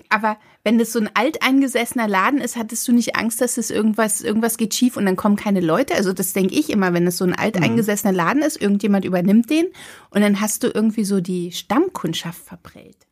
aber 0.07 0.37
wenn 0.65 0.79
das 0.79 0.91
so 0.91 0.99
ein 0.99 1.11
alteingesessener 1.13 2.07
Laden 2.07 2.41
ist, 2.41 2.57
hattest 2.57 2.87
du 2.87 2.91
nicht 2.91 3.15
Angst, 3.15 3.39
dass 3.39 3.57
es 3.57 3.69
irgendwas, 3.69 4.21
irgendwas 4.21 4.57
geht 4.57 4.73
schief 4.73 4.97
und 4.97 5.05
dann 5.05 5.15
kommen 5.15 5.35
keine 5.35 5.61
Leute? 5.61 5.93
Also 5.93 6.11
das 6.11 6.33
denke 6.33 6.55
ich 6.55 6.71
immer, 6.71 6.91
wenn 6.91 7.05
es 7.05 7.17
so 7.17 7.23
ein 7.23 7.35
alteingesessener 7.35 8.11
Laden 8.11 8.41
ist, 8.41 8.59
irgendjemand 8.59 9.05
übernimmt 9.05 9.51
den 9.51 9.67
und 10.09 10.21
dann 10.21 10.41
hast 10.41 10.63
du 10.63 10.67
irgendwie 10.73 11.05
so 11.05 11.21
die 11.21 11.51
Stammkundschaft 11.51 12.41
verprellt. 12.41 13.04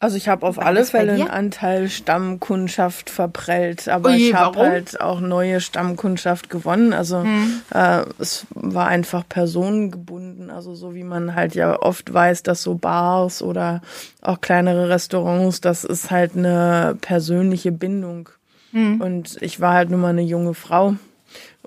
Also 0.00 0.16
ich 0.16 0.28
habe 0.28 0.46
auf 0.46 0.58
War 0.58 0.66
alle 0.66 0.84
Fälle 0.84 1.12
einen? 1.12 1.28
Anteil 1.28 1.88
Stammkundschaft 1.88 3.10
verprellt, 3.10 3.88
aber 3.88 4.10
Ui, 4.10 4.16
ich 4.28 4.34
habe 4.34 4.60
halt 4.60 5.00
auch 5.00 5.20
neue 5.20 5.60
Stammkundschaft 5.60 6.50
gewonnen. 6.50 6.92
Also 6.92 7.22
Hm. 7.24 7.62
äh, 7.74 8.04
es 8.20 8.46
war 8.50 8.86
einfach 8.86 9.24
personengebunden. 9.28 10.50
Also 10.50 10.76
so 10.76 10.94
wie 10.94 11.02
man 11.02 11.34
halt 11.34 11.56
ja 11.56 11.80
oft 11.82 12.12
weiß, 12.14 12.44
dass 12.44 12.62
so 12.62 12.76
Bars 12.76 13.42
oder 13.42 13.82
auch 14.22 14.40
kleinere 14.40 14.88
Restaurants, 14.88 15.60
das 15.60 15.82
ist 15.82 16.12
halt 16.12 16.36
eine 16.36 16.96
persönliche 17.00 17.72
Bindung. 17.72 18.28
Hm. 18.70 19.00
Und 19.00 19.36
ich 19.40 19.60
war 19.60 19.74
halt 19.74 19.90
nur 19.90 19.98
mal 19.98 20.10
eine 20.10 20.22
junge 20.22 20.54
Frau. 20.54 20.94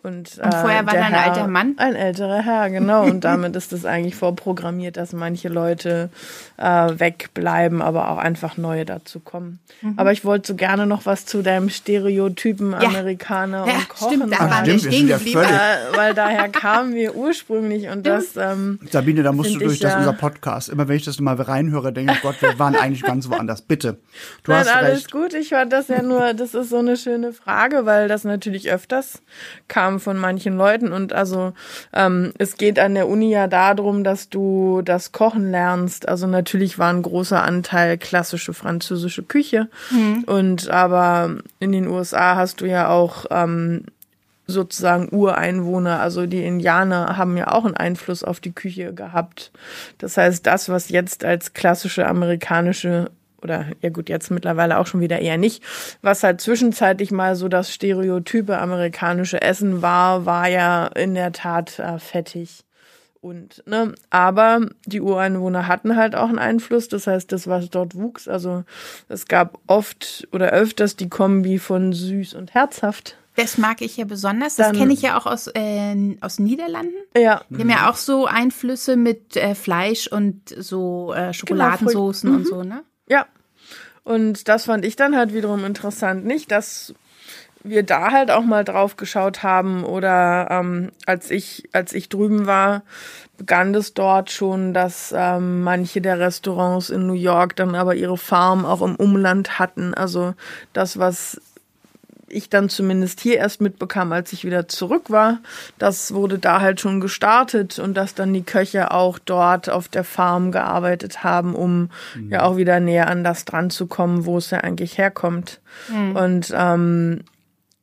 Und, 0.04 0.40
Und 0.40 0.54
vorher 0.54 0.86
war 0.86 0.94
der 0.94 1.02
da 1.02 1.08
ein 1.08 1.14
alter 1.14 1.48
Mann? 1.48 1.76
Ein 1.78 1.96
älterer 1.96 2.42
Herr, 2.42 2.70
genau. 2.72 3.04
Und 3.04 3.24
damit 3.24 3.56
ist 3.56 3.72
es 3.72 3.86
eigentlich 3.86 4.16
vorprogrammiert, 4.16 4.98
dass 4.98 5.14
manche 5.14 5.48
Leute 5.48 6.10
äh, 6.58 6.64
wegbleiben, 6.98 7.84
aber 7.84 8.10
auch 8.10 8.18
einfach 8.18 8.58
neue 8.58 8.86
dazu 8.86 9.20
kommen. 9.20 9.60
Mhm. 9.82 9.94
Aber 9.98 10.12
ich 10.12 10.26
wollte 10.26 10.48
so 10.48 10.56
gerne 10.56 10.88
noch 10.88 11.06
was 11.06 11.28
zu 11.28 11.44
deinem 11.44 11.70
Stereotypen 11.70 12.74
Amerikaner 12.74 13.68
Ja, 13.68 13.74
und 13.76 13.90
Kochen 13.90 14.16
stimmt, 14.16 14.34
da 14.34 14.40
waren 14.40 14.66
wir 14.66 14.80
stimmt, 14.80 14.84
wir 14.84 14.92
stehen 14.92 15.08
ja 15.08 15.18
geblieben. 15.18 15.42
Äh, 15.42 15.98
weil 15.98 16.14
daher 16.16 16.50
kamen 16.50 16.96
wir 16.96 17.16
ursprünglich 17.16 17.88
und 17.90 18.08
das 18.08 18.36
ähm, 18.38 18.80
Sabine, 18.90 19.22
da 19.22 19.32
musst 19.32 19.54
du 19.54 19.60
durch, 19.60 19.74
ich, 19.74 19.80
das 19.80 19.92
ist 19.92 19.94
ja. 19.94 20.00
unser 20.00 20.14
Podcast. 20.14 20.70
Immer 20.70 20.88
wenn 20.88 20.96
ich 20.96 21.06
das 21.06 21.20
mal 21.20 21.40
reinhöre, 21.40 21.94
denke 21.94 22.14
ich, 22.14 22.22
Gott, 22.22 22.42
wir 22.42 22.58
waren 22.58 22.76
eigentlich 22.76 23.04
ganz 23.04 23.30
woanders. 23.30 23.62
Bitte. 23.62 23.98
Du 24.44 24.52
Nein, 24.52 24.62
hast 24.62 24.76
alles 24.76 24.98
recht. 24.98 25.12
gut. 25.12 25.34
Ich 25.34 25.50
fand 25.50 25.72
das 25.72 25.88
ja 25.90 26.02
nur, 26.02 26.34
das 26.34 26.54
ist 26.54 26.70
so 26.70 26.78
eine 26.78 26.98
schöne 26.98 27.34
Frage, 27.34 27.86
weil 27.86 28.08
das 28.08 28.24
natürlich 28.24 28.72
öfters 28.72 29.22
kam 29.68 29.91
von 30.00 30.18
manchen 30.18 30.58
Leuten. 30.58 30.92
Und 30.92 31.14
also 31.14 31.54
ähm, 31.94 32.34
es 32.38 32.58
geht 32.58 32.80
an 32.80 32.96
der 32.96 33.08
Uni 33.08 33.32
ja 33.32 33.48
darum, 33.48 34.04
dass 34.04 34.30
du 34.30 34.82
das 34.84 35.12
Kochen 35.12 35.52
lernst. 35.52 36.08
Also 36.08 36.28
natürlich 36.28 36.80
war 36.80 36.92
ein 36.92 37.02
großer 37.02 37.44
Anteil 37.44 37.98
klassische 37.98 38.54
französische 38.54 39.24
Küche. 39.24 39.70
Und 40.26 40.70
aber 40.70 41.38
in 41.60 41.72
den 41.72 41.88
USA 41.88 42.36
hast 42.36 42.62
du 42.62 42.66
ja 42.66 42.90
auch 42.90 43.26
ähm, 43.30 43.84
sozusagen 44.52 45.10
Ureinwohner, 45.12 46.00
also 46.00 46.26
die 46.26 46.44
Indianer 46.44 47.18
haben 47.18 47.38
ja 47.38 47.52
auch 47.52 47.66
einen 47.66 47.78
Einfluss 47.78 48.24
auf 48.24 48.40
die 48.40 48.52
Küche 48.52 48.94
gehabt. 48.94 49.52
Das 49.98 50.18
heißt, 50.18 50.46
das, 50.46 50.70
was 50.70 50.90
jetzt 50.90 51.24
als 51.24 51.54
klassische 51.54 52.08
amerikanische 52.08 53.12
oder 53.44 53.68
ja 53.82 53.90
gut, 53.90 54.10
jetzt 54.10 54.32
mittlerweile 54.32 54.78
auch 54.78 54.88
schon 54.88 55.02
wieder 55.02 55.20
eher 55.20 55.38
nicht, 55.38 55.64
was 56.02 56.24
halt 56.24 56.42
zwischenzeitlich 56.42 57.12
mal 57.12 57.36
so 57.36 57.48
das 57.48 57.74
stereotype 57.74 58.58
amerikanische 58.58 59.42
Essen 59.42 59.82
war, 59.82 60.26
war 60.26 60.48
ja 60.48 60.88
in 60.88 61.14
der 61.16 61.32
Tat 61.32 61.80
äh, 61.80 62.00
fettig. 62.00 62.64
Und, 63.22 63.62
ne, 63.68 63.94
aber 64.10 64.62
die 64.88 65.00
Ureinwohner 65.00 65.68
hatten 65.68 65.96
halt 65.96 66.16
auch 66.16 66.30
einen 66.30 66.40
Einfluss, 66.40 66.88
das 66.88 67.06
heißt, 67.06 67.32
das, 67.32 67.46
was 67.48 67.70
dort 67.70 67.94
wuchs, 67.96 68.28
also 68.28 68.64
es 69.10 69.28
gab 69.28 69.60
oft 69.68 70.28
oder 70.32 70.50
öfters 70.50 70.96
die 70.96 71.08
Kombi 71.08 71.60
von 71.60 71.94
süß 71.94 72.34
und 72.34 72.56
herzhaft. 72.56 73.18
Das 73.36 73.58
mag 73.58 73.82
ich 73.82 73.96
ja 73.96 74.06
besonders. 74.06 74.56
Das 74.56 74.74
kenne 74.74 74.92
ich 74.92 75.04
ja 75.04 75.18
auch 75.18 75.26
aus, 75.26 75.48
äh, 75.54 76.18
aus 76.20 76.36
den 76.38 76.46
Niederlanden. 76.46 76.96
Ja, 77.16 77.44
Die 77.50 77.60
haben 77.60 77.70
ja 77.70 77.90
auch 77.90 77.96
so 77.96 78.26
Einflüsse 78.26 78.98
mit 78.98 79.38
äh, 79.38 79.56
Fleisch 79.56 80.08
und 80.08 80.50
so 80.50 81.14
äh, 81.14 81.32
Schokoladensoßen 81.34 82.30
Genau, 82.30 82.40
und 82.40 82.48
so, 82.48 82.64
ne? 82.64 82.84
Und 84.04 84.48
das 84.48 84.66
fand 84.66 84.86
ich 84.86 84.96
dann 84.96 85.16
halt 85.16 85.34
wiederum 85.34 85.64
interessant. 85.66 86.26
Nicht, 86.26 86.52
dass 86.52 86.94
wir 87.64 87.84
da 87.84 88.12
halt 88.12 88.32
auch 88.32 88.44
mal 88.44 88.64
drauf 88.64 88.98
geschaut 88.98 89.44
haben 89.44 89.84
oder 89.84 90.48
ähm, 90.50 90.92
als 91.06 91.30
ich 91.30 91.70
als 91.74 91.94
ich 91.94 92.10
drüben 92.10 92.48
war, 92.48 92.82
begann 93.38 93.76
es 93.76 93.94
dort 93.94 94.32
schon, 94.32 94.74
dass 94.74 95.14
ähm, 95.16 95.62
manche 95.62 96.02
der 96.02 96.20
Restaurants 96.20 96.90
in 96.90 97.06
New 97.06 97.14
York 97.14 97.56
dann 97.56 97.76
aber 97.76 97.96
ihre 97.96 98.18
Farm 98.18 98.66
auch 98.66 98.82
im 98.82 98.96
Umland 98.96 99.60
hatten. 99.60 99.94
Also 99.94 100.34
das, 100.74 100.98
was 100.98 101.40
ich 102.32 102.50
dann 102.50 102.70
zumindest 102.70 103.20
hier 103.20 103.38
erst 103.38 103.62
mitbekam, 103.62 104.12
als 104.12 104.34
ich 104.34 104.46
wieder 104.46 104.68
zurück 104.68 105.10
war. 105.10 105.40
Das 105.78 106.14
wurde 106.14 106.40
da 106.40 106.62
halt 106.62 106.80
schon 106.80 107.02
gestartet 107.02 107.80
und 107.80 107.96
dass 107.96 108.16
dann 108.16 108.34
die 108.34 108.44
Köche 108.44 108.92
auch 108.92 109.20
dort 109.20 109.70
auf 109.70 109.88
der 109.88 110.04
Farm 110.04 110.52
gearbeitet 110.52 111.24
haben, 111.24 111.56
um 111.56 111.90
ja 112.30 112.44
auch 112.44 112.58
wieder 112.58 112.80
näher 112.80 113.08
an 113.08 113.24
das 113.24 113.46
dran 113.46 113.70
zu 113.70 113.88
kommen, 113.88 114.26
wo 114.26 114.38
es 114.38 114.50
ja 114.52 114.60
eigentlich 114.60 114.98
herkommt. 114.98 115.60
Und 116.16 116.54
ähm, 116.56 117.22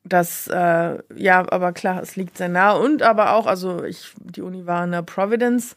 das, 0.05 0.47
äh, 0.49 0.99
ja, 1.15 1.51
aber 1.51 1.73
klar, 1.73 2.03
es 2.03 2.17
liegt 2.17 2.39
sehr 2.39 2.49
nah. 2.49 2.73
Und 2.73 3.03
aber 3.03 3.33
auch, 3.35 3.47
also 3.47 3.85
ich, 3.85 4.13
die 4.19 4.43
Uni 4.43 4.67
war 4.67 4.85
in 4.85 4.93
der 4.93 5.03
Providence. 5.03 5.77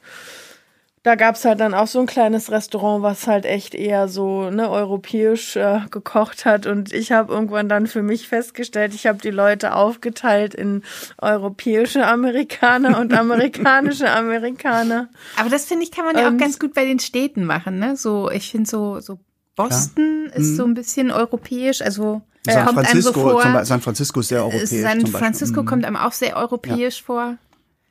Da 1.03 1.15
gab's 1.15 1.45
halt 1.45 1.59
dann 1.59 1.73
auch 1.73 1.87
so 1.87 1.99
ein 1.99 2.05
kleines 2.05 2.51
Restaurant, 2.51 3.01
was 3.01 3.25
halt 3.25 3.45
echt 3.45 3.73
eher 3.73 4.07
so 4.07 4.49
ne, 4.51 4.69
europäisch 4.69 5.55
äh, 5.55 5.79
gekocht 5.89 6.45
hat. 6.45 6.67
Und 6.67 6.93
ich 6.93 7.11
habe 7.11 7.33
irgendwann 7.33 7.67
dann 7.69 7.87
für 7.87 8.03
mich 8.03 8.27
festgestellt, 8.27 8.93
ich 8.93 9.07
habe 9.07 9.17
die 9.19 9.31
Leute 9.31 9.73
aufgeteilt 9.75 10.53
in 10.53 10.83
europäische 11.17 12.05
Amerikaner 12.05 12.99
und 12.99 13.13
amerikanische 13.17 14.11
Amerikaner. 14.11 15.09
Aber 15.37 15.49
das 15.49 15.65
finde 15.65 15.83
ich, 15.85 15.91
kann 15.91 16.05
man 16.05 16.17
ja 16.17 16.27
auch 16.29 16.37
ganz 16.37 16.59
gut 16.59 16.73
bei 16.73 16.85
den 16.85 16.99
Städten 16.99 17.45
machen, 17.45 17.79
ne? 17.79 17.95
So, 17.95 18.29
ich 18.29 18.51
finde 18.51 18.69
so, 18.69 18.99
so 18.99 19.19
Boston 19.55 20.31
ist 20.33 20.55
so 20.55 20.65
ein 20.65 20.73
bisschen 20.73 21.11
europäisch, 21.11 21.81
also 21.81 22.21
Mhm. 22.47 22.51
San 22.51 22.65
kommt 22.65 22.77
einem 22.79 23.01
so 23.01 23.11
Francisco, 23.13 23.21
vor. 23.21 23.41
zum 23.41 23.53
Beispiel, 23.53 23.65
San 23.67 23.81
Francisco 23.81 24.19
ist 24.21 24.27
sehr 24.29 24.41
europäisch. 24.43 24.69
San. 24.69 25.05
Francisco 25.07 25.61
Mhm. 25.61 25.65
kommt 25.67 25.85
einem 25.85 25.95
auch 25.95 26.11
sehr 26.11 26.35
europäisch 26.37 27.03
vor. 27.03 27.37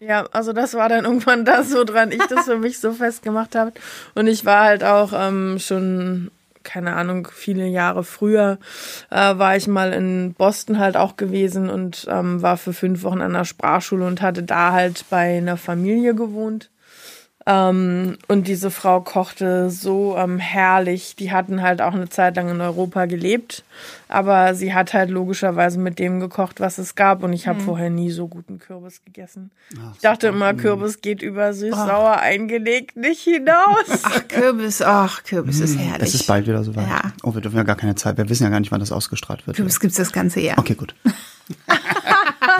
Ja, 0.00 0.26
also 0.32 0.54
das 0.54 0.72
war 0.74 0.88
dann 0.88 1.04
irgendwann 1.04 1.44
das, 1.44 1.70
so 1.70 1.84
dran 1.84 2.10
ich 2.10 2.26
das 2.26 2.46
für 2.46 2.56
mich 2.56 2.78
so 2.78 2.92
festgemacht 2.92 3.54
habe. 3.54 3.72
Und 4.14 4.28
ich 4.28 4.46
war 4.46 4.64
halt 4.64 4.82
auch 4.82 5.12
ähm, 5.14 5.58
schon, 5.58 6.30
keine 6.62 6.94
Ahnung, 6.96 7.28
viele 7.30 7.66
Jahre 7.66 8.02
früher, 8.02 8.58
äh, 9.10 9.36
war 9.36 9.56
ich 9.56 9.66
mal 9.68 9.92
in 9.92 10.32
Boston 10.32 10.78
halt 10.78 10.96
auch 10.96 11.16
gewesen 11.16 11.68
und 11.68 12.06
ähm, 12.10 12.40
war 12.40 12.56
für 12.56 12.72
fünf 12.72 13.02
Wochen 13.02 13.20
an 13.20 13.34
der 13.34 13.44
Sprachschule 13.44 14.06
und 14.06 14.22
hatte 14.22 14.42
da 14.42 14.72
halt 14.72 15.04
bei 15.10 15.36
einer 15.36 15.58
Familie 15.58 16.14
gewohnt. 16.14 16.70
Ähm, 17.50 18.16
und 18.28 18.46
diese 18.46 18.70
Frau 18.70 19.00
kochte 19.00 19.70
so 19.70 20.16
ähm, 20.16 20.38
herrlich. 20.38 21.16
Die 21.16 21.32
hatten 21.32 21.62
halt 21.62 21.82
auch 21.82 21.94
eine 21.94 22.08
Zeit 22.08 22.36
lang 22.36 22.48
in 22.48 22.60
Europa 22.60 23.06
gelebt. 23.06 23.64
Aber 24.08 24.54
sie 24.54 24.72
hat 24.72 24.94
halt 24.94 25.10
logischerweise 25.10 25.78
mit 25.78 25.98
dem 25.98 26.20
gekocht, 26.20 26.60
was 26.60 26.78
es 26.78 26.94
gab. 26.94 27.24
Und 27.24 27.32
ich 27.32 27.48
habe 27.48 27.60
vorher 27.60 27.90
nie 27.90 28.10
so 28.10 28.28
guten 28.28 28.58
Kürbis 28.58 29.04
gegessen. 29.04 29.50
ich 29.94 30.00
dachte 30.00 30.28
immer, 30.28 30.54
Kürbis 30.54 31.00
geht 31.00 31.22
über 31.22 31.52
süß-sauer 31.52 32.18
eingelegt 32.18 32.96
nicht 32.96 33.22
hinaus. 33.22 33.86
Ach, 34.02 34.28
Kürbis, 34.28 34.82
ach, 34.82 35.24
Kürbis 35.24 35.60
ist 35.60 35.78
herrlich. 35.78 35.98
Mhm. 35.98 36.04
Es 36.04 36.14
ist 36.14 36.26
bald 36.26 36.46
wieder 36.46 36.62
soweit. 36.62 36.88
Ja. 36.88 37.12
Oh, 37.22 37.34
wir 37.34 37.40
dürfen 37.40 37.56
ja 37.56 37.62
gar 37.62 37.76
keine 37.76 37.94
Zeit. 37.94 38.16
Wir 38.16 38.28
wissen 38.28 38.44
ja 38.44 38.50
gar 38.50 38.60
nicht, 38.60 38.70
wann 38.70 38.80
das 38.80 38.92
ausgestrahlt 38.92 39.46
wird. 39.46 39.56
Kürbis 39.56 39.80
gibt's 39.80 39.96
das 39.96 40.12
ganze 40.12 40.40
Jahr. 40.40 40.58
Okay, 40.58 40.74
gut. 40.74 40.94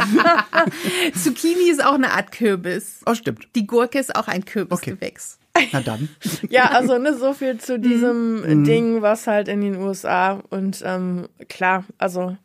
Zucchini 1.15 1.71
ist 1.71 1.85
auch 1.85 1.95
eine 1.95 2.13
Art 2.13 2.33
Kürbis. 2.33 3.01
Oh, 3.07 3.15
stimmt. 3.15 3.49
Die 3.55 3.67
Gurke 3.67 3.99
ist 3.99 4.15
auch 4.15 4.29
ein 4.29 4.45
Kürbisgewächs. 4.45 5.39
Na 5.73 5.81
dann. 5.81 6.09
ja, 6.49 6.71
also 6.71 6.97
ne, 6.99 7.17
so 7.17 7.33
viel 7.35 7.59
zu 7.59 7.79
diesem 7.79 8.65
Ding, 8.65 9.03
was 9.03 9.27
halt 9.27 9.49
in 9.49 9.61
den 9.61 9.77
USA 9.77 10.41
und 10.51 10.83
ähm, 10.87 11.29
klar, 11.49 11.85
also 11.99 12.37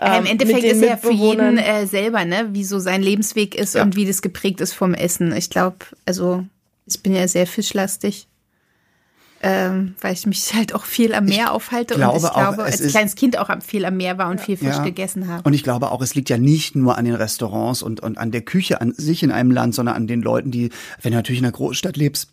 Äh, 0.00 0.18
Im 0.18 0.24
ähm, 0.24 0.32
Endeffekt 0.32 0.64
ist 0.64 0.82
ja 0.82 0.96
für 0.96 1.12
jeden 1.12 1.56
äh, 1.58 1.86
selber, 1.86 2.24
ne, 2.24 2.48
wie 2.52 2.64
so 2.64 2.78
sein 2.78 3.02
Lebensweg 3.02 3.54
ist 3.54 3.74
Ja. 3.74 3.82
und 3.82 3.96
wie 3.96 4.06
das 4.06 4.20
geprägt 4.22 4.60
ist 4.60 4.74
vom 4.74 4.92
Essen. 4.94 5.34
Ich 5.34 5.48
glaube, 5.50 5.78
also 6.04 6.44
ich 6.86 7.02
bin 7.02 7.14
ja 7.14 7.26
sehr 7.26 7.46
fischlastig, 7.46 8.26
ähm, 9.42 9.94
weil 10.00 10.12
ich 10.12 10.24
mich 10.26 10.54
halt 10.54 10.74
auch 10.74 10.84
viel 10.84 11.14
am 11.14 11.24
Meer 11.24 11.52
aufhalte 11.52 11.94
und 11.94 12.00
glaube 12.00 12.18
ich 12.18 12.24
auch, 12.24 12.34
glaube, 12.34 12.62
es 12.68 12.80
als 12.80 12.90
kleines 12.92 13.14
Kind 13.16 13.36
auch 13.38 13.50
viel 13.60 13.84
am 13.84 13.96
Meer 13.96 14.16
war 14.18 14.30
und 14.30 14.40
viel 14.40 14.56
Fisch 14.56 14.68
Ja. 14.76 14.84
gegessen 14.84 15.28
habe. 15.28 15.42
Und 15.42 15.52
ich 15.52 15.62
glaube 15.64 15.90
auch, 15.90 16.00
es 16.00 16.14
liegt 16.14 16.30
ja 16.30 16.38
nicht 16.38 16.76
nur 16.76 16.96
an 16.96 17.04
den 17.04 17.14
Restaurants 17.14 17.82
und, 17.82 18.00
und 18.00 18.18
an 18.18 18.30
der 18.30 18.42
Küche 18.42 18.80
an 18.80 18.94
sich 18.96 19.22
in 19.22 19.32
einem 19.32 19.50
Land, 19.50 19.74
sondern 19.74 19.96
an 19.96 20.06
den 20.06 20.22
Leuten, 20.22 20.50
die, 20.52 20.70
wenn 21.02 21.12
du 21.12 21.16
natürlich 21.18 21.40
in 21.40 21.44
einer 21.44 21.52
Großstadt 21.52 21.96
lebst, 21.96 22.28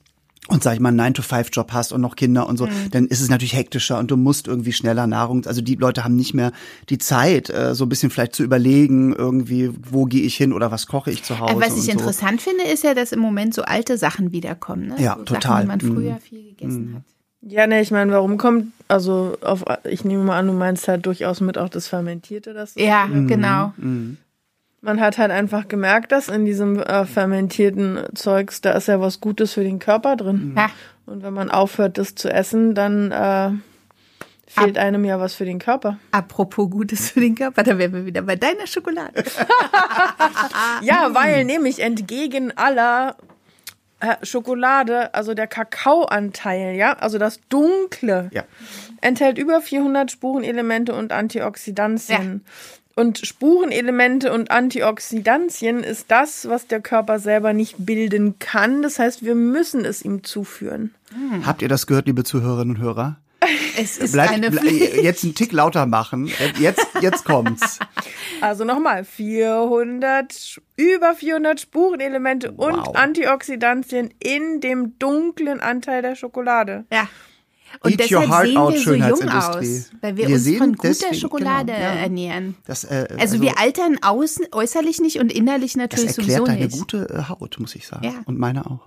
und 0.49 0.63
sag 0.63 0.73
ich 0.73 0.79
mal, 0.79 0.89
einen 0.89 1.13
9-to-5-Job 1.13 1.71
hast 1.71 1.91
und 1.93 2.01
noch 2.01 2.15
Kinder 2.15 2.47
und 2.47 2.57
so, 2.57 2.65
Mhm. 2.65 2.91
dann 2.91 3.07
ist 3.07 3.21
es 3.21 3.29
natürlich 3.29 3.53
hektischer 3.55 3.97
und 3.99 4.11
du 4.11 4.17
musst 4.17 4.47
irgendwie 4.47 4.73
schneller 4.73 5.07
Nahrung, 5.07 5.45
also 5.45 5.61
die 5.61 5.75
Leute 5.75 6.03
haben 6.03 6.15
nicht 6.15 6.33
mehr 6.33 6.51
die 6.89 6.97
Zeit, 6.97 7.49
äh, 7.49 7.73
so 7.75 7.85
ein 7.85 7.89
bisschen 7.89 8.09
vielleicht 8.09 8.35
zu 8.35 8.43
überlegen, 8.43 9.13
irgendwie, 9.15 9.71
wo 9.89 10.05
gehe 10.05 10.23
ich 10.23 10.35
hin 10.35 10.51
oder 10.53 10.71
was 10.71 10.87
koche 10.87 11.11
ich 11.11 11.23
zu 11.23 11.39
Hause. 11.39 11.53
Äh, 11.53 11.59
Was 11.61 11.73
ich 11.73 11.77
und 11.77 11.83
so. 11.85 11.91
interessant 11.91 12.41
finde, 12.41 12.63
ist 12.65 12.83
ja, 12.83 12.93
dass 12.93 13.11
im 13.11 13.19
Moment 13.19 13.53
so 13.53 13.61
alte 13.63 13.97
Sachen 13.97 14.31
wiederkommen. 14.31 14.87
Ne? 14.87 14.95
Ja, 14.99 15.15
so 15.17 15.23
total. 15.23 15.41
Sachen, 15.41 15.61
die 15.61 15.67
man 15.67 15.79
Mhm. 15.81 15.95
früher 15.95 16.17
viel 16.17 16.43
gegessen 16.49 16.93
hat. 16.95 17.03
Ja, 17.41 17.67
ne, 17.67 17.79
ich 17.81 17.89
meine, 17.91 18.11
warum 18.11 18.37
kommt, 18.37 18.73
also 18.89 19.37
auf, 19.41 19.63
ich 19.89 20.03
nehme 20.03 20.23
mal 20.25 20.37
an, 20.39 20.47
du 20.47 20.53
meinst 20.53 20.89
halt 20.89 21.05
durchaus 21.05 21.39
mit 21.39 21.57
auch 21.57 21.69
das 21.69 21.87
Fermentierte, 21.87 22.53
das 22.53 22.75
Ja, 22.75 23.05
Mhm. 23.07 23.27
genau. 23.27 23.71
Man 24.81 25.01
hat 25.01 25.17
halt 25.17 25.31
einfach 25.31 25.67
gemerkt, 25.67 26.11
dass 26.11 26.29
in 26.29 26.45
diesem 26.45 26.79
äh, 26.79 27.05
fermentierten 27.05 27.99
Zeugs, 28.15 28.61
da 28.61 28.71
ist 28.71 28.87
ja 28.87 29.01
was 29.01 29.19
Gutes 29.19 29.53
für 29.53 29.63
den 29.63 29.79
Körper 29.79 30.15
drin. 30.15 30.53
Ja. 30.55 30.69
Und 31.05 31.21
wenn 31.23 31.33
man 31.33 31.49
aufhört, 31.51 31.97
das 31.97 32.15
zu 32.15 32.31
essen, 32.31 32.75
dann 32.75 33.11
äh, 33.11 33.49
fehlt 34.47 34.77
einem 34.77 35.03
ja 35.05 35.19
was 35.19 35.33
für 35.35 35.43
den 35.45 35.59
Körper. 35.59 35.97
Apropos 36.11 36.69
Gutes 36.69 37.11
für 37.11 37.19
den 37.19 37.35
Körper, 37.35 37.63
da 37.63 37.77
wären 37.77 37.93
wir 37.93 38.05
wieder 38.05 38.21
bei 38.21 38.35
deiner 38.35 38.67
Schokolade. 38.67 39.23
Ja, 40.81 41.09
weil 41.13 41.43
nämlich 41.45 41.79
entgegen 41.79 42.55
aller 42.55 43.15
äh, 43.99 44.15
Schokolade, 44.25 45.13
also 45.13 45.33
der 45.33 45.47
Kakaoanteil, 45.47 46.75
ja, 46.75 46.93
also 46.93 47.17
das 47.17 47.39
Dunkle, 47.49 48.29
Ja. 48.33 48.43
enthält 49.01 49.37
über 49.37 49.61
400 49.61 50.09
Spurenelemente 50.11 50.93
und 50.93 51.11
Antioxidantien. 51.11 52.45
Und 52.99 53.25
Spurenelemente 53.25 54.33
und 54.33 54.51
Antioxidantien 54.51 55.83
ist 55.83 56.05
das, 56.09 56.49
was 56.49 56.67
der 56.67 56.81
Körper 56.81 57.19
selber 57.19 57.53
nicht 57.53 57.75
bilden 57.79 58.39
kann. 58.39 58.81
Das 58.81 58.99
heißt, 58.99 59.23
wir 59.23 59.35
müssen 59.35 59.85
es 59.85 60.03
ihm 60.03 60.23
zuführen. 60.25 60.93
Habt 61.45 61.61
ihr 61.61 61.69
das 61.69 61.87
gehört, 61.87 62.07
liebe 62.07 62.23
Zuhörerinnen 62.25 62.75
und 62.75 62.81
Hörer? 62.81 63.17
Es 63.77 63.97
ist 63.97 64.11
Bleibt, 64.11 64.33
eine 64.33 64.49
ble- 64.49 64.59
Pflicht. 64.59 64.95
jetzt 65.03 65.23
einen 65.23 65.33
Tick 65.33 65.53
lauter 65.53 65.85
machen. 65.85 66.29
Jetzt, 66.59 66.85
jetzt 66.99 67.23
kommt's. 67.23 67.79
Also 68.41 68.65
nochmal, 68.65 69.05
400, 69.05 70.59
über 70.75 71.15
400 71.15 71.61
Spurenelemente 71.61 72.51
und 72.51 72.75
Wow. 72.75 72.95
Antioxidantien 72.97 74.13
in 74.19 74.59
dem 74.59 74.99
dunklen 74.99 75.61
Anteil 75.61 76.01
der 76.01 76.15
Schokolade. 76.15 76.83
Ja. 76.91 77.07
Und 77.81 77.91
Eat 77.91 77.99
deshalb 77.99 78.23
sehen 78.29 78.55
wir 78.55 78.79
so 78.79 78.93
jung 78.93 79.29
aus, 79.29 79.89
weil 80.01 80.17
wir, 80.17 80.27
Wir 80.27 80.35
uns 80.35 80.43
sehen 80.43 80.57
von 80.57 80.73
guter 80.75 80.87
deswegen- 80.89 81.15
Schokolade 81.15 81.71
genau, 81.73 81.79
ja. 81.79 81.93
ernähren. 81.93 82.55
Das, 82.65 82.83
äh, 82.83 83.07
Also, 83.19 83.41
wir 83.41 83.57
altern 83.59 83.97
außen, 84.01 84.47
äußerlich 84.51 84.99
nicht 85.01 85.19
und 85.19 85.31
innerlich 85.31 85.73
das 85.73 85.77
natürlich 85.77 86.07
erklärt 86.17 86.27
sowieso 86.39 86.45
deine 86.45 86.65
nicht. 86.65 86.77
gute 86.77 87.09
äh, 87.09 87.29
Haut, 87.29 87.57
muss 87.59 87.75
ich 87.75 87.87
sagen. 87.87 88.03
Ja. 88.05 88.13
Und 88.25 88.37
meine 88.37 88.65
auch. 88.65 88.79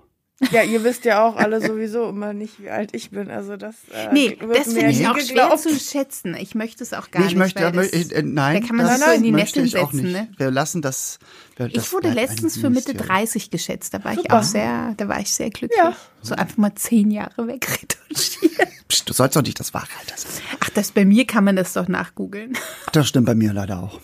Ja, 0.50 0.62
ihr 0.62 0.82
wisst 0.84 1.04
ja 1.04 1.24
auch 1.24 1.36
alle 1.36 1.60
sowieso 1.64 2.08
immer 2.08 2.32
nicht, 2.32 2.60
wie 2.60 2.68
alt 2.68 2.90
ich 2.94 3.10
bin. 3.10 3.30
Also 3.30 3.56
das 3.56 3.74
äh, 3.92 4.12
Nee, 4.12 4.36
wird 4.40 4.58
das 4.58 4.66
mir 4.68 4.80
finde 4.80 4.90
ich 4.90 5.06
auch 5.08 5.14
schwer 5.18 5.26
geglaubt. 5.26 5.60
zu 5.60 5.78
schätzen. 5.78 6.34
Ich 6.34 6.54
möchte 6.54 6.82
es 6.82 6.92
auch 6.92 7.10
gar 7.10 7.20
Nee, 7.20 7.26
ich 7.28 7.32
nicht. 7.34 7.38
möchte, 7.38 7.60
weil 7.60 7.68
aber, 7.68 7.82
das, 7.86 7.92
äh, 8.10 8.22
nein, 8.22 8.60
da 8.60 8.66
kann 8.66 8.76
man 8.76 8.86
das 8.86 9.00
so 9.00 9.10
in 9.12 9.22
die 9.22 9.30
Nesseln 9.30 9.66
ich 9.66 9.76
auch 9.78 9.92
setzen. 9.92 10.04
nicht. 10.06 10.14
Ne? 10.14 10.28
Wir 10.36 10.50
lassen 10.50 10.82
das. 10.82 11.18
Wir, 11.56 11.68
das 11.68 11.84
Ich 11.86 11.92
wurde 11.92 12.10
letztens 12.10 12.54
für 12.56 12.70
Mitte 12.70 12.92
Mysterium. 12.92 13.06
30 13.06 13.50
geschätzt. 13.50 13.94
Da 13.94 14.02
war 14.04 14.12
ich 14.12 14.18
Super. 14.20 14.38
auch 14.38 14.42
sehr, 14.42 14.94
da 14.96 15.08
war 15.08 15.20
ich 15.20 15.32
sehr 15.32 15.50
glücklich. 15.50 15.78
Ja. 15.78 15.94
So 16.22 16.34
einfach 16.34 16.56
mal 16.56 16.74
zehn 16.74 17.10
Jahre 17.10 17.46
wegretuschiert. 17.46 18.52
Psst, 18.88 19.08
du 19.08 19.12
sollst 19.12 19.36
doch 19.36 19.42
nicht 19.42 19.58
das 19.60 19.72
wahre 19.72 19.86
Alter 20.00 20.16
sagen. 20.16 20.34
Ach, 20.60 20.70
das 20.70 20.90
bei 20.92 21.04
mir 21.04 21.26
kann 21.26 21.44
man 21.44 21.56
das 21.56 21.72
doch 21.72 21.88
nachgoogeln. 21.88 22.58
Das 22.92 23.08
stimmt 23.08 23.26
bei 23.26 23.34
mir 23.34 23.52
leider 23.52 23.80
auch. 23.82 24.00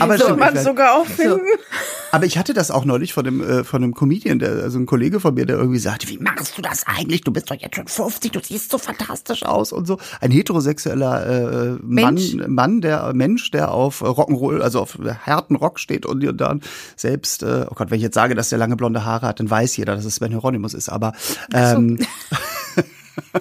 Aber, 0.00 0.18
stimmt, 0.18 0.38
man 0.38 0.54
ich, 0.54 0.60
sogar 0.60 0.94
auch 0.94 1.06
finden. 1.06 1.40
aber 2.10 2.26
ich 2.26 2.38
hatte 2.38 2.54
das 2.54 2.70
auch 2.70 2.84
neulich 2.84 3.12
von 3.12 3.24
dem, 3.24 3.42
äh, 3.42 3.64
von 3.64 3.82
einem 3.82 3.94
Comedian, 3.94 4.38
der, 4.38 4.50
also 4.62 4.78
ein 4.78 4.86
Kollege 4.86 5.20
von 5.20 5.34
mir, 5.34 5.46
der 5.46 5.56
irgendwie 5.56 5.78
sagte, 5.78 6.08
wie 6.08 6.18
machst 6.18 6.56
du 6.56 6.62
das 6.62 6.86
eigentlich? 6.86 7.22
Du 7.22 7.32
bist 7.32 7.50
doch 7.50 7.56
jetzt 7.56 7.76
schon 7.76 7.88
50, 7.88 8.32
du 8.32 8.40
siehst 8.42 8.70
so 8.70 8.78
fantastisch 8.78 9.44
aus 9.44 9.72
und 9.72 9.86
so. 9.86 9.98
Ein 10.20 10.30
heterosexueller 10.30 11.26
äh, 11.26 11.70
Mann, 11.82 12.14
Mensch. 12.14 12.34
Mann, 12.46 12.80
der 12.80 13.12
Mensch, 13.14 13.50
der 13.50 13.72
auf 13.72 14.02
Rock'n'Roll, 14.02 14.60
also 14.60 14.80
auf 14.80 14.98
harten 15.26 15.56
Rock 15.56 15.78
steht 15.78 16.06
und 16.06 16.22
dann 16.40 16.60
selbst, 16.96 17.42
äh, 17.42 17.66
oh 17.70 17.74
Gott, 17.74 17.90
wenn 17.90 17.96
ich 17.96 18.02
jetzt 18.02 18.14
sage, 18.14 18.34
dass 18.34 18.48
der 18.48 18.58
lange 18.58 18.76
blonde 18.76 19.04
Haare 19.04 19.26
hat, 19.26 19.40
dann 19.40 19.50
weiß 19.50 19.76
jeder, 19.76 19.96
dass 19.96 20.04
es 20.04 20.16
Sven 20.16 20.30
Hieronymus 20.30 20.74
ist. 20.74 20.88
Aber 20.88 21.12
ähm, 21.52 21.98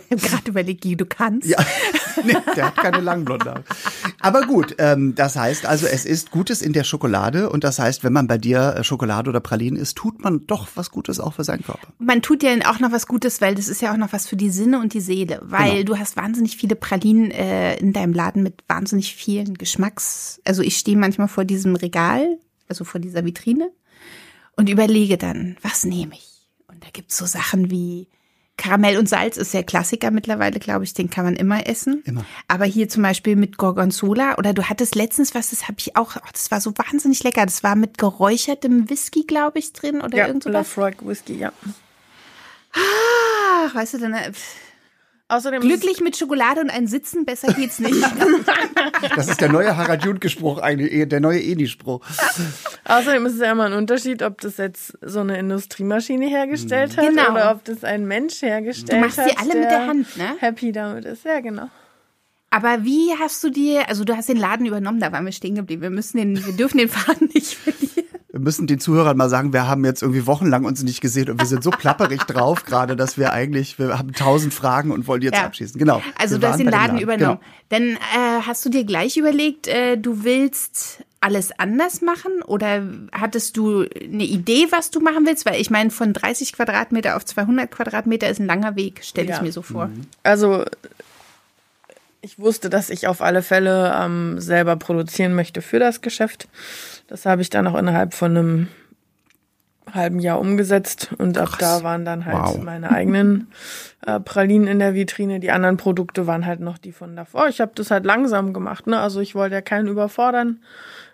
Ich 0.10 0.12
habe 0.12 0.22
gerade 0.22 0.50
überlegt, 0.52 0.84
du 0.86 1.06
kannst. 1.06 1.48
Ja, 1.48 1.58
nee, 2.24 2.36
der 2.56 2.68
hat 2.68 2.76
keine 2.78 3.00
langen 3.00 3.26
blonden 3.26 3.50
Haare. 3.50 3.64
Aber 4.20 4.42
gut, 4.46 4.76
ähm, 4.78 5.16
das 5.16 5.36
heißt 5.36 5.66
also, 5.66 5.88
es 5.88 6.06
ist 6.06 6.32
Gutes 6.32 6.62
in 6.62 6.74
der 6.74 6.84
Schokolade 6.84 7.50
und 7.50 7.64
das 7.64 7.80
heißt, 7.80 8.04
wenn 8.04 8.14
man 8.14 8.28
bei 8.28 8.38
dir 8.38 8.76
äh, 8.78 8.84
Schokolade 8.84 9.30
oder 9.30 9.40
Pralinen 9.40 9.80
isst, 9.80 9.98
tut 9.98 10.24
man 10.24 10.46
doch 10.48 10.68
was 10.76 10.92
Gutes 10.92 11.20
auch 11.20 11.34
für 11.34 11.44
seinen 11.44 11.64
Körper. 11.64 11.88
Man 12.00 12.22
tut 12.22 12.44
ja 12.44 12.52
auch 12.70 12.80
noch 12.80 12.92
was 12.92 13.08
Gutes, 13.08 13.42
weil 13.42 13.56
das 13.56 13.68
ist 13.68 13.82
ja 13.82 13.94
auch 13.94 13.98
noch 13.98 14.14
was 14.14 14.28
für 14.28 14.36
die 14.36 14.50
Sinne 14.50 14.80
und 14.80 14.94
die 14.94 15.02
Seele. 15.02 15.40
Weil 15.44 15.72
Genau. 15.72 15.84
du 15.94 16.00
hast 16.00 16.18
wahnsinnig 16.18 16.58
viele 16.58 16.76
Pralinen 16.76 17.32
äh, 17.32 17.76
in 17.78 17.94
deinem 17.94 18.14
Laden 18.14 18.44
mit 18.44 18.64
wahnsinnig 18.68 19.16
vielen 19.16 19.56
Geschmacks. 19.58 20.42
Also 20.46 20.62
ich 20.62 20.78
stehe 20.78 20.98
manchmal 20.98 21.28
vor 21.28 21.46
diesem 21.46 21.76
Regal, 21.76 22.38
also 22.68 22.84
vor 22.84 23.00
dieser 23.00 23.26
Vitrine 23.26 23.70
und 24.56 24.70
überlege 24.70 25.18
dann, 25.18 25.58
was 25.62 25.84
nehme 25.86 26.14
ich? 26.16 26.28
Und 26.68 26.84
da 26.84 26.88
gibt's 26.92 27.18
so 27.18 27.26
Sachen 27.26 27.72
wie 27.72 28.08
Karamell 28.58 28.98
und 28.98 29.10
Salz 29.10 29.38
ist 29.38 29.54
der 29.54 29.64
Klassiker 29.64 30.12
mittlerweile, 30.12 30.60
glaube 30.60 30.84
ich, 30.84 30.94
den 30.94 31.10
kann 31.10 31.26
man 31.26 31.36
immer 31.36 31.68
essen. 31.68 32.04
Immer. 32.06 32.26
Aber 32.48 32.66
hier 32.66 32.90
zum 32.90 33.02
Beispiel 33.02 33.36
mit 33.36 33.58
Gorgonzola 33.58 34.38
oder 34.38 34.54
du 34.54 34.70
hattest 34.70 34.94
letztens 34.96 35.34
was, 35.34 35.50
das 35.50 35.64
habe 35.68 35.78
ich 35.80 35.96
auch, 35.96 36.16
oh, 36.16 36.28
das 36.32 36.52
war 36.52 36.62
so 36.62 36.72
wahnsinnig 36.78 37.24
lecker. 37.24 37.46
Das 37.46 37.64
war 37.64 37.76
mit 37.76 37.98
geräuchertem 37.98 38.90
Whisky, 38.90 39.24
glaube 39.24 39.60
ich, 39.60 39.74
drin 39.74 40.02
oder 40.02 40.18
Ja, 40.18 40.28
irgend 40.28 40.44
sowas. 40.44 40.54
Lafroig 40.76 40.98
Whisky, 41.06 41.38
ja. 41.38 41.52
Ach, 42.74 43.76
weißt 43.76 43.96
du, 43.96 43.98
dann, 43.98 44.14
äh, 44.14 44.32
Außerdem 45.32 45.62
Glücklich 45.62 46.02
mit 46.02 46.18
Schokolade 46.18 46.62
und 46.62 46.70
ein 46.70 46.88
Sitzen, 46.88 47.26
besser 47.26 47.54
geht's 47.54 47.80
nicht. 47.80 47.96
Das 49.16 49.28
ist 49.28 49.42
der 49.42 49.50
neue 49.52 49.76
Harald 49.78 50.04
Junke-Spruch, 50.06 50.60
eigentlich, 50.60 51.08
der 51.10 51.20
neue 51.20 51.40
Edi-Spruch. 51.42 52.02
Außerdem 52.86 53.26
ist 53.26 53.34
es 53.36 53.40
ja 53.40 53.52
immer 53.52 53.66
ein 53.66 53.74
Unterschied, 53.74 54.22
ob 54.22 54.40
das 54.42 54.58
jetzt 54.58 54.94
so 55.02 55.22
eine 55.22 55.38
Industriemaschine 55.40 56.28
hergestellt 56.28 56.98
hat 56.98 57.08
Genau. 57.08 57.32
oder 57.32 57.52
ob 57.52 57.64
das 57.66 57.84
ein 57.84 58.06
Mensch 58.08 58.42
hergestellt 58.42 58.92
Du 58.92 58.98
machst 58.98 59.18
hat. 59.18 59.30
sie 59.30 59.38
alle 59.38 59.48
mit 59.56 59.64
der 59.64 59.70
der 59.70 59.88
Hand, 59.88 60.18
ne? 60.18 60.36
Happy 60.40 60.72
damit 60.72 61.06
ist, 61.06 61.26
ja 61.26 61.40
genau. 61.40 61.70
Aber 62.52 62.84
wie 62.84 63.12
hast 63.20 63.44
du 63.44 63.50
dir, 63.50 63.88
also 63.90 64.04
du 64.04 64.16
hast 64.16 64.28
den 64.30 64.38
Laden 64.38 64.66
übernommen, 64.66 65.00
da 65.00 65.12
waren 65.12 65.26
wir 65.26 65.32
stehen 65.32 65.56
geblieben. 65.56 65.82
Wir 65.82 65.90
müssen 65.90 66.18
den, 66.18 66.46
wir 66.46 66.54
dürfen 66.54 66.78
den 66.80 66.90
Faden 66.90 67.30
nicht 67.34 67.54
verlieren. 67.56 68.01
Wir 68.34 68.40
müssen 68.40 68.66
den 68.66 68.80
Zuhörern 68.80 69.18
mal 69.18 69.30
sagen, 69.30 69.52
wir 69.52 69.68
haben 69.68 69.84
jetzt 69.84 70.02
irgendwie 70.02 70.26
wochenlang 70.26 70.64
uns 70.64 70.84
nicht 70.84 71.02
gesehen 71.02 71.30
und 71.30 71.40
wir 71.40 71.46
sind 71.46 71.64
so 71.64 71.70
plapperig 71.78 72.24
drauf 72.24 72.64
gerade, 72.66 72.96
dass 72.96 73.18
wir 73.18 73.34
eigentlich, 73.34 73.78
wir 73.78 73.98
haben 74.00 74.14
tausend 74.14 74.54
Fragen 74.54 74.92
und 74.92 75.06
wollen 75.08 75.20
die 75.22 75.28
jetzt 75.28 75.38
Ja. 75.38 75.46
abschließen. 75.46 75.78
Genau. 75.78 76.02
Also 76.18 76.38
du 76.38 76.48
hast 76.48 76.58
den 76.60 76.68
dem 76.68 76.72
Laden 76.72 76.98
übernommen. 77.00 77.40
Genau. 77.70 77.86
Dann 77.88 77.98
äh, 77.98 78.42
hast 78.48 78.66
du 78.66 78.70
dir 78.70 78.86
gleich 78.86 79.18
überlegt, 79.18 79.68
äh, 79.68 79.98
du 79.98 80.24
willst 80.24 81.04
alles 81.20 81.52
anders 81.60 82.02
machen 82.02 82.42
oder 82.46 82.82
hattest 83.12 83.56
du 83.58 83.82
eine 84.02 84.24
Idee, 84.24 84.68
was 84.72 84.90
du 84.92 85.02
machen 85.02 85.26
willst? 85.26 85.46
Weil 85.46 85.60
ich 85.62 85.70
meine, 85.70 85.92
von 85.92 86.14
30 86.14 86.54
Quadratmeter 86.54 87.16
auf 87.18 87.26
200 87.26 87.70
Quadratmeter 87.70 88.30
ist 88.30 88.40
ein 88.40 88.48
langer 88.48 88.76
Weg, 88.76 89.02
stelle 89.04 89.30
ich 89.30 89.36
Ja. 89.36 89.42
mir 89.44 89.52
so 89.52 89.62
vor. 89.62 89.90
Also 90.24 90.64
ich 92.22 92.40
wusste, 92.40 92.70
dass 92.70 92.90
ich 92.90 93.08
auf 93.08 93.22
alle 93.22 93.42
Fälle 93.42 93.94
ähm, 94.00 94.40
selber 94.40 94.76
produzieren 94.76 95.34
möchte 95.34 95.62
für 95.62 95.80
das 95.80 96.02
Geschäft. 96.02 96.48
Das 97.08 97.26
habe 97.26 97.42
ich 97.42 97.50
dann 97.50 97.68
auch 97.68 97.76
innerhalb 97.78 98.14
von 98.14 98.38
einem 98.38 98.68
halben 99.92 100.20
Jahr 100.20 100.40
umgesetzt 100.40 101.10
und 101.18 101.38
ab 101.38 101.58
da 101.60 101.84
waren 101.84 102.06
dann 102.06 102.26
halt 102.26 102.38
Wow. 102.38 102.64
meine 102.64 102.92
eigenen 102.92 103.48
äh, 104.06 104.20
Pralinen 104.20 104.68
in 104.68 104.80
der 104.80 104.94
Vitrine. 104.94 105.40
Die 105.40 105.52
anderen 105.52 105.78
Produkte 105.78 106.28
waren 106.28 106.46
halt 106.46 106.60
noch 106.60 106.78
die 106.78 106.92
von 106.92 107.16
davor. 107.16 107.48
Ich 107.48 107.60
habe 107.60 107.72
das 107.76 107.92
halt 107.92 108.06
langsam 108.06 108.54
gemacht, 108.54 108.88
ne? 108.88 109.00
Also 109.00 109.20
ich 109.20 109.36
wollte 109.36 109.56
ja 109.56 109.62
keinen 109.62 109.88
überfordern 109.88 110.60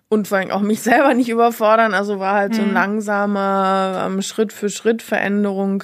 und 0.10 0.28
vor 0.28 0.38
allem 0.38 0.52
auch 0.52 0.62
mich 0.62 0.82
selber 0.88 1.14
nicht 1.14 1.30
überfordern. 1.30 1.94
Also 1.94 2.20
war 2.20 2.36
halt 2.36 2.56
so 2.56 2.62
ein 2.62 2.74
langsamer 2.74 4.06
ähm, 4.06 4.22
Schritt 4.22 4.54
für 4.54 4.70
Schritt 4.70 5.02
Veränderung, 5.02 5.84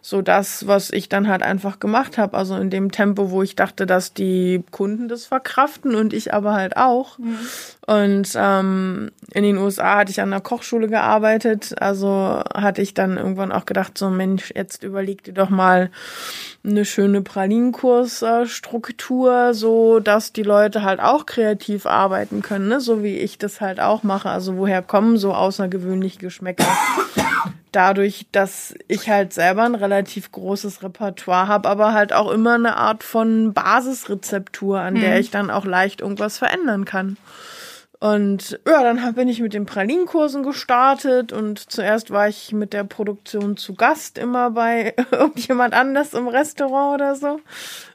so 0.00 0.22
das, 0.22 0.66
was 0.66 0.90
ich 0.90 1.08
dann 1.08 1.28
halt 1.28 1.42
einfach 1.42 1.80
gemacht 1.80 2.18
habe. 2.18 2.36
Also 2.36 2.56
in 2.56 2.70
dem 2.70 2.92
Tempo, 2.92 3.30
wo 3.30 3.42
ich 3.42 3.56
dachte, 3.56 3.86
dass 3.86 4.14
die 4.14 4.62
Kunden 4.70 5.08
das 5.08 5.26
verkraften 5.26 5.94
und 5.94 6.12
ich 6.12 6.32
aber 6.32 6.54
halt 6.54 6.76
auch. 6.76 7.18
Und 7.86 8.30
ähm, 8.36 9.10
in 9.32 9.42
den 9.42 9.58
USA 9.58 9.98
hatte 9.98 10.10
ich 10.10 10.20
an 10.20 10.30
der 10.30 10.40
Kochschule 10.40 10.88
gearbeitet. 10.88 11.74
Also 11.80 12.42
hatte 12.54 12.80
ich 12.80 12.94
dann 12.94 13.16
irgendwann 13.16 13.52
auch 13.52 13.66
gedacht, 13.66 13.98
so 13.98 14.08
Mensch, 14.08 14.52
jetzt 14.54 14.84
überleg 14.84 15.24
dir 15.24 15.34
doch 15.34 15.50
mal 15.50 15.90
eine 16.64 16.84
schöne 16.86 17.22
Pralinenkursstruktur, 17.22 19.52
so 19.52 20.00
dass 20.00 20.32
die 20.32 20.42
Leute 20.42 20.82
halt 20.82 21.00
auch 21.00 21.26
kreativ 21.26 21.84
arbeiten 21.84 22.40
können, 22.40 22.68
ne? 22.68 22.80
so 22.80 23.02
wie 23.02 23.18
ich 23.18 23.36
das 23.36 23.60
halt 23.64 23.80
auch 23.80 24.02
mache. 24.02 24.30
Also 24.30 24.56
woher 24.56 24.82
kommen 24.82 25.16
so 25.16 25.34
außergewöhnliche 25.34 26.18
Geschmäcker? 26.18 26.66
Dadurch, 27.72 28.26
dass 28.30 28.74
ich 28.86 29.10
halt 29.10 29.32
selber 29.32 29.64
ein 29.64 29.74
relativ 29.74 30.30
großes 30.30 30.82
Repertoire 30.84 31.48
habe, 31.48 31.68
aber 31.68 31.92
halt 31.92 32.12
auch 32.12 32.30
immer 32.30 32.54
eine 32.54 32.76
Art 32.76 33.02
von 33.02 33.52
Basisrezeptur, 33.52 34.78
an 34.78 34.94
der 34.94 35.18
ich 35.18 35.30
dann 35.30 35.50
auch 35.50 35.64
leicht 35.64 36.00
irgendwas 36.00 36.38
verändern 36.38 36.84
kann. 36.84 37.16
Und 38.04 38.60
ja, 38.68 38.82
dann 38.82 39.14
bin 39.14 39.28
ich 39.28 39.40
mit 39.40 39.54
den 39.54 39.64
Pralinenkursen 39.64 40.42
gestartet 40.42 41.32
und 41.32 41.58
zuerst 41.58 42.10
war 42.10 42.28
ich 42.28 42.52
mit 42.52 42.74
der 42.74 42.84
Produktion 42.84 43.56
zu 43.56 43.74
Gast 43.74 44.18
immer 44.18 44.50
bei 44.50 44.94
irgendjemand 45.10 45.72
anders 45.72 46.12
im 46.12 46.28
Restaurant 46.28 47.00
oder 47.00 47.16
so. 47.16 47.40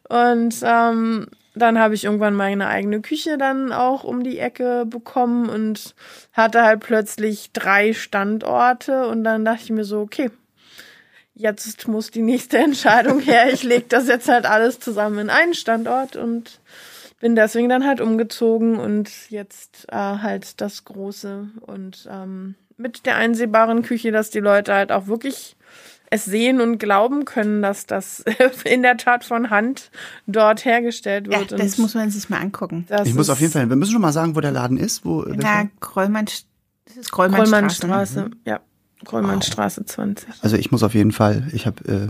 Und 0.10 0.56
ähm, 0.64 1.28
dann 1.60 1.80
habe 1.80 1.94
ich 1.94 2.06
irgendwann 2.06 2.34
meine 2.34 2.68
eigene 2.68 3.02
Küche 3.02 3.38
dann 3.38 3.72
auch 3.72 4.04
um 4.04 4.24
die 4.24 4.40
Ecke 4.40 4.86
bekommen 4.86 5.50
und 5.50 5.96
hatte 6.34 6.64
halt 6.64 6.80
plötzlich 6.80 7.52
drei 7.52 7.94
Standorte 7.94 9.08
und 9.08 9.24
dann 9.24 9.46
dachte 9.46 9.64
ich 9.64 9.70
mir 9.70 9.84
so, 9.84 10.02
okay, 10.02 10.32
jetzt 11.36 11.88
muss 11.88 12.12
die 12.12 12.22
nächste 12.22 12.58
Entscheidung 12.60 13.20
her. 13.20 13.52
Ich 13.52 13.64
lege 13.64 13.86
das 13.90 14.08
jetzt 14.08 14.28
halt 14.28 14.46
alles 14.46 14.80
zusammen 14.80 15.20
in 15.20 15.30
einen 15.30 15.54
Standort 15.54 16.16
und 16.16 16.60
bin 17.20 17.36
deswegen 17.36 17.70
dann 17.70 17.86
halt 17.86 18.02
umgezogen 18.02 18.80
und 18.80 19.10
jetzt 19.30 19.86
äh, 19.90 19.96
halt 19.96 20.62
das 20.62 20.86
Große 20.86 21.50
und 21.62 22.08
ähm, 22.10 22.56
mit 22.78 23.06
der 23.06 23.18
einsehbaren 23.18 23.82
Küche, 23.82 24.12
dass 24.12 24.30
die 24.30 24.40
Leute 24.40 24.74
halt 24.74 24.92
auch 24.92 25.08
wirklich 25.08 25.58
es 26.12 26.26
sehen 26.26 26.60
und 26.62 26.78
glauben 26.80 27.26
können, 27.26 27.62
dass 27.62 27.86
das 27.86 28.24
in 28.64 28.82
der 28.82 28.98
Tat 28.98 29.24
von 29.24 29.50
Hand 29.50 29.92
dort 30.28 30.66
hergestellt 30.66 31.28
Ja, 31.32 31.40
wird. 31.40 31.52
das 31.54 31.76
und 31.78 31.80
muss 31.80 31.94
man 31.96 32.10
sich 32.10 32.30
mal 32.30 32.40
angucken. 32.40 32.86
das 32.90 33.08
Ich 33.08 33.14
muss 33.16 33.30
auf 33.30 33.40
jeden 33.42 33.52
Fall, 33.54 33.68
wir 33.70 33.76
müssen 33.76 33.92
schon 33.94 34.02
mal 34.02 34.12
sagen, 34.14 34.36
wo 34.36 34.42
der 34.42 34.52
Laden 34.52 34.78
ist. 34.78 35.06
Wo, 35.06 35.24
Da 35.24 35.32
welcher? 35.32 35.70
Krollmann, 35.80 36.26
das 36.26 36.98
ist 36.98 37.12
Krollmannstraße. 37.12 37.80
Krollmannstraße, 37.82 38.20
ne? 38.22 38.32
ja. 38.46 38.60
Krollmannstraße 39.06 39.86
20. 39.86 40.28
Also 40.42 40.58
ich 40.58 40.72
muss 40.72 40.84
auf 40.84 40.94
jeden 40.94 41.12
Fall, 41.12 41.48
ich 41.54 41.66
habe, 41.66 41.84
äh, 41.88 42.08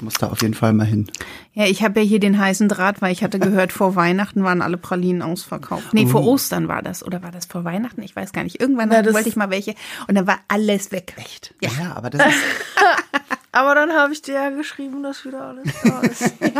muss 0.00 0.14
da 0.14 0.28
auf 0.28 0.42
jeden 0.42 0.54
Fall 0.54 0.72
mal 0.72 0.86
hin. 0.86 1.08
Ja, 1.54 1.66
ich 1.66 1.82
habe 1.82 2.00
ja 2.00 2.06
hier 2.06 2.18
den 2.20 2.38
heißen 2.38 2.68
Draht, 2.68 3.02
weil 3.02 3.12
ich 3.12 3.22
hatte 3.22 3.38
gehört, 3.38 3.72
vor 3.72 3.94
Weihnachten 3.96 4.42
waren 4.42 4.62
alle 4.62 4.76
Pralinen 4.76 5.22
ausverkauft. 5.22 5.92
Nee, 5.92 6.06
vor 6.06 6.24
Ostern 6.24 6.66
war 6.68 6.82
das. 6.82 7.04
Oder 7.04 7.22
war 7.22 7.30
das 7.30 7.46
vor 7.46 7.64
Weihnachten? 7.64 8.02
Ich 8.02 8.16
weiß 8.16 8.32
gar 8.32 8.42
nicht. 8.44 8.60
Irgendwann 8.60 8.90
das- 8.90 9.12
wollte 9.12 9.28
ich 9.28 9.36
mal 9.36 9.50
welche 9.50 9.74
und 10.08 10.14
dann 10.16 10.26
war 10.26 10.40
alles 10.48 10.90
weg. 10.92 11.14
Echt? 11.16 11.54
Ja. 11.60 11.70
Ja, 11.80 11.92
aber 11.94 12.10
das 12.10 12.26
ist, 12.26 12.36
Aber 13.54 13.74
dann 13.74 13.92
habe 13.92 14.12
ich 14.14 14.22
dir 14.22 14.34
ja 14.34 14.48
geschrieben, 14.50 15.02
dass 15.02 15.24
wieder 15.26 15.42
alles 15.42 15.64
da 15.84 16.00
ist. 16.02 16.22
Ja, 16.40 16.50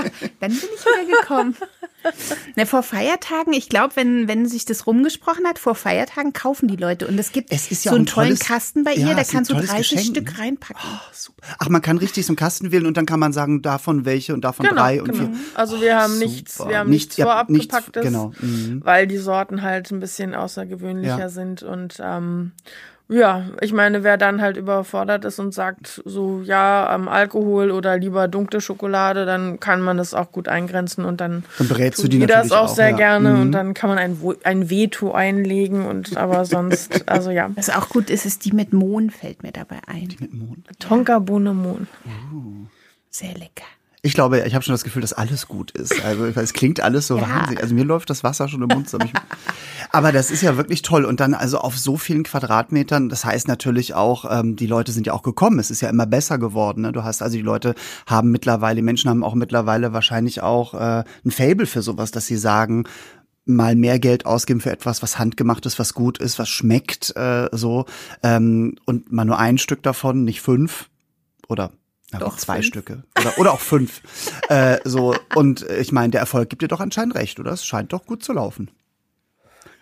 dann 0.41 0.51
bin 0.51 0.53
ich 0.53 0.61
wieder 0.61 1.21
gekommen. 1.21 1.57
Ne, 2.57 2.67
vor 2.67 2.83
Feiertagen, 2.83 3.53
ich 3.53 3.69
glaube, 3.69 3.95
wenn, 3.95 4.27
wenn 4.27 4.47
sich 4.49 4.65
das 4.65 4.89
rumgesprochen 4.89 5.47
hat, 5.47 5.61
vor 5.61 5.77
Feiertagen 5.77 6.33
kaufen 6.33 6.67
die 6.67 6.75
Leute. 6.75 7.07
Und 7.07 7.17
es 7.17 7.31
gibt 7.31 7.53
Es 7.53 7.71
ist 7.71 7.85
ja 7.85 7.91
so 7.93 7.95
einen 7.95 8.03
ein 8.03 8.07
tollen 8.07 8.29
tolles- 8.31 8.41
Kasten 8.45 8.83
bei 8.83 8.93
Ja, 8.93 9.11
ihr, 9.11 9.15
da 9.15 9.21
ist 9.21 9.31
ein 9.31 9.35
kannst 9.37 9.51
du 9.53 9.55
tolles 9.55 9.71
30 9.71 9.89
Geschenk, 9.91 10.17
Stück 10.17 10.33
ne? 10.33 10.39
reinpacken. 10.41 10.83
ach, 11.61 11.69
man 11.69 11.81
kann 11.81 11.99
richtig 11.99 12.27
so 12.27 12.31
einen 12.33 12.37
Kasten 12.39 12.73
wählen 12.73 12.87
und 12.87 12.97
dann 12.97 13.07
kann 13.07 13.21
man 13.21 13.33
sagen, 13.33 13.63
davon 13.63 14.05
welche 14.05 14.35
und 14.35 14.41
davon 14.43 14.67
Genau, 14.67 14.81
drei 14.83 15.01
und 15.01 15.13
genau. 15.13 15.27
vier. 15.27 15.37
Also 15.55 15.81
wir 15.81 15.97
haben 15.97 16.15
Super. 16.15 16.27
nichts, 16.27 16.59
wir 16.59 16.79
haben 16.79 16.91
Nicht- 16.91 17.11
nichts 17.11 17.19
habt 17.21 17.29
vorab 17.31 17.51
nichts- 17.51 17.69
gepacktes, 17.77 18.03
genau, 18.03 18.33
mhm. 18.41 18.81
weil 18.85 19.07
die 19.07 19.19
Sorten 19.19 19.63
halt 19.63 19.89
ein 19.93 20.01
bisschen 20.01 20.35
außergewöhnlicher 20.35 21.19
Ja. 21.21 21.29
sind 21.29 21.63
und 21.63 22.01
ähm, 22.03 22.51
ja, 23.13 23.45
ich 23.61 23.73
meine, 23.73 24.03
wer 24.05 24.17
dann 24.17 24.41
halt 24.41 24.57
überfordert 24.57 25.25
ist 25.25 25.39
und 25.39 25.53
sagt 25.55 26.03
so, 26.05 26.41
ja, 26.45 26.95
ähm, 26.95 27.09
Alkohol 27.09 27.71
oder 27.71 27.97
lieber 27.99 28.27
dunkle 28.29 28.61
Schokolade, 28.61 29.27
dann 29.27 29.61
kann 29.61 29.81
man 29.83 29.97
das 29.99 30.15
auch 30.15 30.33
gut 30.33 30.49
eingrenzen 30.49 31.05
und 31.05 31.21
dann 31.21 31.45
Dann 31.59 31.69
berätst 31.69 32.03
du 32.03 32.09
die 32.09 32.19
die 32.21 32.27
das 32.27 32.37
natürlich 32.49 32.53
auch 32.53 32.65
auch, 32.71 32.75
sehr 32.75 32.91
ja. 32.91 32.97
gerne 32.97 33.31
Mhm. 33.31 33.41
und 33.43 33.53
dann 33.53 33.75
kann 33.75 33.89
man 33.91 33.99
ein, 33.99 34.21
Wo- 34.21 34.35
ein 34.45 34.71
Veto 34.71 35.13
einlegen 35.13 35.87
und 35.87 36.17
aber 36.17 36.45
sonst, 36.47 37.09
also 37.09 37.31
ja, 37.31 37.51
Was 37.55 37.71
auch 37.71 37.89
gut 37.89 38.11
ist, 38.11 38.25
ist 38.27 38.45
die 38.45 38.53
mit 38.53 38.73
Mohn, 38.73 39.11
fällt 39.11 39.43
mir 39.43 39.53
dabei 39.53 39.79
ein. 39.87 40.09
Mit 40.19 40.33
Mond. 40.35 40.67
Tonka 40.79 41.19
Bohne 41.19 41.53
Mohn. 41.55 41.87
Sehr 43.11 43.35
lecker. 43.35 43.67
Ich 44.05 44.15
glaube, 44.15 44.41
ich 44.41 44.55
habe 44.55 44.65
schon 44.65 44.75
das 44.75 44.83
Gefühl, 44.83 45.01
dass 45.01 45.13
alles 45.13 45.47
gut 45.47 45.71
ist. 45.71 46.05
Also 46.05 46.25
es 46.27 46.53
klingt 46.53 46.81
alles 46.81 47.07
so 47.07 47.19
Ja. 47.19 47.23
wahnsinnig. 47.23 47.63
Also 47.63 47.73
mir 47.77 47.85
läuft 47.85 48.11
das 48.11 48.25
Wasser 48.25 48.49
schon 48.49 48.61
im 48.63 48.67
Mund. 48.69 48.91
So. 48.91 48.99
Aber 49.93 50.11
das 50.11 50.33
ist 50.33 50.43
ja 50.43 50.57
wirklich 50.57 50.83
toll. 50.83 51.05
Und 51.05 51.21
dann 51.21 51.35
also 51.35 51.59
auf 51.59 51.79
so 51.79 51.97
vielen 51.97 52.25
Quadratmetern, 52.25 53.09
das 53.09 53.25
heißt 53.25 53.47
natürlich 53.47 53.95
auch, 53.95 54.25
ähm, 54.29 54.57
die 54.57 54.67
Leute 54.67 54.91
sind 54.91 55.07
ja 55.07 55.13
auch 55.13 55.23
gekommen. 55.23 55.61
Es 55.61 55.71
ist 55.71 55.83
ja 55.83 55.89
immer 55.89 56.07
besser 56.07 56.39
geworden. 56.39 56.83
Ne? 56.83 56.91
Du 56.91 57.05
hast 57.05 57.23
also 57.23 57.37
die 57.37 57.43
Leute 57.43 57.77
haben 58.09 58.33
mittlerweile, 58.33 58.75
die 58.77 58.83
Menschen 58.83 59.09
haben 59.09 59.23
auch 59.23 59.35
mittlerweile 59.35 59.93
wahrscheinlich 59.93 60.43
auch 60.43 60.75
äh, 60.75 61.05
ein 61.25 61.31
Fable 61.31 61.67
für 61.67 61.83
sowas, 61.83 62.11
dass 62.11 62.27
sie 62.27 62.37
sagen, 62.37 62.85
mal 63.45 63.77
mehr 63.77 64.01
Geld 64.01 64.27
ausgeben 64.27 64.61
für 64.61 64.73
etwas, 64.73 65.03
was 65.03 65.21
handgemacht 65.21 65.65
ist, 65.65 65.79
was 65.79 65.95
gut 65.95 66.19
ist, 66.19 66.41
was 66.41 66.49
schmeckt, 66.49 67.15
äh, 67.17 67.49
so 67.53 67.87
ähm, 68.25 68.75
und 68.85 69.13
mal 69.13 69.25
nur 69.25 69.39
ein 69.39 69.59
Stück 69.59 69.83
davon, 69.85 70.25
nicht 70.25 70.41
fünf 70.41 70.89
oder 71.49 71.71
gut, 72.19 72.29
Doch, 72.29 72.37
zwei 72.37 72.57
fünf. 72.57 72.67
Stücke 72.67 73.03
oder, 73.19 73.39
oder 73.39 73.53
auch 73.53 73.61
fünf. 73.61 74.03
äh, 74.49 74.79
so 74.85 75.15
und 75.35 75.63
ich 75.63 75.93
meine, 75.93 76.11
der 76.11 76.21
Erfolg 76.21 76.51
gibt 76.51 76.63
dir 76.63 76.69
doch 76.69 76.81
anscheinend 76.81 77.15
recht, 77.15 77.41
oder? 77.41 77.53
Es 77.53 77.65
scheint 77.65 77.93
doch 77.93 78.07
gut 78.07 78.23
zu 78.23 78.33
laufen. 78.33 78.71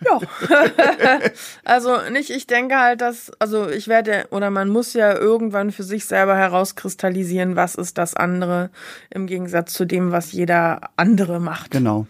Ja. 0.04 0.18
also 1.64 1.98
nicht, 2.10 2.30
ich 2.30 2.46
denke 2.46 2.78
halt, 2.78 3.00
dass, 3.00 3.30
also 3.38 3.68
ich 3.68 3.88
werde, 3.88 4.26
oder 4.30 4.50
man 4.50 4.68
muss 4.68 4.94
ja 4.94 5.14
irgendwann 5.14 5.72
für 5.72 5.82
sich 5.82 6.06
selber 6.06 6.36
herauskristallisieren, 6.36 7.56
was 7.56 7.74
ist 7.74 7.98
das 7.98 8.14
andere 8.14 8.70
im 9.10 9.26
Gegensatz 9.26 9.74
zu 9.74 9.84
dem, 9.84 10.10
was 10.10 10.32
jeder 10.32 10.90
andere 10.96 11.38
macht. 11.38 11.70
Genau. 11.70 12.06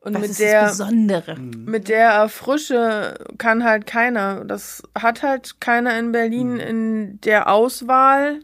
Und 0.00 0.14
Was 0.14 0.22
mit 0.22 0.30
ist 0.30 0.40
der, 0.40 0.62
das 0.62 0.78
Besondere? 0.78 1.38
mit 1.38 1.88
der 1.88 2.28
Frische 2.28 3.18
kann 3.36 3.64
halt 3.64 3.86
keiner. 3.86 4.44
Das 4.44 4.82
hat 4.94 5.22
halt 5.22 5.60
keiner 5.60 5.98
in 5.98 6.12
Berlin 6.12 6.58
in 6.58 7.20
der 7.22 7.50
Auswahl 7.50 8.40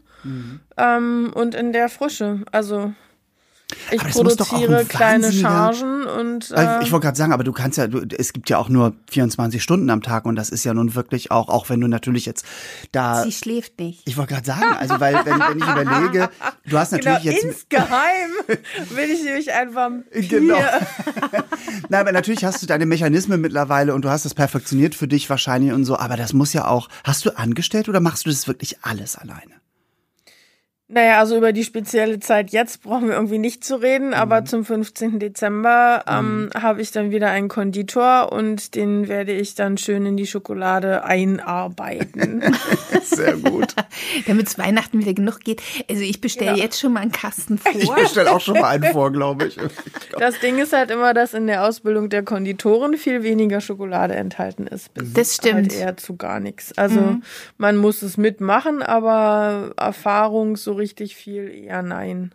ähm, 0.77 1.31
und 1.33 1.55
in 1.55 1.71
der 1.73 1.89
Frische. 1.89 2.41
Also 2.51 2.93
Ich 3.91 4.01
produziere 4.01 4.77
ein 4.77 4.87
kleine 4.87 5.31
Chargen 5.31 6.05
und 6.05 6.51
Also 6.51 6.79
äh, 6.79 6.83
ich 6.83 6.91
wollte 6.91 7.05
gerade 7.05 7.17
sagen, 7.17 7.33
aber 7.33 7.43
du 7.43 7.51
kannst 7.51 7.77
ja, 7.77 7.87
du, 7.87 8.05
es 8.17 8.33
gibt 8.33 8.49
ja 8.49 8.57
auch 8.57 8.69
nur 8.69 8.95
24 9.09 9.61
Stunden 9.61 9.89
am 9.89 10.01
Tag 10.01 10.25
und 10.25 10.35
das 10.35 10.49
ist 10.49 10.63
ja 10.63 10.73
nun 10.73 10.93
wirklich 10.95 11.31
auch, 11.31 11.49
auch 11.49 11.69
wenn 11.69 11.81
du 11.81 11.87
natürlich 11.87 12.25
jetzt 12.25 12.45
da. 12.91 13.23
Sie 13.23 13.31
schläft 13.31 13.79
nicht. 13.79 14.07
Ich 14.07 14.17
wollte 14.17 14.33
gerade 14.33 14.45
sagen, 14.45 14.75
also 14.79 14.99
weil 14.99 15.15
wenn, 15.25 15.39
wenn 15.39 15.57
ich 15.57 15.67
überlege, 15.67 16.29
du 16.67 16.77
hast 16.77 16.91
genau, 16.91 17.13
natürlich 17.13 17.23
jetzt. 17.23 17.43
insgeheim 17.43 18.31
bin 18.47 19.11
ich 19.11 19.23
nämlich 19.23 19.51
ein 19.51 19.73
Vampir. 19.73 20.21
Genau. 20.27 20.57
Nein, 21.89 22.01
aber 22.01 22.11
natürlich 22.11 22.45
hast 22.45 22.61
du 22.61 22.67
deine 22.67 22.85
Mechanismen 22.85 23.41
mittlerweile 23.41 23.93
und 23.93 24.03
du 24.03 24.09
hast 24.09 24.25
das 24.25 24.33
perfektioniert 24.33 24.95
für 24.95 25.07
dich 25.07 25.29
wahrscheinlich 25.29 25.71
und 25.71 25.85
so, 25.85 25.97
aber 25.97 26.17
das 26.17 26.33
muss 26.33 26.53
ja 26.53 26.67
auch. 26.67 26.87
Hast 27.03 27.25
du 27.25 27.37
angestellt 27.37 27.89
oder 27.89 27.99
machst 27.99 28.25
du 28.25 28.29
das 28.29 28.47
wirklich 28.47 28.77
alles 28.83 29.15
alleine? 29.15 29.55
Naja, 30.87 31.17
also 31.17 31.35
über 31.35 31.51
die 31.51 31.63
spezielle 31.63 32.19
Zeit 32.19 32.51
jetzt 32.51 32.83
brauchen 32.83 33.07
wir 33.07 33.15
irgendwie 33.15 33.39
nicht 33.39 33.63
zu 33.63 33.75
reden, 33.77 34.13
aber 34.13 34.41
Mhm. 34.41 34.45
zum 34.45 34.65
15. 34.65 35.17
Dezember 35.19 36.03
ähm, 36.07 36.51
habe 36.55 36.79
ich 36.79 36.91
dann 36.91 37.09
wieder 37.09 37.31
einen 37.31 37.47
Konditor 37.47 38.31
und 38.31 38.75
den 38.75 39.07
werde 39.07 39.31
ich 39.31 39.55
dann 39.55 39.79
schön 39.79 40.05
in 40.05 40.15
die 40.15 40.27
Schokolade 40.27 41.03
einarbeiten. 41.03 42.43
Sehr 43.03 43.33
gut. 43.37 43.73
Damit 44.27 44.45
es 44.47 44.59
Weihnachten 44.59 44.99
wieder 44.99 45.15
genug 45.15 45.39
geht. 45.39 45.63
Also 45.89 46.03
ich 46.03 46.21
bestelle 46.21 46.51
Ja. 46.51 46.63
jetzt 46.65 46.79
schon 46.79 46.93
mal 46.93 46.99
einen 46.99 47.11
Kasten 47.11 47.59
Ich 47.73 47.85
vor. 47.85 47.95
bestelle 47.95 48.31
auch 48.31 48.41
schon 48.41 48.59
mal 48.59 48.69
einen 48.69 48.93
vor, 48.93 49.11
glaube 49.11 49.45
ich. 49.47 49.57
das 50.19 50.39
Ding 50.39 50.59
ist 50.59 50.71
halt 50.73 50.91
immer, 50.91 51.15
dass 51.15 51.33
in 51.33 51.47
der 51.47 51.63
Ausbildung 51.63 52.09
der 52.09 52.21
Konditoren 52.21 52.95
viel 52.97 53.23
weniger 53.23 53.59
Schokolade 53.59 54.13
enthalten 54.15 54.67
ist. 54.67 54.93
Bis 54.93 55.13
Das 55.13 55.33
stimmt. 55.35 55.55
Halt 55.55 55.73
eher 55.73 55.97
zu 55.97 56.15
gar 56.15 56.39
nichts. 56.39 56.77
Also 56.77 57.17
man 57.57 57.77
muss 57.77 58.03
es 58.03 58.17
mitmachen, 58.17 58.83
aber 58.83 59.71
Erfahrung 59.77 60.55
so 60.57 60.74
richtig 60.75 61.15
viel 61.15 61.49
eher 61.49 61.81
nein. 61.81 62.33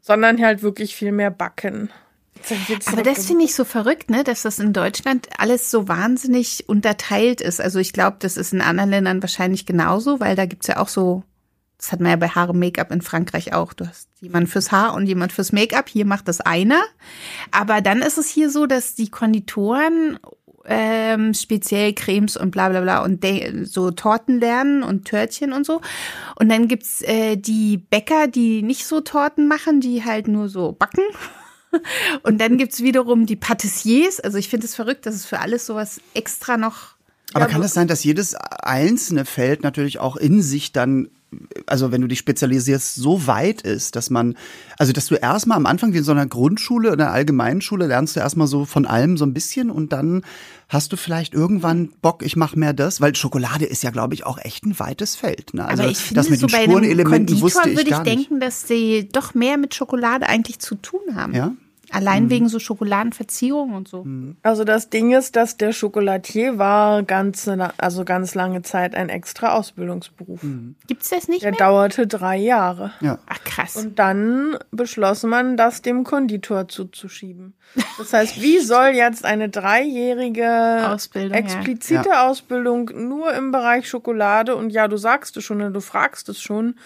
Sondern 0.00 0.42
halt 0.42 0.62
wirklich 0.62 0.94
viel 0.94 1.12
mehr 1.12 1.30
backen. 1.30 1.90
Aber 2.86 3.02
das 3.02 3.26
finde 3.26 3.44
ich 3.44 3.54
so 3.54 3.64
verrückt, 3.64 4.10
ne, 4.10 4.24
dass 4.24 4.42
das 4.42 4.58
in 4.58 4.72
Deutschland 4.72 5.28
alles 5.38 5.70
so 5.70 5.88
wahnsinnig 5.88 6.68
unterteilt 6.68 7.40
ist. 7.40 7.60
Also 7.60 7.78
ich 7.78 7.92
glaube, 7.92 8.16
das 8.20 8.36
ist 8.36 8.52
in 8.52 8.60
anderen 8.60 8.90
Ländern 8.90 9.22
wahrscheinlich 9.22 9.66
genauso, 9.66 10.20
weil 10.20 10.36
da 10.36 10.46
gibt's 10.46 10.68
ja 10.68 10.78
auch 10.78 10.88
so, 10.88 11.24
das 11.78 11.92
hat 11.92 12.00
man 12.00 12.10
ja 12.10 12.16
bei 12.16 12.28
Haare 12.28 12.54
Make-up 12.54 12.90
in 12.90 13.02
Frankreich 13.02 13.52
auch. 13.52 13.72
Du 13.72 13.86
hast 13.86 14.08
jemand 14.20 14.48
fürs 14.48 14.72
Haar 14.72 14.94
und 14.94 15.06
jemand 15.06 15.32
fürs 15.32 15.52
Make-up. 15.52 15.88
Hier 15.88 16.06
macht 16.06 16.28
das 16.28 16.40
einer. 16.40 16.82
Aber 17.50 17.80
dann 17.80 18.02
ist 18.02 18.18
es 18.18 18.28
hier 18.28 18.50
so, 18.50 18.66
dass 18.66 18.94
die 18.94 19.10
Konditoren 19.10 20.18
ähm, 20.68 21.34
speziell 21.34 21.94
Cremes 21.94 22.36
und 22.36 22.50
bla 22.50 22.68
bla 22.68 22.80
bla 22.80 23.02
und 23.02 23.24
so 23.64 23.90
Torten 23.90 24.38
lernen 24.38 24.82
und 24.82 25.06
Törtchen 25.06 25.52
und 25.52 25.66
so. 25.66 25.80
Und 26.36 26.48
dann 26.48 26.68
gibt's 26.68 27.02
äh, 27.02 27.36
die 27.36 27.78
Bäcker, 27.78 28.28
die 28.28 28.62
nicht 28.62 28.86
so 28.86 29.00
Torten 29.00 29.48
machen, 29.48 29.80
die 29.80 30.04
halt 30.04 30.28
nur 30.28 30.48
so 30.48 30.72
backen. 30.72 31.02
Und 32.22 32.40
dann 32.40 32.56
gibt's 32.56 32.82
wiederum 32.82 33.26
die 33.26 33.36
Patissiers. 33.36 34.20
Also 34.20 34.38
ich 34.38 34.48
finde 34.48 34.64
es 34.64 34.74
verrückt, 34.74 35.04
dass 35.04 35.14
es 35.14 35.26
für 35.26 35.40
alles 35.40 35.66
sowas 35.66 36.00
extra 36.14 36.56
noch. 36.56 36.94
Aber 37.34 37.46
kann 37.46 37.62
es 37.62 37.74
sein, 37.74 37.88
dass 37.88 38.04
jedes 38.04 38.34
einzelne 38.34 39.26
Feld 39.26 39.62
natürlich 39.62 39.98
auch 39.98 40.16
in 40.16 40.40
sich 40.40 40.72
dann, 40.72 41.10
also 41.66 41.92
wenn 41.92 42.00
du 42.00 42.08
dich 42.08 42.18
spezialisierst, 42.18 42.94
so 42.94 43.26
weit 43.26 43.62
ist, 43.62 43.96
dass 43.96 44.10
man, 44.10 44.36
also 44.78 44.92
dass 44.92 45.06
du 45.06 45.14
erstmal 45.14 45.56
am 45.56 45.66
Anfang 45.66 45.92
wie 45.92 45.98
in 45.98 46.04
so 46.04 46.12
einer 46.12 46.26
Grundschule 46.26 46.92
oder 46.92 47.04
einer 47.04 47.12
allgemeinen 47.12 47.60
Schule 47.60 47.86
lernst 47.86 48.16
du 48.16 48.20
erstmal 48.20 48.46
so 48.46 48.64
von 48.64 48.86
allem 48.86 49.16
so 49.16 49.26
ein 49.26 49.34
bisschen 49.34 49.70
und 49.70 49.92
dann 49.92 50.22
hast 50.68 50.92
du 50.92 50.96
vielleicht 50.96 51.34
irgendwann 51.34 51.90
Bock, 52.02 52.22
ich 52.22 52.36
mache 52.36 52.58
mehr 52.58 52.72
das, 52.72 53.00
weil 53.00 53.14
Schokolade 53.14 53.66
ist 53.66 53.82
ja, 53.82 53.90
glaube 53.90 54.14
ich, 54.14 54.24
auch 54.24 54.38
echt 54.38 54.64
ein 54.64 54.78
weites 54.78 55.16
Feld. 55.16 55.54
Ne? 55.54 55.66
Also 55.66 55.82
Aber 55.82 55.92
ich 55.92 55.98
finde, 55.98 56.20
das 56.20 56.30
mit 56.30 56.40
so 56.40 56.46
den 56.46 56.52
bei 56.52 56.64
Spurenelementen 56.64 57.26
Konditor 57.26 57.42
wusste 57.42 57.70
ich 57.70 57.76
würde 57.76 57.88
ich 57.88 57.90
gar 57.90 58.04
nicht. 58.04 58.16
denken, 58.16 58.40
dass 58.40 58.66
sie 58.66 59.08
doch 59.10 59.34
mehr 59.34 59.58
mit 59.58 59.74
Schokolade 59.74 60.28
eigentlich 60.28 60.58
zu 60.58 60.74
tun 60.76 61.00
haben. 61.14 61.34
Ja? 61.34 61.52
Allein 61.90 62.30
wegen 62.30 62.48
so 62.48 62.58
Schokoladenverzierungen 62.58 63.74
und 63.74 63.88
so. 63.88 64.06
Also 64.42 64.64
das 64.64 64.90
Ding 64.90 65.12
ist, 65.12 65.36
dass 65.36 65.56
der 65.56 65.72
Chocolatier 65.72 66.58
war 66.58 67.02
ganz, 67.02 67.48
also 67.78 68.04
ganz 68.04 68.34
lange 68.34 68.62
Zeit 68.62 68.94
ein 68.94 69.08
extra 69.08 69.54
Ausbildungsberuf. 69.54 70.40
Gibt's 70.86 71.10
das 71.10 71.28
nicht 71.28 71.42
Der 71.42 71.52
mehr? 71.52 71.58
dauerte 71.58 72.06
drei 72.06 72.36
Jahre. 72.36 72.92
Ja. 73.00 73.18
Ach 73.26 73.42
krass. 73.44 73.76
Und 73.76 73.98
dann 73.98 74.56
beschloss 74.70 75.22
man, 75.22 75.56
das 75.56 75.82
dem 75.82 76.04
Konditor 76.04 76.68
zuzuschieben. 76.68 77.54
Das 77.98 78.12
heißt, 78.12 78.40
wie 78.40 78.58
soll 78.60 78.88
jetzt 78.88 79.24
eine 79.24 79.48
dreijährige 79.48 80.88
Ausbildung, 80.88 81.32
ja. 81.32 81.38
explizite 81.38 82.20
Ausbildung 82.20 82.90
nur 83.08 83.32
im 83.34 83.50
Bereich 83.50 83.88
Schokolade 83.88 84.56
und 84.56 84.70
ja, 84.70 84.88
du 84.88 84.96
sagst 84.96 85.36
es 85.36 85.44
schon, 85.44 85.58
oder 85.58 85.70
du 85.70 85.80
fragst 85.80 86.28
es 86.28 86.40
schon, 86.40 86.76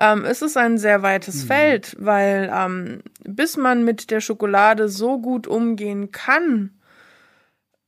ähm, 0.00 0.24
es 0.24 0.42
ist 0.42 0.56
ein 0.56 0.78
sehr 0.78 1.02
weites 1.02 1.44
Feld, 1.44 1.94
weil 1.98 2.50
ähm, 2.52 3.02
bis 3.22 3.56
man 3.56 3.84
mit 3.84 4.10
der 4.10 4.20
Schokolade 4.20 4.88
so 4.88 5.18
gut 5.18 5.46
umgehen 5.46 6.10
kann, 6.10 6.70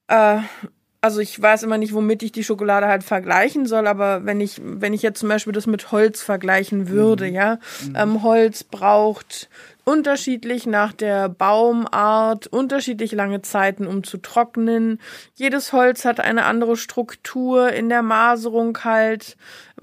äh, 0.09 0.41
also 1.05 1.19
ich 1.19 1.43
weiß 1.43 1.65
immer 1.65 1.79
nicht, 1.79 1.95
womit 1.95 2.23
ich 2.23 2.31
die 2.31 2.45
Schokolade 2.45 2.87
halt 2.87 3.03
vergleichen 3.03 3.67
soll, 3.67 3.89
aber 3.89 4.25
wenn 4.25 4.41
ich, 4.41 4.61
wenn 4.63 4.95
ich 4.95 5.03
jetzt 5.03 5.19
zum 5.19 5.29
Beispiel 5.29 5.53
das 5.53 5.67
mit 5.67 5.91
Holz 5.91 6.23
vergleichen 6.23 6.89
würde, 6.89 7.27
ja, 7.27 7.59
ähm, 7.97 8.23
Holz 8.23 8.63
braucht 8.63 9.49
unterschiedlich 9.85 10.65
nach 10.65 10.93
der 10.93 11.29
Baumart, 11.29 12.47
unterschiedlich 12.47 13.11
lange 13.11 13.43
Zeiten, 13.43 13.89
um 13.89 14.05
zu 14.05 14.19
trocknen. 14.19 15.01
Jedes 15.35 15.73
Holz 15.73 16.05
hat 16.05 16.21
eine 16.21 16.45
andere 16.45 16.77
Struktur 16.77 17.73
in 17.73 17.89
der 17.89 18.03
Maserung 18.03 18.79
halt. 18.85 19.37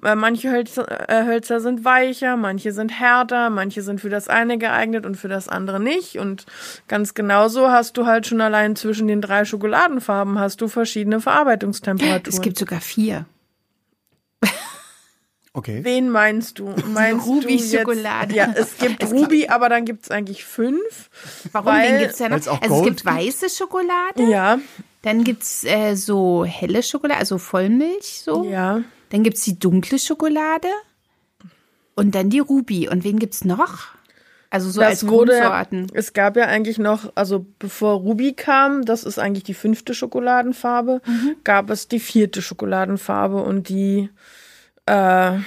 Äh, 0.04 0.16
Manche 0.16 0.52
Hölzer, 0.52 1.10
äh, 1.10 1.26
Hölzer 1.26 1.60
sind 1.60 1.84
weicher, 1.86 2.38
manche 2.38 2.72
sind 2.72 3.00
härter, 3.00 3.50
manche 3.50 3.82
sind 3.82 4.00
für 4.00 4.10
das 4.10 4.28
eine 4.28 4.58
geeignet 4.58 5.06
und 5.06 5.16
für 5.16 5.28
das 5.28 5.48
andere 5.50 5.80
nicht. 5.80 6.18
Und 6.18 6.46
ganz 6.88 7.14
genauso 7.14 7.70
hast 7.70 7.98
du 7.98 8.06
halt 8.06 8.28
schon 8.28 8.42
allein 8.42 8.76
zwischen 8.76 9.08
den 9.08 9.22
drei 9.22 9.46
Schokoladenfarben 9.46 10.40
hast 10.40 10.62
du 10.62 10.68
verschiedene 10.68 11.20
Verarbeitungstemperaturen. 11.22 12.24
es 12.28 12.42
gibt 12.42 12.58
sogar 12.58 12.82
vier. 12.82 13.26
Okay. 15.52 15.80
Wen 15.84 16.10
meinst 16.10 16.60
du? 16.60 16.66
Meinst 16.86 17.26
du 17.26 17.40
jetzt- 17.40 17.46
Ruby-Schokolade. 17.74 18.36
Ja, 18.36 18.54
es 18.56 18.78
gibt 18.78 19.04
Ruby, 19.12 19.48
aber 19.48 19.68
dann 19.68 19.84
gibt 19.84 20.04
es 20.06 20.12
eigentlich 20.12 20.46
fünf. 20.46 21.10
Warum? 21.52 21.66
Weil- 21.74 21.90
Den 21.90 22.00
gibt's 22.00 22.20
ja 22.20 22.30
noch. 22.30 22.36
Also 22.36 22.62
es 22.62 22.84
gibt 22.84 23.04
weiße 23.06 23.50
Schokolade, 23.50 24.24
Ja, 24.30 24.60
dann 25.02 25.24
gibt's 25.24 25.64
äh, 25.64 25.96
so 25.96 26.46
helle 26.46 26.84
Schokolade, 26.84 27.20
also 27.20 27.40
Vollmilch 27.40 28.22
so. 28.24 28.44
ja. 28.46 28.82
Dann 29.10 29.24
gibt's 29.24 29.44
die 29.44 29.58
dunkle 29.60 30.00
Schokolade 30.00 30.68
und 31.96 32.16
dann 32.16 32.30
die 32.30 32.40
Ruby. 32.40 32.88
Und 32.90 33.04
wen 33.04 33.20
gibt's 33.20 33.44
noch? 33.46 33.88
Also 34.52 34.70
so 34.72 34.82
als 34.82 35.02
Das 35.02 35.10
wurde, 35.10 35.34
Grundsorten. 35.34 35.88
es 35.94 36.14
gab 36.14 36.36
ja 36.36 36.46
eigentlich 36.46 36.80
noch, 36.80 37.12
also 37.16 37.46
bevor 37.60 37.94
Ruby 38.00 38.34
kam, 38.34 38.84
das 38.84 39.04
ist 39.04 39.20
eigentlich 39.20 39.44
die 39.44 39.54
fünfte 39.54 39.94
Schokoladenfarbe, 39.94 41.02
Mhm. 41.06 41.36
gab 41.44 41.70
es 41.70 41.88
die 41.88 42.00
vierte 42.00 42.42
Schokoladenfarbe 42.42 43.42
und 43.44 43.70
die 43.70 44.10
äh, 44.88 45.38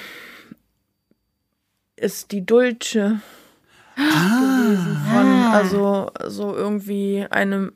ist 1.96 2.30
die 2.30 2.46
Dulce 2.46 3.20
gewesen 3.96 4.96
von, 5.12 5.26
Ah. 5.26 5.52
also 5.52 6.10
so 6.28 6.54
irgendwie 6.54 7.26
einem 7.30 7.72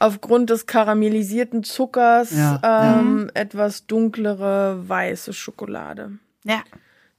aufgrund 0.00 0.50
des 0.50 0.66
karamellisierten 0.66 1.64
Zuckers 1.64 2.30
Ja, 2.32 2.60
ja. 2.62 2.98
ähm, 3.00 3.30
etwas 3.34 3.86
dunklere 3.86 4.82
weiße 4.88 5.32
Schokolade. 5.32 6.12
Ja. 6.44 6.62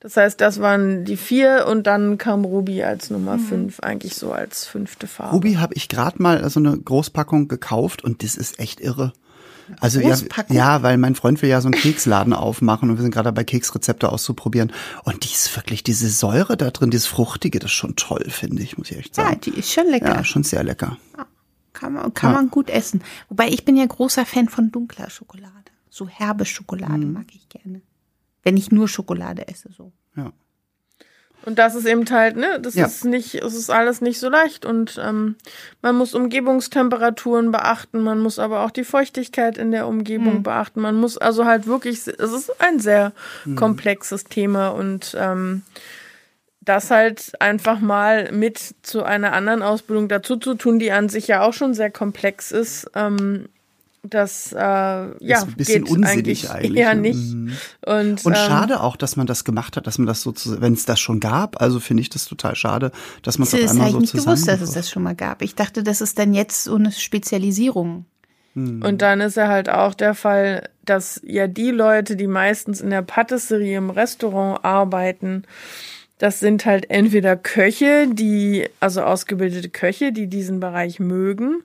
Das 0.01 0.17
heißt, 0.17 0.39
das 0.39 0.59
waren 0.61 1.03
die 1.03 1.17
vier 1.17 1.65
und 1.67 1.87
dann 1.87 2.17
kam 2.19 2.45
Ruby 2.45 2.83
als 2.83 3.09
Mhm. 3.09 3.17
Nummer 3.17 3.39
fünf, 3.39 3.79
eigentlich 3.79 4.13
so 4.15 4.31
als 4.31 4.65
fünfte 4.67 5.07
Farbe. 5.07 5.33
Ruby 5.33 5.53
habe 5.55 5.73
ich 5.73 5.89
gerade 5.89 6.21
mal 6.21 6.47
so 6.49 6.59
eine 6.59 6.77
Großpackung 6.77 7.47
gekauft 7.47 8.03
und 8.03 8.21
das 8.21 8.35
ist 8.35 8.59
echt 8.59 8.81
irre. 8.81 9.13
Also 9.79 9.99
ja, 9.99 10.09
Großpackung? 10.09 10.55
ja, 10.55 10.83
weil 10.83 10.97
mein 10.97 11.15
Freund 11.15 11.41
will 11.41 11.49
ja 11.49 11.59
so 11.59 11.69
einen 11.69 11.79
Keksladen 11.81 12.33
aufmachen 12.33 12.91
und 12.91 12.97
wir 12.97 13.01
sind 13.01 13.09
gerade 13.11 13.29
dabei, 13.29 13.43
Keksrezepte 13.45 14.11
auszuprobieren. 14.11 14.71
Und 15.05 15.23
die 15.23 15.33
ist 15.33 15.55
wirklich, 15.55 15.81
diese 15.81 16.07
Säure 16.07 16.55
da 16.55 16.69
drin, 16.69 16.91
dieses 16.91 17.07
Fruchtige, 17.07 17.57
das 17.57 17.71
ist 17.71 17.75
schon 17.75 17.95
toll, 17.95 18.25
finde 18.29 18.61
ich, 18.61 18.77
muss 18.77 18.91
ich 18.91 18.97
echt 18.99 19.17
ja, 19.17 19.23
sagen. 19.23 19.41
die 19.41 19.51
ist 19.57 19.71
schon 19.71 19.87
lecker. 19.89 20.17
Ja, 20.17 20.23
schon 20.23 20.43
sehr 20.43 20.63
lecker. 20.63 20.97
Kann, 21.75 21.93
man, 21.93 22.13
kann 22.13 22.31
Ja. 22.31 22.37
man 22.37 22.49
gut 22.49 22.69
essen. 22.71 23.03
Wobei 23.29 23.49
ich 23.49 23.65
bin 23.65 23.75
ja 23.77 23.85
großer 23.85 24.25
Fan 24.25 24.49
von 24.49 24.71
dunkler 24.71 25.09
Schokolade. 25.11 25.51
So 25.89 26.07
herbe 26.07 26.45
Schokolade 26.45 27.05
Mhm. 27.05 27.13
mag 27.13 27.25
ich 27.33 27.47
gerne. 27.49 27.81
Wenn 28.43 28.57
ich 28.57 28.71
nur 28.71 28.87
Schokolade 28.87 29.47
esse, 29.47 29.69
so. 29.71 29.91
Ja. 30.15 30.31
Und 31.45 31.59
das 31.59 31.75
ist 31.75 31.85
eben 31.85 32.09
halt, 32.09 32.37
ne, 32.37 32.59
das 32.59 32.73
Ja. 32.73 32.85
ist 32.87 33.05
nicht, 33.05 33.35
es 33.35 33.53
ist 33.53 33.69
alles 33.69 34.01
nicht 34.01 34.19
so 34.19 34.29
leicht 34.29 34.65
und 34.65 34.99
ähm, 35.03 35.35
man 35.83 35.95
muss 35.95 36.15
Umgebungstemperaturen 36.15 37.51
beachten, 37.51 38.01
man 38.01 38.19
muss 38.19 38.39
aber 38.39 38.61
auch 38.65 38.71
die 38.71 38.83
Feuchtigkeit 38.83 39.57
in 39.59 39.69
der 39.71 39.87
Umgebung 39.87 40.41
beachten, 40.41 40.81
man 40.81 40.95
muss 40.95 41.17
also 41.19 41.45
halt 41.45 41.67
wirklich, 41.67 42.07
es 42.07 42.07
ist 42.07 42.61
ein 42.61 42.79
sehr 42.79 43.11
komplexes 43.55 44.23
Thema 44.23 44.69
und 44.69 45.15
ähm, 45.19 45.61
das 46.65 46.91
halt 46.91 47.33
einfach 47.39 47.79
mal 47.79 48.31
mit 48.31 48.75
zu 48.81 49.03
einer 49.03 49.33
anderen 49.33 49.61
Ausbildung 49.61 50.07
dazu 50.07 50.37
zu 50.37 50.55
tun, 50.55 50.79
die 50.79 50.91
an 50.91 51.09
sich 51.09 51.27
ja 51.27 51.41
auch 51.41 51.53
schon 51.53 51.73
sehr 51.73 51.91
komplex 51.91 52.51
ist, 52.51 52.89
ähm, 52.95 53.47
das 54.09 54.53
äh, 54.53 54.57
ja, 54.57 55.15
ist 55.19 55.43
ein 55.43 55.53
bisschen 55.55 55.83
geht 55.85 55.93
unsinnig 55.93 56.49
eigentlich, 56.51 56.75
eher 56.75 56.93
ne? 56.93 57.01
nicht. 57.01 57.33
Mhm. 57.33 57.53
Und, 57.85 58.25
Und 58.25 58.33
ähm, 58.33 58.35
schade 58.35 58.81
auch, 58.81 58.97
dass 58.97 59.15
man 59.15 59.25
das 59.25 59.43
gemacht 59.43 59.77
hat, 59.77 59.87
dass 59.87 59.97
man 59.97 60.07
das 60.07 60.21
so, 60.21 60.33
wenn 60.45 60.73
es 60.73 60.85
das 60.85 60.99
schon 60.99 61.19
gab. 61.19 61.61
Also 61.61 61.79
finde 61.79 62.01
ich 62.01 62.09
das 62.09 62.25
total 62.25 62.55
schade, 62.55 62.91
dass 63.23 63.39
man 63.39 63.47
es 63.47 63.53
auf 63.53 63.61
Das 63.61 63.71
einmal 63.71 63.87
habe 63.87 64.03
ich 64.03 64.11
so 64.11 64.17
nicht 64.17 64.25
gewusst, 64.25 64.47
dass 64.47 64.61
es 64.61 64.73
das 64.73 64.89
schon 64.89 65.03
mal 65.03 65.15
gab. 65.15 65.41
Ich 65.41 65.55
dachte, 65.55 65.81
das 65.81 66.01
ist 66.01 66.19
dann 66.19 66.33
jetzt 66.33 66.65
so 66.65 66.75
eine 66.75 66.91
Spezialisierung. 66.91 68.05
Und 68.55 69.01
dann 69.01 69.19
ist 69.19 69.35
ja 69.35 69.49
halt 69.49 69.67
auch 69.67 69.93
der 69.93 70.15
Fall, 70.15 70.69
dass 70.85 71.19
ja 71.25 71.45
die 71.47 71.71
Leute, 71.71 72.15
die 72.15 72.27
meistens 72.27 72.79
in 72.79 72.89
der 72.89 73.01
Patisserie 73.01 73.77
im 73.77 73.89
Restaurant 73.89 74.63
arbeiten, 74.63 75.43
das 76.17 76.39
sind 76.39 76.65
halt 76.65 76.89
entweder 76.89 77.35
Köche, 77.35 78.07
die, 78.11 78.67
also 78.79 79.01
ausgebildete 79.01 79.69
Köche, 79.69 80.11
die 80.11 80.27
diesen 80.27 80.59
Bereich 80.59 80.99
mögen, 80.99 81.63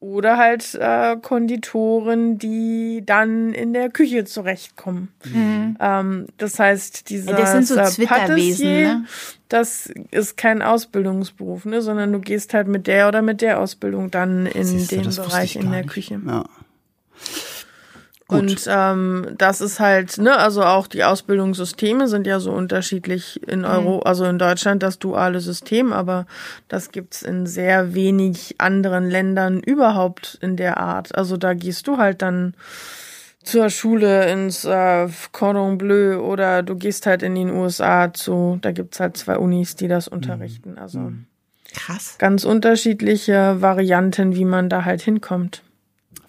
oder 0.00 0.38
halt 0.38 0.74
äh, 0.76 1.16
Konditoren, 1.20 2.38
die 2.38 3.02
dann 3.04 3.52
in 3.52 3.74
der 3.74 3.90
Küche 3.90 4.24
zurechtkommen. 4.24 5.08
Ähm, 5.78 6.26
das 6.38 6.58
heißt, 6.58 7.10
dieser 7.10 7.34
das 7.34 7.52
sind 7.52 7.68
so 7.68 7.74
ne? 7.74 9.04
das 9.48 9.92
ist 10.10 10.38
kein 10.38 10.62
Ausbildungsberuf, 10.62 11.66
ne, 11.66 11.82
sondern 11.82 12.12
du 12.12 12.20
gehst 12.20 12.54
halt 12.54 12.66
mit 12.66 12.86
der 12.86 13.08
oder 13.08 13.20
mit 13.20 13.42
der 13.42 13.60
Ausbildung 13.60 14.10
dann 14.10 14.46
in 14.46 14.64
Siehst 14.64 14.92
den 14.92 15.02
Bereich 15.02 15.56
ich 15.56 15.62
in 15.62 15.70
der 15.70 15.82
nicht. 15.82 15.92
Küche. 15.92 16.18
Ja. 16.26 16.44
Gut. 18.30 18.38
Und 18.38 18.64
ähm, 18.68 19.26
das 19.36 19.60
ist 19.60 19.80
halt, 19.80 20.18
ne, 20.18 20.36
also 20.36 20.62
auch 20.62 20.86
die 20.86 21.02
Ausbildungssysteme 21.02 22.06
sind 22.06 22.28
ja 22.28 22.38
so 22.38 22.52
unterschiedlich 22.52 23.40
in 23.48 23.64
Euro, 23.64 23.98
also 24.02 24.24
in 24.24 24.38
Deutschland 24.38 24.84
das 24.84 25.00
duale 25.00 25.40
System, 25.40 25.92
aber 25.92 26.26
das 26.68 26.92
gibt's 26.92 27.22
in 27.22 27.46
sehr 27.46 27.92
wenig 27.92 28.54
anderen 28.58 29.10
Ländern 29.10 29.58
überhaupt 29.58 30.38
in 30.40 30.56
der 30.56 30.78
Art. 30.78 31.12
Also 31.16 31.36
da 31.36 31.54
gehst 31.54 31.88
du 31.88 31.96
halt 31.98 32.22
dann 32.22 32.54
zur 33.42 33.68
Schule 33.68 34.30
ins 34.30 34.64
äh, 34.64 35.08
Cordon 35.32 35.76
Bleu 35.76 36.20
oder 36.20 36.62
du 36.62 36.76
gehst 36.76 37.06
halt 37.06 37.24
in 37.24 37.34
den 37.34 37.50
USA 37.50 38.12
zu, 38.12 38.58
da 38.62 38.70
gibt's 38.70 39.00
halt 39.00 39.16
zwei 39.16 39.38
Unis, 39.38 39.74
die 39.74 39.88
das 39.88 40.06
unterrichten. 40.06 40.78
Also 40.78 41.12
Krass. 41.74 42.14
ganz 42.18 42.44
unterschiedliche 42.44 43.60
Varianten, 43.60 44.36
wie 44.36 44.44
man 44.44 44.68
da 44.68 44.84
halt 44.84 45.00
hinkommt. 45.00 45.64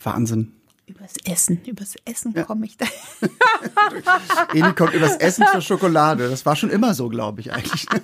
Wahnsinn. 0.01 0.53
Übers 0.91 1.13
Essen, 1.23 1.61
übers 1.65 1.95
Essen 2.03 2.33
komme 2.45 2.65
ich 2.65 2.75
da. 2.75 2.85
Eni 4.53 4.73
kommt 4.73 4.93
übers 4.93 5.15
Essen 5.15 5.45
zur 5.49 5.61
Schokolade. 5.61 6.29
Das 6.29 6.45
war 6.45 6.57
schon 6.57 6.69
immer 6.69 6.93
so, 6.93 7.07
glaube 7.07 7.39
ich 7.39 7.53
eigentlich. 7.53 7.85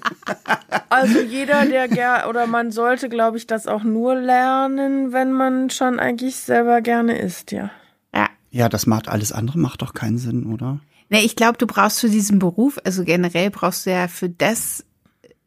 Also 0.89 1.19
jeder, 1.19 1.65
der 1.65 1.89
ger 1.89 2.27
oder 2.29 2.47
man 2.47 2.71
sollte, 2.71 3.09
glaube 3.09 3.37
ich, 3.37 3.45
das 3.45 3.67
auch 3.67 3.83
nur 3.83 4.15
lernen, 4.15 5.11
wenn 5.11 5.33
man 5.33 5.69
schon 5.69 5.99
eigentlich 5.99 6.37
selber 6.37 6.81
gerne 6.81 7.19
isst, 7.19 7.51
ja. 7.51 7.69
Ja. 8.13 8.29
Ja, 8.51 8.69
das 8.69 8.87
macht 8.87 9.09
alles 9.09 9.33
andere 9.33 9.59
macht 9.59 9.81
doch 9.81 9.93
keinen 9.93 10.17
Sinn, 10.17 10.45
oder? 10.51 10.79
Ne, 11.09 11.23
ich 11.23 11.35
glaube, 11.35 11.57
du 11.57 11.67
brauchst 11.67 11.99
für 11.99 12.09
diesen 12.09 12.39
Beruf, 12.39 12.79
also 12.85 13.03
generell 13.03 13.49
brauchst 13.51 13.85
du 13.85 13.91
ja 13.91 14.07
für 14.07 14.29
das 14.29 14.85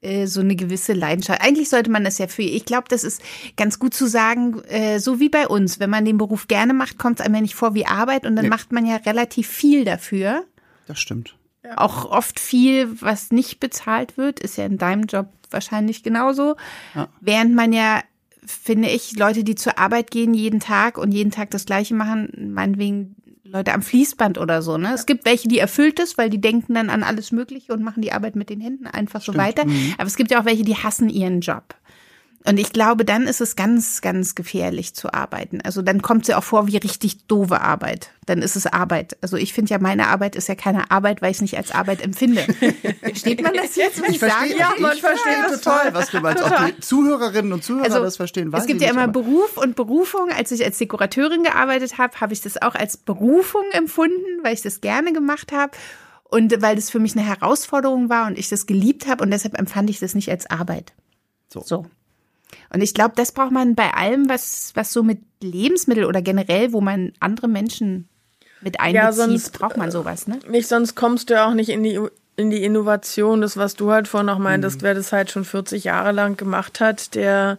äh, 0.02 0.26
so 0.26 0.40
eine 0.40 0.56
gewisse 0.56 0.92
Leidenschaft. 0.92 1.42
Eigentlich 1.42 1.68
sollte 1.68 1.90
man 1.90 2.04
das 2.04 2.18
ja 2.18 2.26
für, 2.26 2.42
ich 2.42 2.64
glaube, 2.64 2.86
das 2.88 3.04
ist 3.04 3.22
ganz 3.56 3.78
gut 3.78 3.94
zu 3.94 4.06
sagen, 4.06 4.60
äh, 4.64 4.98
so 4.98 5.20
wie 5.20 5.28
bei 5.28 5.46
uns. 5.46 5.80
Wenn 5.80 5.90
man 5.90 6.04
den 6.04 6.18
Beruf 6.18 6.48
gerne 6.48 6.72
macht, 6.74 6.98
kommt 6.98 7.20
es 7.20 7.26
einem 7.26 7.34
ja 7.36 7.40
nicht 7.42 7.54
vor 7.54 7.74
wie 7.74 7.86
Arbeit 7.86 8.26
und 8.26 8.36
dann 8.36 8.46
Nee. 8.46 8.50
macht 8.50 8.72
man 8.72 8.86
ja 8.86 8.96
relativ 8.96 9.48
viel 9.48 9.84
dafür. 9.84 10.44
Das 10.86 10.98
stimmt. 11.00 11.36
Auch 11.76 12.06
oft 12.10 12.40
viel, 12.40 13.00
was 13.02 13.30
nicht 13.30 13.60
bezahlt 13.60 14.16
wird, 14.16 14.40
ist 14.40 14.56
ja 14.56 14.64
in 14.64 14.78
deinem 14.78 15.04
Job 15.04 15.28
wahrscheinlich 15.50 16.02
genauso. 16.02 16.56
Ja. 16.94 17.08
Während 17.20 17.54
man 17.54 17.72
ja, 17.72 18.02
finde 18.44 18.88
ich, 18.88 19.16
Leute, 19.16 19.44
die 19.44 19.54
zur 19.54 19.78
Arbeit 19.78 20.10
gehen 20.10 20.32
jeden 20.32 20.60
Tag 20.60 20.96
und 20.96 21.12
jeden 21.12 21.30
Tag 21.30 21.50
das 21.50 21.66
Gleiche 21.66 21.94
machen, 21.94 22.52
meinetwegen 22.54 23.14
Leute 23.50 23.72
am 23.72 23.82
Fließband 23.82 24.38
oder 24.38 24.62
so. 24.62 24.78
Ne? 24.78 24.92
Es 24.94 25.06
gibt 25.06 25.24
welche, 25.24 25.48
die 25.48 25.58
erfüllt 25.58 25.98
es, 25.98 26.16
weil 26.16 26.30
die 26.30 26.40
denken 26.40 26.74
dann 26.74 26.88
an 26.88 27.02
alles 27.02 27.32
Mögliche 27.32 27.72
und 27.72 27.82
machen 27.82 28.00
die 28.00 28.12
Arbeit 28.12 28.36
mit 28.36 28.48
den 28.48 28.60
Händen 28.60 28.86
einfach 28.86 29.20
so 29.20 29.34
weiter. 29.36 29.64
Aber 29.98 30.06
es 30.06 30.16
gibt 30.16 30.30
ja 30.30 30.40
auch 30.40 30.44
welche, 30.44 30.62
die 30.64 30.76
hassen 30.76 31.08
ihren 31.08 31.40
Job. 31.40 31.74
Und 32.46 32.58
ich 32.58 32.72
glaube, 32.72 33.04
dann 33.04 33.26
ist 33.26 33.42
es 33.42 33.54
ganz, 33.54 34.00
ganz 34.00 34.34
gefährlich 34.34 34.94
zu 34.94 35.12
arbeiten. 35.12 35.60
Also 35.60 35.82
dann 35.82 36.00
kommt 36.00 36.24
sie 36.24 36.34
auch 36.34 36.42
vor 36.42 36.66
wie 36.66 36.78
richtig 36.78 37.26
doofe 37.26 37.60
Arbeit. 37.60 38.12
Dann 38.24 38.40
ist 38.40 38.56
es 38.56 38.66
Arbeit. 38.66 39.18
Also 39.20 39.36
ich 39.36 39.52
finde 39.52 39.72
ja, 39.72 39.78
meine 39.78 40.06
Arbeit 40.06 40.36
ist 40.36 40.48
ja 40.48 40.54
keine 40.54 40.90
Arbeit, 40.90 41.20
weil 41.20 41.32
ich 41.32 41.36
es 41.36 41.42
nicht 41.42 41.58
als 41.58 41.70
Arbeit 41.70 42.00
empfinde. 42.00 42.40
Versteht 43.02 43.42
man 43.42 43.52
das 43.52 43.76
jetzt, 43.76 44.00
was 44.00 44.08
ich, 44.08 44.20
sage? 44.20 44.56
Ja, 44.58 44.72
man 44.78 44.94
ich 44.94 45.02
versteht 45.02 45.20
verstehe 45.22 45.50
das 45.50 45.60
total, 45.60 45.82
voll. 45.82 45.94
was 45.94 46.10
du 46.10 46.20
meinst. 46.20 46.42
Ob 46.42 46.66
die 46.66 46.80
Zuhörerinnen 46.80 47.52
und 47.52 47.62
Zuhörer 47.62 47.84
Also, 47.84 48.02
das 48.02 48.16
verstehen, 48.16 48.50
weiß 48.52 48.62
es 48.62 48.66
gibt 48.66 48.80
ich 48.80 48.86
ja 48.86 48.92
immer 48.94 49.08
Beruf 49.08 49.58
und 49.58 49.76
Berufung. 49.76 50.30
Als 50.30 50.50
ich 50.50 50.64
als 50.64 50.78
Dekorateurin 50.78 51.42
gearbeitet 51.42 51.98
habe, 51.98 52.18
habe 52.22 52.32
ich 52.32 52.40
das 52.40 52.60
auch 52.62 52.74
als 52.74 52.96
Berufung 52.96 53.64
empfunden, 53.72 54.42
weil 54.42 54.54
ich 54.54 54.62
das 54.62 54.80
gerne 54.80 55.12
gemacht 55.12 55.52
habe 55.52 55.72
und 56.24 56.62
weil 56.62 56.76
das 56.76 56.88
für 56.88 57.00
mich 57.00 57.14
eine 57.16 57.26
Herausforderung 57.26 58.08
war 58.08 58.26
und 58.28 58.38
ich 58.38 58.48
das 58.48 58.64
geliebt 58.64 59.06
habe 59.06 59.22
und 59.24 59.30
deshalb 59.30 59.58
empfand 59.58 59.90
ich 59.90 59.98
das 59.98 60.14
nicht 60.14 60.30
als 60.30 60.48
Arbeit. 60.48 60.94
So. 61.48 61.60
So. 61.60 61.86
Und 62.72 62.82
ich 62.82 62.94
glaube, 62.94 63.14
das 63.16 63.32
braucht 63.32 63.52
man 63.52 63.74
bei 63.74 63.92
allem, 63.92 64.28
was, 64.28 64.72
was 64.74 64.92
so 64.92 65.02
mit 65.02 65.20
Lebensmittel 65.42 66.04
oder 66.04 66.22
generell, 66.22 66.72
wo 66.72 66.80
man 66.80 67.12
andere 67.20 67.48
Menschen 67.48 68.08
mit 68.60 68.80
einbezieht, 68.80 69.14
sonst, 69.14 69.58
braucht 69.58 69.76
man 69.76 69.90
sowas, 69.90 70.26
ne? 70.26 70.38
Nicht, 70.48 70.68
sonst 70.68 70.94
kommst 70.94 71.30
du 71.30 71.34
ja 71.34 71.48
auch 71.48 71.54
nicht 71.54 71.70
in 71.70 71.82
die, 71.82 71.98
in 72.36 72.50
die 72.50 72.62
Innovation. 72.62 73.40
Das, 73.40 73.56
was 73.56 73.74
du 73.74 73.90
halt 73.90 74.08
vorhin 74.08 74.26
noch 74.26 74.38
meintest, 74.38 74.82
wer 74.82 74.94
das 74.94 75.12
halt 75.12 75.30
schon 75.30 75.44
40 75.44 75.84
Jahre 75.84 76.12
lang 76.12 76.36
gemacht 76.36 76.80
hat, 76.80 77.14
der 77.14 77.58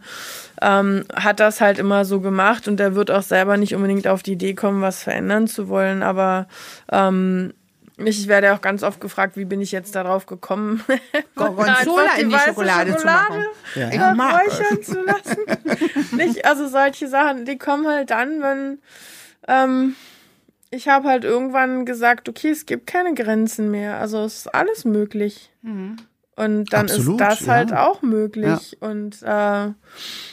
ähm, 0.62 1.06
hat 1.14 1.40
das 1.40 1.62
halt 1.62 1.80
immer 1.80 2.06
so 2.06 2.20
gemacht 2.20 2.68
und 2.68 2.78
der 2.78 2.96
wird 2.96 3.12
auch 3.12 3.24
selber 3.24 3.58
nicht 3.58 3.76
unbedingt 3.76 4.08
auf 4.08 4.24
die 4.24 4.34
Idee 4.34 4.54
kommen, 4.54 4.82
was 4.82 5.04
verändern 5.04 5.48
zu 5.48 5.70
wollen. 5.70 6.04
Aber 6.04 6.48
ähm, 6.92 7.54
ich 7.98 8.28
werde 8.28 8.54
auch 8.54 8.62
ganz 8.62 8.84
oft 8.84 9.00
gefragt, 9.02 9.38
wie 9.38 9.46
bin 9.46 9.62
ich 9.62 9.72
jetzt 9.72 9.96
darauf 9.96 10.26
gekommen, 10.26 10.84
Gorgonzola 11.36 12.16
in 12.20 12.30
die 12.30 12.36
weiße 12.36 12.50
Schokolade 12.50 12.98
zu 12.98 13.06
machen. 13.06 13.46
Ja, 13.76 13.92
ja. 13.92 14.12
räuchern 14.14 14.84
zu 14.84 15.02
lassen. 15.02 15.38
Nicht, 16.16 16.46
also 16.46 16.68
solche 16.68 17.08
Sachen, 17.08 17.46
die 17.46 17.58
kommen 17.58 17.88
halt 17.88 18.10
dann, 18.10 18.42
wenn 18.42 18.80
ähm, 19.48 19.96
ich 20.72 20.88
habe 20.88 21.10
halt 21.10 21.26
irgendwann 21.26 21.86
gesagt, 21.86 22.30
okay, 22.30 22.50
es 22.50 22.66
gibt 22.66 22.88
keine 22.88 23.14
Grenzen 23.14 23.70
mehr. 23.72 24.00
Also 24.00 24.24
es 24.24 24.38
ist 24.38 24.56
alles 24.56 24.86
möglich. 24.86 25.52
Und 26.38 26.72
dann 26.74 26.90
Absolut, 26.90 27.20
ist 27.22 27.30
das 27.30 27.40
ja. 27.42 27.54
halt 27.54 27.74
auch 27.74 28.02
möglich. 28.02 28.78
Und 28.80 29.22
äh, 29.22 29.66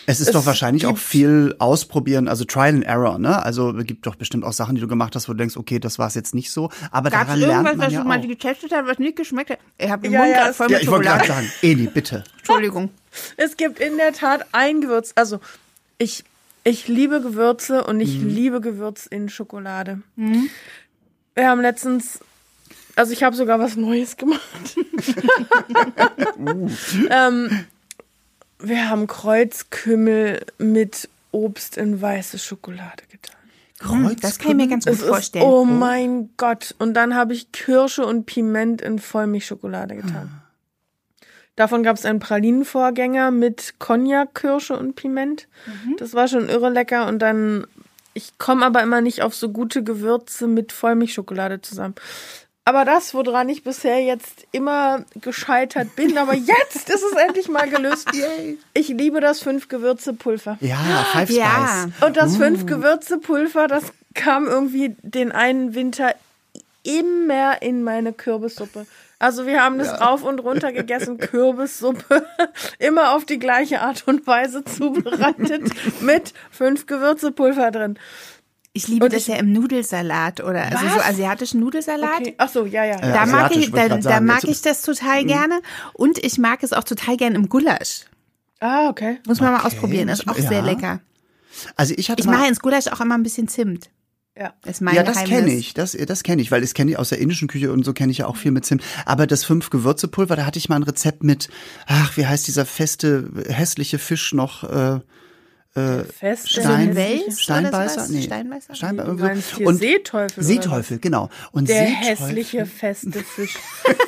Es 0.07 0.21
ist 0.21 0.29
Es 0.29 0.31
doch 0.33 0.47
wahrscheinlich 0.47 0.87
auch 0.87 0.97
viel 0.97 1.57
ausprobieren, 1.59 2.29
also 2.29 2.45
Trial 2.45 2.69
and 2.77 2.85
Error, 2.85 3.19
ne? 3.19 3.43
Also 3.43 3.77
es 3.77 3.85
gibt 3.85 4.07
doch 4.07 4.15
bestimmt 4.15 4.45
auch 4.45 4.53
Sachen, 4.53 4.77
die 4.77 4.81
du 4.81 4.87
gemacht 4.89 5.17
hast, 5.17 5.29
wo 5.29 5.33
du 5.33 5.39
denkst, 5.39 5.57
okay, 5.57 5.81
das 5.81 5.99
war 5.99 6.07
es 6.07 6.15
jetzt 6.15 6.35
nicht 6.35 6.51
so, 6.53 6.71
aber 6.93 7.11
Gab 7.11 7.23
es 7.23 7.27
daran 7.27 7.41
lernt 7.41 7.53
irgendwas, 7.53 7.77
man 7.77 7.87
was 7.87 7.93
ja 7.93 8.03
du 8.03 8.09
mal 8.09 8.21
getestet 8.27 8.73
hast, 8.73 8.87
was 8.87 8.99
nicht 9.01 9.17
geschmeckt 9.17 9.51
hat? 9.51 9.59
Ich 9.77 9.91
habe 9.91 10.03
den 10.03 10.13
Ja, 10.13 10.21
Mund 10.21 10.31
ja, 10.33 10.53
voll 10.53 10.71
Ja, 10.71 10.77
mit 10.79 10.83
ich 10.85 10.91
wollte 10.91 11.05
gerade 11.09 11.25
Schokolade. 11.25 11.47
sagen, 11.49 11.53
Eni, 11.63 11.87
bitte. 11.93 12.25
Entschuldigung. 12.39 12.91
es 13.37 13.57
gibt 13.57 13.81
in 13.81 13.97
der 13.97 14.13
Tat 14.13 14.47
ein 14.53 14.81
Gewürz. 14.81 15.13
Also 15.17 15.41
ich, 15.99 16.23
ich 16.63 16.87
liebe 16.87 17.21
Gewürze 17.21 17.85
und 17.85 18.01
ich 18.01 18.21
liebe 18.21 18.61
Gewürz 18.61 19.05
in 19.07 19.29
Schokolade. 19.29 20.01
Wir 21.35 21.49
haben 21.49 21.61
letztens, 21.61 22.21
also 22.99 23.13
ich 23.13 23.23
habe 23.23 23.37
sogar 23.37 23.59
was 23.59 23.77
Neues 23.77 24.17
gemacht. 24.17 24.41
ähm, 27.11 27.65
wir 28.59 28.89
haben 28.91 29.07
Kreuzkümmel 29.07 30.45
mit 30.59 31.09
Obst 31.31 31.77
in 31.77 32.01
weiße 32.01 32.39
Schokolade 32.39 33.05
getan. 33.11 33.37
Hm, 33.81 34.17
Das 34.21 34.39
kann 34.39 34.53
ich 34.53 34.57
mir 34.57 34.69
ganz 34.69 34.85
gut 34.85 34.95
Es 34.95 35.01
ist, 35.03 35.09
vorstellen. 35.09 35.45
oh 35.45 35.65
mein 35.65 36.31
Gott. 36.37 36.75
Und 36.79 36.95
dann 36.95 37.15
habe 37.15 37.35
ich 37.35 37.53
Kirsche 37.53 38.05
und 38.05 38.27
Piment 38.27 38.83
in 38.83 38.99
Vollmilchschokolade 38.99 39.95
getan. 39.97 40.43
Davon 41.55 41.83
gab 41.83 41.97
es 41.97 42.05
einen 42.05 42.19
Pralinenvorgänger 42.21 43.31
mit 43.31 43.75
Cognac, 43.79 44.35
Kirsche 44.35 44.77
und 44.77 44.95
Piment. 44.95 45.49
Das 45.99 46.15
war 46.15 46.29
schon 46.29 46.49
irre 46.49 46.71
lecker. 46.71 47.07
Und 47.09 47.19
dann, 47.21 47.67
ich 48.15 48.39
komme 48.39 48.65
aber 48.67 48.83
immer 48.83 49.01
nicht 49.01 49.23
auf 49.23 49.35
so 49.35 49.51
gute 49.51 49.83
Gewürze 49.85 50.47
mit 50.49 50.73
Vollmilchschokolade 50.73 51.61
zusammen. 51.61 51.95
Aber 52.69 52.85
das, 52.85 53.15
woran 53.15 53.49
ich 53.49 53.65
bisher 53.65 54.03
jetzt 54.03 54.47
immer 54.53 55.03
gescheitert 55.23 55.97
bin, 55.97 56.19
aber 56.19 56.35
jetzt 56.35 56.91
ist 56.91 57.03
es 57.03 57.13
endlich 57.17 57.49
mal 57.49 57.67
gelöst. 57.71 58.11
Ich 58.75 58.89
liebe 58.89 59.23
das 59.23 59.41
Fünf-Gewürze-Pulver. 59.41 60.59
Ja, 60.61 60.77
Five 61.11 61.31
Ja. 61.31 61.87
Spice. 61.91 62.07
Und 62.07 62.17
das 62.19 62.37
Fünf-Gewürze-Pulver, 62.37 63.69
das 63.69 63.85
kam 64.15 64.47
irgendwie 64.47 64.95
den 65.01 65.33
einen 65.33 65.75
Winter 65.75 66.15
immer 66.83 67.63
in 67.63 67.83
meine 67.83 68.13
Kürbissuppe. 68.13 68.87
Also 69.19 69.47
wir 69.47 69.63
haben 69.65 69.79
das 69.79 69.99
rauf 70.01 70.23
und 70.23 70.39
runter 70.41 70.71
gegessen, 70.71 71.17
Kürbissuppe, 71.19 72.27
immer 72.79 73.15
auf 73.15 73.25
die 73.25 73.39
gleiche 73.39 73.81
Art 73.81 74.07
und 74.07 74.27
Weise 74.27 74.63
zubereitet, 74.65 75.73
mit 76.03 76.35
fünf 76.51 76.87
Gewürzepulver 76.87 77.71
drin. 77.71 77.99
Ich 78.79 78.87
liebe 78.87 79.07
Und 79.07 79.13
das 79.13 79.23
ich- 79.23 79.29
ja 79.29 79.37
im 79.37 79.53
Nudelsalat 79.53 80.41
oder 80.41 80.63
also 80.67 80.89
so 80.95 81.01
asiatischen 81.01 81.59
Nudelsalat. 81.61 82.21
Okay. 82.21 82.35
Ach 82.39 82.49
so, 82.49 82.65
ja, 82.65 82.85
ja. 82.85 83.01
Ja. 83.01 83.13
Da 83.13 83.27
mag 83.27 83.51
ich, 83.57 83.73
wollte 83.73 83.97
ich 83.99 84.05
da, 84.05 84.11
da 84.11 84.21
mag 84.21 84.45
ich 84.45 84.63
das 84.63 84.83
total 84.83 85.25
gerne 85.25 85.61
und 85.95 86.19
ich 86.25 86.39
mag 86.39 86.63
es 86.63 86.73
auch 86.73 86.85
total 86.85 87.17
gerne 87.17 87.35
im 87.37 87.49
Gulasch. 87.49 88.03
Ah, 88.61 88.89
okay. 88.89 89.19
Muss 89.27 89.41
man 89.41 89.51
mal 89.53 89.59
Okay, 89.59 89.67
ausprobieren, 89.67 90.09
ist 90.09 90.23
auch 90.29 90.37
man- 90.39 90.43
sehr 90.43 90.61
ja. 90.61 90.65
lecker. 90.65 91.01
Also 91.75 91.93
ich 91.97 92.09
hatte 92.09 92.21
Ich 92.21 92.27
mal, 92.27 92.39
mache 92.39 92.49
ins 92.49 92.61
Gulasch 92.61 92.87
auch 92.87 93.01
immer 93.01 93.17
ein 93.17 93.23
bisschen 93.25 93.49
Zimt. 93.49 93.91
Ja. 94.39 94.53
Das 94.63 94.79
ja, 94.79 95.03
das 95.03 95.25
kenne 95.25 95.53
ich, 95.53 95.75
das, 95.75 95.97
das 96.07 96.23
kenne 96.23 96.41
ich, 96.41 96.53
weil 96.53 96.61
das 96.61 96.73
kenne 96.73 96.93
ich 96.93 96.99
aus 97.01 97.09
der 97.09 97.19
indischen 97.19 97.49
Küche 97.49 97.73
und 97.73 97.85
so 97.85 97.93
kenne 97.93 98.13
ich 98.13 98.19
ja 98.19 98.27
auch 98.27 98.37
viel 98.37 98.53
mit 98.53 98.65
Zimt. 98.65 98.85
Aber 99.05 99.27
das 99.27 99.45
fünf 99.45 99.69
Gewürzepulver, 99.71 100.37
da 100.37 100.47
hatte 100.47 100.61
ich 100.61 100.69
mal 100.69 100.77
ein 100.77 100.85
Rezept 100.85 101.25
mit, 101.25 101.49
ach, 101.89 102.17
wie 102.17 102.25
heißt 102.25 102.47
dieser 102.47 102.65
feste, 102.65 103.29
hässliche 103.49 103.99
Fisch 103.99 104.33
noch? 104.35 104.63
Äh, 104.63 105.01
Fest. 105.73 106.49
So 106.49 106.61
Stein- 106.63 106.91
ein 106.91 106.97
Wels 106.97 107.41
Steinbeißer? 107.41 108.09
Nee. 108.09 108.23
Steinbeißer? 108.23 108.75
Steinbe 108.75 109.03
Du 109.03 109.09
irgendwo. 109.09 109.27
meinst 109.27 109.55
hier 109.57 109.67
Und 109.67 109.77
Seeteufel 109.77 110.43
Seeteufel, 110.43 110.99
genau. 110.99 111.29
Und 111.53 111.69
Der 111.69 111.87
Seeteufel, 111.87 112.07
hässliche 112.07 112.67
feste 112.67 113.21
Fisch. 113.21 113.55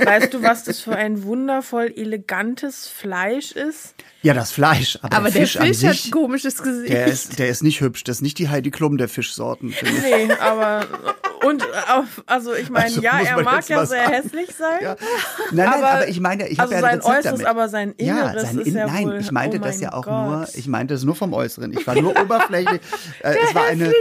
weißt 0.04 0.34
du, 0.34 0.42
was 0.42 0.64
das 0.64 0.80
für 0.80 0.96
ein 0.96 1.22
wundervoll 1.22 1.92
elegantes 1.96 2.88
Fleisch 2.88 3.52
ist? 3.52 3.94
Ja, 4.22 4.34
das 4.34 4.52
Fleisch, 4.52 4.98
aber, 5.02 5.16
Aber 5.16 5.30
der 5.30 5.32
der 5.32 5.42
Fisch, 5.42 5.52
Fisch 5.52 5.60
an 5.60 5.68
hat 5.68 5.96
sich, 5.96 6.04
ein 6.06 6.10
komisches 6.10 6.62
Gesicht. 6.62 6.92
der 6.92 7.06
ist, 7.06 7.38
der 7.38 7.48
ist 7.48 7.62
nicht 7.62 7.80
hübsch. 7.80 8.04
Das 8.04 8.16
ist 8.16 8.22
nicht 8.22 8.38
die 8.38 8.48
Heidi 8.50 8.70
Klum 8.70 8.98
der 8.98 9.08
Fischsorten. 9.08 9.74
Nee, 10.02 10.30
aber 10.40 10.84
und 11.42 11.62
auf, 11.88 12.04
also 12.26 12.52
ich 12.54 12.68
meine, 12.68 12.84
Also 12.84 13.00
ja, 13.00 13.18
er 13.18 13.42
mag 13.42 13.66
ja 13.66 13.86
sehr 13.86 14.04
sagen. 14.04 14.12
hässlich 14.12 14.50
sein. 14.58 14.78
Ja. 14.82 14.96
Nein, 15.52 15.70
nein, 15.70 15.84
aber, 15.84 16.08
ich 16.08 16.20
meine, 16.20 16.46
ich 16.48 16.58
habe 16.58 16.74
also 16.74 16.86
ja 16.86 16.92
ein 16.92 17.00
sein 17.00 17.10
Äußeres, 17.18 17.24
damit. 17.40 17.46
aber 17.46 17.68
sein 17.70 17.92
Inneres 17.96 18.34
ja, 18.42 18.46
sein 18.48 18.58
ist 18.58 18.66
In 18.66 18.74
ja 18.76 18.86
Nein, 18.86 19.06
wohl, 19.06 19.20
ich 19.20 19.32
meinte 19.32 19.56
oh 19.58 19.64
das 19.64 19.80
ja 19.80 19.94
auch 19.94 20.04
Gott. 20.04 20.26
nur, 20.26 20.48
ich 20.52 20.66
meinte 20.68 20.92
das 20.92 21.02
nur 21.04 21.16
vom 21.16 21.32
Äußeren. 21.32 21.72
Ich 21.72 21.86
war 21.86 21.94
nur 21.94 22.14
oberflächlich. 22.20 22.80
Äh, 23.22 23.36
es 23.48 23.54
war 23.54 23.66
eine, 23.66 23.92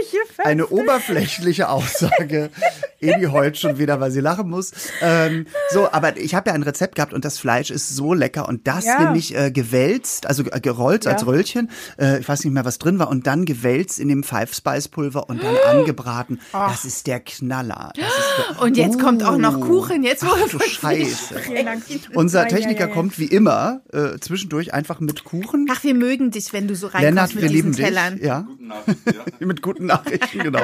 eine 0.44 0.66
oberflächliche 0.68 1.68
Aussage. 1.68 2.50
Edi 3.00 3.24
heult 3.24 3.58
schon 3.58 3.78
wieder, 3.78 4.00
weil 4.00 4.10
sie 4.10 4.20
lachen 4.20 4.48
muss. 4.48 4.72
Ähm, 5.00 5.46
so, 5.70 5.90
aber 5.90 6.16
ich 6.18 6.34
habe 6.34 6.50
ja 6.50 6.54
ein 6.54 6.62
Rezept 6.62 6.94
gehabt 6.96 7.12
und 7.14 7.24
das 7.24 7.38
Fleisch 7.38 7.70
ist 7.70 7.88
so 7.90 8.12
lecker 8.14 8.48
und 8.48 8.66
das 8.66 8.84
Ja. 8.84 9.00
nämlich 9.04 9.34
äh, 9.36 9.50
gewälzt, 9.50 10.09
also 10.26 10.44
äh, 10.50 10.60
gerollt 10.60 11.06
als 11.06 11.22
Ja. 11.22 11.28
Röllchen. 11.28 11.70
Äh, 11.98 12.20
ich 12.20 12.28
weiß 12.28 12.44
nicht 12.44 12.52
mehr, 12.52 12.64
was 12.64 12.78
drin 12.78 12.98
war 12.98 13.08
und 13.08 13.26
dann 13.26 13.44
gewälzt 13.44 13.98
in 13.98 14.08
dem 14.08 14.22
Five 14.22 14.54
Spice 14.54 14.88
Pulver 14.88 15.28
und 15.28 15.42
dann 15.42 15.56
angebraten. 15.70 16.40
Das 16.52 16.84
ist 16.84 17.06
der 17.06 17.20
Knaller. 17.20 17.92
Das 17.96 18.06
ist 18.06 18.56
der, 18.56 18.62
Und 18.62 18.76
jetzt 18.76 18.98
kommt 19.00 19.22
auch 19.22 19.36
noch 19.38 19.56
Oh. 19.56 19.60
Kuchen. 19.60 20.02
Jetzt 20.04 20.24
Ach 20.24 20.30
wurde 20.32 20.48
du 20.50 20.58
von 20.58 20.68
Scheiße. 20.68 21.34
Unser 22.14 22.40
Ja, 22.40 22.44
ja, 22.48 22.56
Techniker 22.56 22.80
ja, 22.82 22.88
ja. 22.88 22.94
kommt 22.94 23.18
wie 23.18 23.26
immer 23.26 23.80
äh, 23.92 24.18
zwischendurch 24.20 24.72
einfach 24.74 25.00
mit 25.00 25.24
Kuchen. 25.24 25.66
Ach, 25.70 25.82
wir 25.84 25.94
mögen 25.94 26.30
dich, 26.30 26.52
wenn 26.52 26.68
du 26.68 26.74
so 26.76 26.86
reinkommst 26.86 27.02
Lennart, 27.04 27.34
mit 27.34 27.42
wir 27.42 27.48
diesen 27.50 27.72
lieben 27.72 27.76
dich. 27.76 27.84
Tellern. 27.84 28.18
Ja, 28.22 28.40
Guten 28.46 28.66
Nachricht, 28.68 28.98
ja. 29.06 29.12
mit 29.46 29.62
guten 29.62 29.86
Nachrichten, 29.86 30.38
genau. 30.38 30.60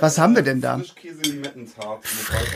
Was 0.00 0.18
haben 0.18 0.34
wir 0.34 0.42
denn 0.42 0.60
da? 0.60 0.80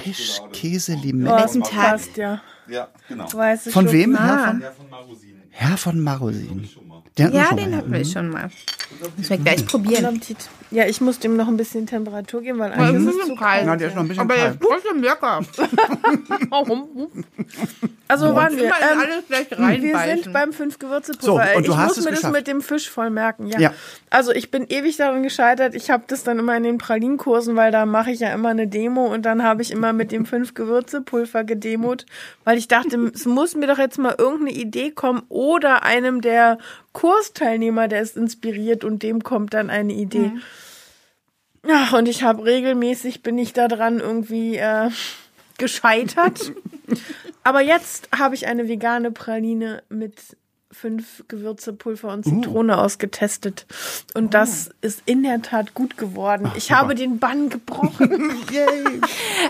Frischkäse-Limettentart 0.02 1.70
Tag? 1.70 1.90
Passt, 1.92 2.16
ja. 2.16 2.40
Ja, 2.68 2.88
genau. 3.08 3.32
Weiße 3.32 3.70
Von 3.70 3.90
wem? 3.92 4.12
Schokolade. 4.16 4.42
Herr 4.42 4.50
von, 4.52 4.60
Ja, 4.60 4.70
von 4.72 4.90
Marosin. 4.90 5.35
Herr 5.58 5.78
von 5.78 6.00
Marosin. 6.00 6.68
Den 7.18 7.32
Ja, 7.32 7.54
den 7.54 7.74
hatten 7.76 7.92
wir 7.92 8.04
schon 8.04 8.28
mal. 8.28 8.50
Müssen 9.16 9.30
wir 9.30 9.38
gleich 9.38 9.66
probieren. 9.66 10.20
Ja, 10.70 10.86
ich 10.86 11.00
muss 11.00 11.18
dem 11.18 11.36
noch 11.36 11.48
ein 11.48 11.56
bisschen 11.56 11.86
Temperatur 11.86 12.42
geben, 12.42 12.58
weil 12.58 12.72
eigentlich 12.72 13.14
ist 13.14 13.20
es 13.22 13.26
zu 13.28 13.36
kalt. 13.36 13.66
Ja, 13.66 13.76
der 13.76 13.88
ist 13.88 13.94
noch 13.94 14.02
ein 14.02 14.08
bisschen 14.08 14.22
Aber 14.22 14.34
der 14.34 14.44
kalt. 14.44 14.60
ist 14.60 14.68
trotzdem 14.68 15.02
lecker. 15.02 15.40
Also 18.08 18.34
waren 18.34 18.56
wir. 18.56 18.66
Ähm, 18.66 18.72
alles 19.00 19.26
gleich 19.28 19.82
wir 19.82 19.98
sind 19.98 20.32
beim 20.32 20.52
fünf 20.52 20.78
Gewürzepulver. 20.78 21.46
So, 21.52 21.56
und 21.56 21.66
du 21.66 21.72
ich 21.72 21.76
hast 21.76 21.88
muss 21.88 21.98
es 21.98 22.04
mir 22.04 22.10
das 22.10 22.20
geschafft. 22.20 22.34
mit 22.34 22.46
dem 22.46 22.60
Fisch 22.60 22.88
voll 22.88 23.10
merken. 23.10 23.48
Ja. 23.48 23.58
Ja. 23.58 23.74
Also 24.10 24.32
ich 24.32 24.50
bin 24.50 24.66
ewig 24.68 24.96
daran 24.96 25.22
gescheitert. 25.22 25.74
Ich 25.74 25.90
habe 25.90 26.04
das 26.06 26.22
dann 26.22 26.38
immer 26.38 26.56
in 26.56 26.62
den 26.62 26.78
Pralinkursen, 26.78 27.56
weil 27.56 27.72
da 27.72 27.84
mache 27.84 28.12
ich 28.12 28.20
ja 28.20 28.32
immer 28.32 28.50
eine 28.50 28.68
Demo 28.68 29.06
und 29.06 29.22
dann 29.26 29.42
habe 29.42 29.62
ich 29.62 29.72
immer 29.72 29.92
mit 29.92 30.12
dem 30.12 30.24
fünf 30.24 30.54
Gewürzepulver 30.54 31.44
gedemot, 31.44 32.06
weil 32.44 32.58
ich 32.58 32.68
dachte, 32.68 32.96
es 33.14 33.24
muss 33.26 33.56
mir 33.56 33.66
doch 33.66 33.78
jetzt 33.78 33.98
mal 33.98 34.14
irgendeine 34.16 34.52
Idee 34.52 34.92
kommen 34.92 35.22
oder 35.28 35.82
einem 35.82 36.20
der 36.20 36.58
Kursteilnehmer, 36.96 37.88
der 37.88 38.00
ist 38.00 38.16
inspiriert 38.16 38.82
und 38.82 39.02
dem 39.02 39.22
kommt 39.22 39.52
dann 39.52 39.68
eine 39.68 39.92
Idee. 39.92 40.32
Ja, 41.68 41.90
und 41.94 42.08
ich 42.08 42.22
habe 42.22 42.46
regelmäßig 42.46 43.22
bin 43.22 43.36
ich 43.36 43.52
da 43.52 43.68
dran 43.68 44.00
irgendwie 44.00 44.56
äh, 44.56 44.88
gescheitert. 45.58 46.52
Aber 47.44 47.60
jetzt 47.60 48.08
habe 48.18 48.34
ich 48.34 48.46
eine 48.46 48.66
vegane 48.66 49.10
Praline 49.10 49.82
mit 49.90 50.38
fünf 50.72 51.22
Gewürzepulver 51.28 52.14
und 52.14 52.24
Zitrone 52.24 52.78
ausgetestet. 52.78 53.66
Und 54.14 54.32
das 54.32 54.70
ist 54.80 55.02
in 55.04 55.22
der 55.22 55.42
Tat 55.42 55.74
gut 55.74 55.98
geworden. 55.98 56.50
ich 56.56 56.72
habe 56.72 56.94
den 56.94 57.18
Bann 57.18 57.50
gebrochen. 57.50 58.10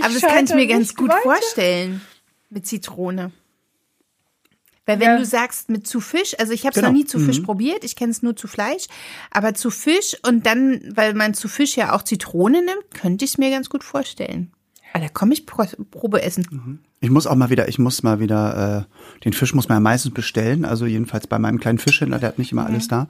Aber 0.02 0.12
das 0.12 0.20
kann 0.20 0.46
ich 0.46 0.54
mir 0.54 0.66
ganz 0.66 0.96
gut 0.96 1.10
weiter. 1.10 1.22
vorstellen. 1.22 2.00
Mit 2.50 2.66
Zitrone. 2.66 3.30
Weil 4.86 5.00
wenn 5.00 5.08
Ja. 5.08 5.18
du 5.18 5.24
sagst 5.24 5.68
mit 5.68 5.86
zu 5.86 6.00
Fisch, 6.00 6.34
also 6.38 6.52
ich 6.52 6.62
habe 6.62 6.70
es 6.70 6.76
Genau. 6.76 6.88
noch 6.88 6.94
nie 6.96 7.04
zu 7.04 7.18
Fisch 7.18 7.40
probiert, 7.40 7.84
ich 7.84 7.96
kenne 7.96 8.12
es 8.12 8.22
nur 8.22 8.36
zu 8.36 8.46
Fleisch, 8.48 8.86
aber 9.32 9.52
zu 9.54 9.70
Fisch 9.70 10.16
und 10.26 10.46
dann, 10.46 10.80
weil 10.94 11.12
man 11.14 11.34
zu 11.34 11.48
Fisch 11.48 11.76
ja 11.76 11.92
auch 11.94 12.02
Zitrone 12.02 12.58
nimmt, 12.64 12.94
könnte 12.94 13.24
ich 13.24 13.32
es 13.32 13.38
mir 13.38 13.50
ganz 13.50 13.68
gut 13.68 13.82
vorstellen. 13.84 14.52
Aber 14.92 15.04
da 15.04 15.10
komme 15.10 15.34
ich 15.34 15.44
Pro 15.44 15.64
Probe 15.90 16.22
essen. 16.22 16.80
Ich 17.00 17.10
muss 17.10 17.26
auch 17.26 17.34
mal 17.34 17.50
wieder, 17.50 17.68
ich 17.68 17.78
muss 17.78 18.02
mal 18.02 18.18
wieder, 18.20 18.86
äh, 18.88 19.24
den 19.24 19.34
Fisch 19.34 19.52
muss 19.52 19.68
man 19.68 19.76
ja 19.76 19.80
meistens 19.80 20.14
bestellen, 20.14 20.64
also 20.64 20.86
jedenfalls 20.86 21.26
bei 21.26 21.38
meinem 21.38 21.60
kleinen 21.60 21.76
Fischhändler, 21.78 22.18
der 22.18 22.30
hat 22.30 22.38
nicht 22.38 22.50
immer 22.52 22.64
alles 22.64 22.88
da. 22.88 23.06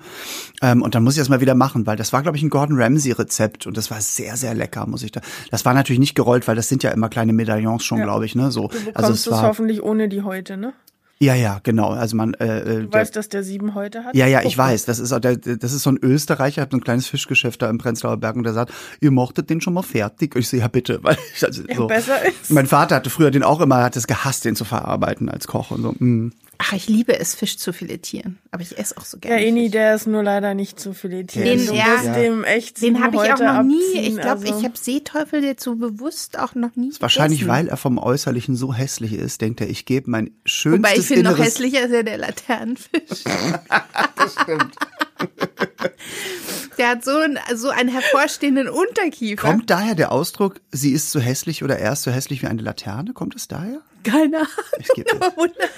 Ähm, 0.62 0.82
und 0.82 0.96
dann 0.96 1.04
muss 1.04 1.14
ich 1.14 1.20
das 1.20 1.28
mal 1.28 1.40
wieder 1.40 1.54
machen, 1.54 1.86
weil 1.86 1.96
das 1.96 2.12
war, 2.12 2.22
glaube 2.22 2.36
ich, 2.38 2.42
ein 2.42 2.50
Gordon 2.50 2.80
Ramsay-Rezept 2.82 3.68
und 3.68 3.76
das 3.76 3.92
war 3.92 4.00
sehr, 4.00 4.36
sehr 4.36 4.54
lecker, 4.54 4.86
muss 4.86 5.04
ich 5.04 5.12
da. 5.12 5.20
Das 5.52 5.64
war 5.64 5.74
natürlich 5.74 6.00
nicht 6.00 6.16
gerollt, 6.16 6.48
weil 6.48 6.56
das 6.56 6.68
sind 6.68 6.82
ja 6.82 6.90
immer 6.90 7.08
kleine 7.08 7.32
Medaillons 7.32 7.84
schon, 7.84 8.02
glaube 8.02 8.24
ich, 8.26 8.34
ne? 8.34 8.50
So. 8.50 8.62
Du 8.62 8.68
bekommst 8.78 8.96
Also 8.96 9.12
es 9.12 9.20
es 9.20 9.30
war. 9.30 9.42
hoffentlich 9.42 9.80
ohne 9.82 10.08
die 10.08 10.22
Häute, 10.22 10.56
ne? 10.56 10.72
Ja, 11.18 11.34
ja, 11.34 11.60
genau. 11.62 11.90
Also 11.90 12.14
man, 12.16 12.34
äh, 12.34 12.58
äh, 12.60 12.64
Du 12.82 12.88
der, 12.88 13.00
weißt, 13.00 13.16
dass 13.16 13.30
der 13.30 13.42
sieben 13.42 13.74
Häute 13.74 14.04
hat? 14.04 14.14
Ja, 14.14 14.26
ja, 14.26 14.42
ich 14.42 14.58
mal. 14.58 14.64
weiß. 14.72 14.84
Das 14.84 14.98
ist, 14.98 15.12
auch 15.12 15.18
der, 15.18 15.36
das 15.36 15.72
ist 15.72 15.82
so 15.82 15.90
ein 15.90 15.98
Österreicher, 16.02 16.60
hat 16.60 16.72
so 16.72 16.76
ein 16.76 16.82
kleines 16.82 17.06
Fischgeschäft 17.06 17.62
da 17.62 17.70
im 17.70 17.78
Prenzlauer 17.78 18.18
Berg 18.18 18.36
und 18.36 18.42
der 18.42 18.52
sagt, 18.52 18.72
ihr 19.00 19.10
mochtet 19.10 19.48
den 19.48 19.62
schon 19.62 19.72
mal 19.72 19.82
fertig. 19.82 20.36
Ich 20.36 20.48
so, 20.48 20.56
ja 20.58 20.68
bitte. 20.68 20.98
Weil 21.02 21.16
ich, 21.34 21.42
also, 21.44 21.62
Ja, 21.66 21.74
so. 21.76 21.86
besser 21.86 22.22
ist. 22.26 22.50
Mein 22.50 22.66
Vater 22.66 22.96
hatte 22.96 23.08
früher 23.08 23.30
den 23.30 23.42
auch 23.42 23.60
immer, 23.62 23.82
hat 23.82 23.96
es 23.96 24.06
gehasst, 24.06 24.44
den 24.44 24.56
zu 24.56 24.64
verarbeiten 24.66 25.30
als 25.30 25.46
Koch 25.46 25.70
und 25.70 25.82
so. 25.82 25.94
Mm. 25.98 26.32
Ach, 26.58 26.72
ich 26.72 26.88
liebe 26.88 27.18
es, 27.18 27.34
Fisch 27.34 27.58
zu 27.58 27.72
filetieren. 27.72 28.38
Aber 28.50 28.62
ich 28.62 28.78
esse 28.78 28.96
auch 28.96 29.04
so 29.04 29.18
Ja, 29.18 29.28
gerne. 29.36 29.44
Eni, 29.46 29.62
Fisch. 29.64 29.72
der 29.72 29.94
ist 29.94 30.06
nur 30.06 30.22
leider 30.22 30.54
nicht 30.54 30.80
zu 30.80 30.94
filetieren. 30.94 31.44
Den- 31.58 31.66
du 31.66 31.74
ja. 31.74 32.12
dem 32.14 32.44
echt 32.44 32.80
Den 32.82 33.02
habe 33.02 33.16
ich 33.16 33.32
auch 33.32 33.38
noch 33.38 33.62
nie. 33.62 33.76
abziehen, 33.82 34.04
Ich 34.04 34.16
glaube, 34.20 34.40
also. 34.42 34.58
ich 34.58 34.64
habe 34.64 34.76
Seeteufel 34.76 35.44
jetzt 35.44 35.62
so 35.62 35.74
bewusst 35.76 36.38
auch 36.38 36.54
noch 36.54 36.74
nie. 36.76 36.92
Wahrscheinlich, 37.00 37.40
gegessen. 37.40 37.56
weil 37.56 37.68
er 37.68 37.76
vom 37.76 37.98
Äußerlichen 37.98 38.56
so 38.56 38.72
hässlich 38.72 39.12
ist, 39.12 39.40
denkt 39.42 39.60
er, 39.60 39.68
ich 39.68 39.84
gebe 39.84 40.10
mein 40.10 40.30
schönstes 40.44 40.78
Wobei 40.92 40.98
ich 41.00 41.06
finde, 41.06 41.30
noch 41.30 41.38
hässlicher 41.38 41.82
ist 41.84 41.92
ja 41.92 42.02
der 42.02 42.18
Laternenfisch. 42.18 43.24
Das 44.16 44.32
stimmt. 44.42 44.74
Der 46.78 46.88
hat 46.90 47.04
so, 47.04 47.16
ein, 47.16 47.38
so 47.54 47.70
einen 47.70 47.88
hervorstehenden 47.88 48.68
Unterkiefer. 48.68 49.40
Kommt 49.50 49.70
daher 49.70 49.94
der 49.94 50.12
Ausdruck, 50.12 50.60
sie 50.72 50.92
ist 50.92 51.10
so 51.10 51.20
hässlich 51.20 51.64
oder 51.64 51.78
er 51.78 51.94
ist 51.94 52.02
so 52.02 52.10
hässlich 52.10 52.42
wie 52.42 52.46
eine 52.48 52.60
Laterne? 52.60 53.14
Kommt 53.14 53.34
es 53.34 53.48
daher? 53.48 53.80
Keine 54.04 54.36
Ahnung. 54.38 54.48
Ich 54.78 54.88
gebe 54.94 55.08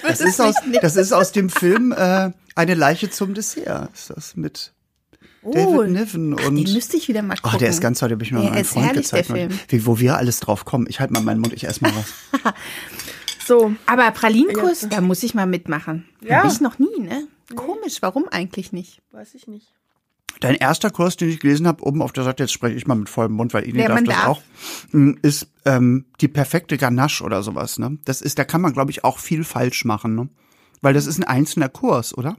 das, 0.03 0.19
ist 0.19 0.41
aus, 0.41 0.55
das 0.81 0.95
ist 0.97 1.13
aus 1.13 1.31
dem 1.31 1.49
Film 1.49 1.93
äh, 1.93 2.31
Eine 2.55 2.73
Leiche 2.73 3.09
zum 3.09 3.33
Dessert. 3.33 3.89
Ist 3.93 4.09
das 4.09 4.35
mit 4.35 4.73
David 5.41 5.89
Niven 5.91 6.33
und. 6.33 6.41
Oh. 6.45 6.49
Den 6.49 6.73
müsste 6.73 6.97
ich 6.97 7.07
wieder 7.07 7.21
mal 7.21 7.37
Oh, 7.39 7.43
gucken. 7.43 7.59
der 7.59 7.69
ist 7.69 7.79
ganz 7.79 7.99
toll, 7.99 8.09
den 8.09 8.15
habe 8.17 8.23
ich 8.25 8.31
mir 8.33 8.39
Der 8.41 8.49
mal 8.49 8.51
meinen 8.55 8.61
ist 8.61 8.71
Freund 8.73 8.85
herrlich, 8.87 9.09
der 9.09 9.21
gezeigt. 9.21 9.39
Film. 9.39 9.59
Wie, 9.69 9.85
wo 9.85 9.99
wir 9.99 10.17
alles 10.17 10.41
drauf 10.41 10.65
kommen. 10.65 10.85
Ich 10.89 10.99
halte 10.99 11.13
mal 11.13 11.21
meinen 11.23 11.39
Mund, 11.39 11.53
ich 11.53 11.63
esse 11.65 11.81
mal 11.81 11.93
was. 11.95 12.53
so, 13.47 13.71
Aber 13.85 14.11
Pralinkurs, 14.11 14.81
Ja. 14.81 14.87
da 14.89 15.01
muss 15.01 15.23
ich 15.23 15.33
mal 15.33 15.45
mitmachen. 15.47 16.09
Ja. 16.21 16.39
Habe 16.43 16.49
ich 16.49 16.59
noch 16.59 16.77
nie, 16.77 16.99
ne? 16.99 17.25
Komisch, 17.55 18.01
warum 18.01 18.27
eigentlich 18.29 18.71
nicht? 18.71 19.01
weiß 19.11 19.33
ich 19.35 19.47
nicht. 19.47 19.73
Dein 20.41 20.55
erster 20.55 20.89
Kurs, 20.89 21.17
den 21.17 21.29
ich 21.29 21.39
gelesen 21.39 21.67
habe, 21.67 21.83
oben 21.83 22.01
auf 22.01 22.13
der 22.13 22.23
Seite, 22.23 22.43
jetzt 22.43 22.53
spreche 22.53 22.75
ich 22.75 22.87
mal 22.87 22.95
mit 22.95 23.09
vollem 23.09 23.33
Mund, 23.33 23.53
weil 23.53 23.67
Ihnen 23.67 23.79
Ja, 23.79 23.87
darf 23.89 24.03
das 24.03 24.15
darf. 24.15 24.27
auch, 24.27 24.41
m, 24.93 25.17
ist 25.21 25.47
ähm, 25.65 26.05
die 26.21 26.27
perfekte 26.29 26.77
Ganache 26.77 27.23
oder 27.23 27.43
sowas. 27.43 27.77
Ne? 27.79 27.97
Das 28.05 28.21
ist, 28.21 28.39
da 28.39 28.45
kann 28.45 28.61
man, 28.61 28.71
glaube 28.73 28.91
ich, 28.91 29.03
auch 29.03 29.17
viel 29.19 29.43
falsch 29.43 29.83
machen. 29.85 30.15
Ne? 30.15 30.29
Weil 30.81 30.93
das 30.93 31.07
ist 31.07 31.17
ein 31.17 31.23
einzelner 31.25 31.67
Kurs, 31.67 32.17
oder? 32.17 32.37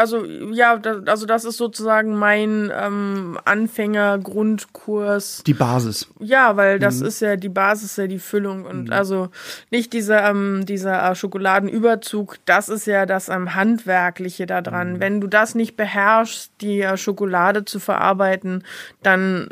Also 0.00 0.24
ja, 0.24 0.76
da, 0.78 1.00
also 1.06 1.26
das 1.26 1.44
ist 1.44 1.56
sozusagen 1.56 2.16
mein 2.16 2.72
ähm, 2.72 3.36
Anfänger-Grundkurs. 3.44 5.42
Die 5.44 5.54
Basis. 5.54 6.06
Ja, 6.20 6.56
weil 6.56 6.76
Mhm. 6.76 6.80
das 6.80 7.00
ist 7.00 7.20
ja 7.20 7.34
die 7.36 7.48
Basis, 7.48 7.96
ja 7.96 8.06
die 8.06 8.20
Füllung 8.20 8.64
und 8.64 8.92
also 8.92 9.28
nicht 9.72 9.92
dieser 9.92 10.30
ähm, 10.30 10.64
dieser 10.66 11.10
äh, 11.10 11.14
Schokoladenüberzug. 11.16 12.36
Das 12.44 12.68
ist 12.68 12.86
ja 12.86 13.06
das 13.06 13.28
am 13.28 13.54
handwerkliche 13.56 14.46
da 14.46 14.60
dran. 14.62 14.94
Mhm. 14.94 15.00
Wenn 15.00 15.20
du 15.20 15.26
das 15.26 15.54
nicht 15.56 15.76
beherrschst, 15.76 16.52
die 16.60 16.80
äh, 16.82 16.96
Schokolade 16.96 17.64
zu 17.64 17.80
verarbeiten, 17.80 18.64
dann 19.02 19.48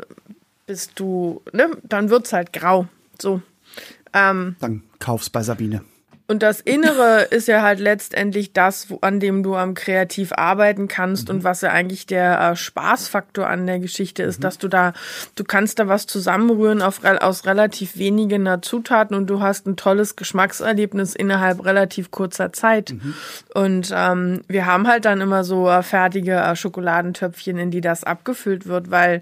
bist 0.65 0.99
du, 0.99 1.41
ne, 1.51 1.69
dann 1.83 2.09
wird's 2.09 2.31
halt 2.33 2.53
grau. 2.53 2.87
So. 3.21 3.41
Ähm, 4.13 4.55
Dann 4.59 4.83
kauf's 4.99 5.29
bei 5.29 5.43
Sabine. 5.43 5.81
Und 6.27 6.43
das 6.43 6.61
Innere 6.61 7.21
ist 7.29 7.47
ja 7.47 7.61
halt 7.61 7.79
letztendlich 7.79 8.53
das, 8.53 8.89
wo, 8.89 8.99
an 9.01 9.19
dem 9.19 9.43
du 9.43 9.55
am 9.55 9.73
kreativ 9.73 10.33
arbeiten 10.33 10.87
kannst 10.87 11.29
und 11.29 11.43
was 11.43 11.61
ja 11.61 11.71
eigentlich 11.71 12.05
der 12.05 12.39
äh, 12.39 12.55
Spaßfaktor 12.55 13.47
an 13.47 13.65
der 13.65 13.79
Geschichte 13.79 14.23
ist, 14.23 14.43
dass 14.43 14.57
du 14.57 14.67
da, 14.67 14.93
du 15.35 15.43
kannst 15.43 15.79
da 15.79 15.87
was 15.87 16.05
zusammenrühren 16.07 16.81
auf, 16.81 17.01
aus 17.03 17.45
relativ 17.45 17.97
wenigen 17.97 18.45
äh, 18.45 18.59
Zutaten 18.61 19.15
und 19.15 19.27
du 19.27 19.41
hast 19.41 19.67
ein 19.67 19.77
tolles 19.77 20.15
Geschmackserlebnis 20.15 21.15
innerhalb 21.15 21.63
relativ 21.63 22.11
kurzer 22.11 22.51
Zeit. 22.51 22.93
Und 23.53 23.93
ähm, 23.95 24.41
wir 24.47 24.65
haben 24.65 24.87
halt 24.87 25.05
dann 25.05 25.21
immer 25.21 25.43
so 25.43 25.69
äh, 25.69 25.83
fertige 25.83 26.35
äh, 26.35 26.55
Schokoladentöpfchen, 26.55 27.57
in 27.57 27.71
die 27.71 27.81
das 27.81 28.03
abgefüllt 28.03 28.67
wird, 28.67 28.91
weil 28.91 29.21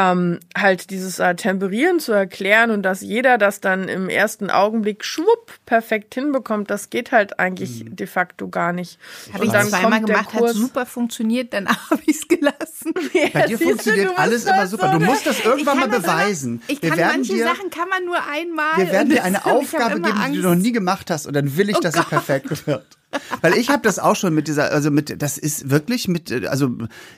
ähm, 0.00 0.38
halt 0.56 0.90
dieses 0.90 1.18
äh, 1.18 1.34
Temperieren 1.34 1.98
zu 1.98 2.12
erklären 2.12 2.70
und 2.70 2.82
dass 2.82 3.00
jeder 3.00 3.36
das 3.36 3.60
dann 3.60 3.88
im 3.88 4.08
ersten 4.08 4.48
Augenblick 4.48 5.04
schwupp 5.04 5.52
perfekt 5.66 6.14
hinbekommt, 6.14 6.70
das 6.70 6.88
geht 6.90 7.10
halt 7.10 7.40
eigentlich 7.40 7.84
de 7.88 8.06
facto 8.06 8.48
gar 8.48 8.72
nicht. 8.72 8.98
Habe 9.32 9.44
ich 9.44 9.48
Und 9.50 9.54
dann 9.56 9.66
zweimal 9.68 9.90
kommt 9.98 10.08
der 10.08 10.16
gemacht, 10.18 10.34
hat 10.34 10.40
Kurs- 10.40 10.52
super 10.54 10.86
funktioniert, 10.86 11.52
dann 11.52 11.66
habe 11.90 12.00
ich 12.06 12.16
es 12.16 12.28
gelassen. 12.28 12.94
Bei 13.32 13.46
dir 13.46 13.58
funktioniert 13.58 14.10
du 14.10 14.18
alles 14.18 14.46
halt 14.46 14.54
immer 14.56 14.66
super. 14.68 14.92
so 14.92 14.98
Du 15.00 15.04
musst 15.04 15.26
das 15.26 15.44
irgendwann 15.44 15.80
mal 15.80 15.88
das 15.88 16.04
immer- 16.04 16.12
beweisen. 16.16 16.62
Ich 16.68 16.80
wir 16.80 16.90
kann 16.90 16.98
werden 16.98 17.12
manche 17.16 17.32
dir, 17.34 17.44
Sachen 17.44 17.70
kann 17.70 17.88
man 17.88 18.04
nur 18.04 18.18
einmal. 18.30 18.76
wir 18.76 18.92
werden 18.92 19.08
dir 19.10 19.24
eine 19.24 19.44
Aufgabe 19.46 20.00
geben, 20.00 20.04
die 20.04 20.36
du 20.36 20.42
noch 20.42 20.50
Angst. 20.52 20.58
Oh 20.58 20.62
nie 20.62 20.72
gemacht 20.72 21.10
hast. 21.10 21.26
Und 21.26 21.34
dann 21.34 21.56
will 21.56 21.70
ich, 21.70 21.78
dass 21.80 21.94
sie 21.94 22.02
perfekt 22.02 22.66
wird. 22.66 22.86
Weil 23.40 23.54
ich 23.54 23.70
habe 23.70 23.82
das 23.82 23.98
auch 23.98 24.16
schon 24.16 24.34
mit 24.34 24.48
dieser, 24.48 24.70
also 24.70 24.90
mit, 24.90 25.22
das 25.22 25.38
ist 25.38 25.70
wirklich 25.70 26.08
mit, 26.08 26.30
also 26.46 26.70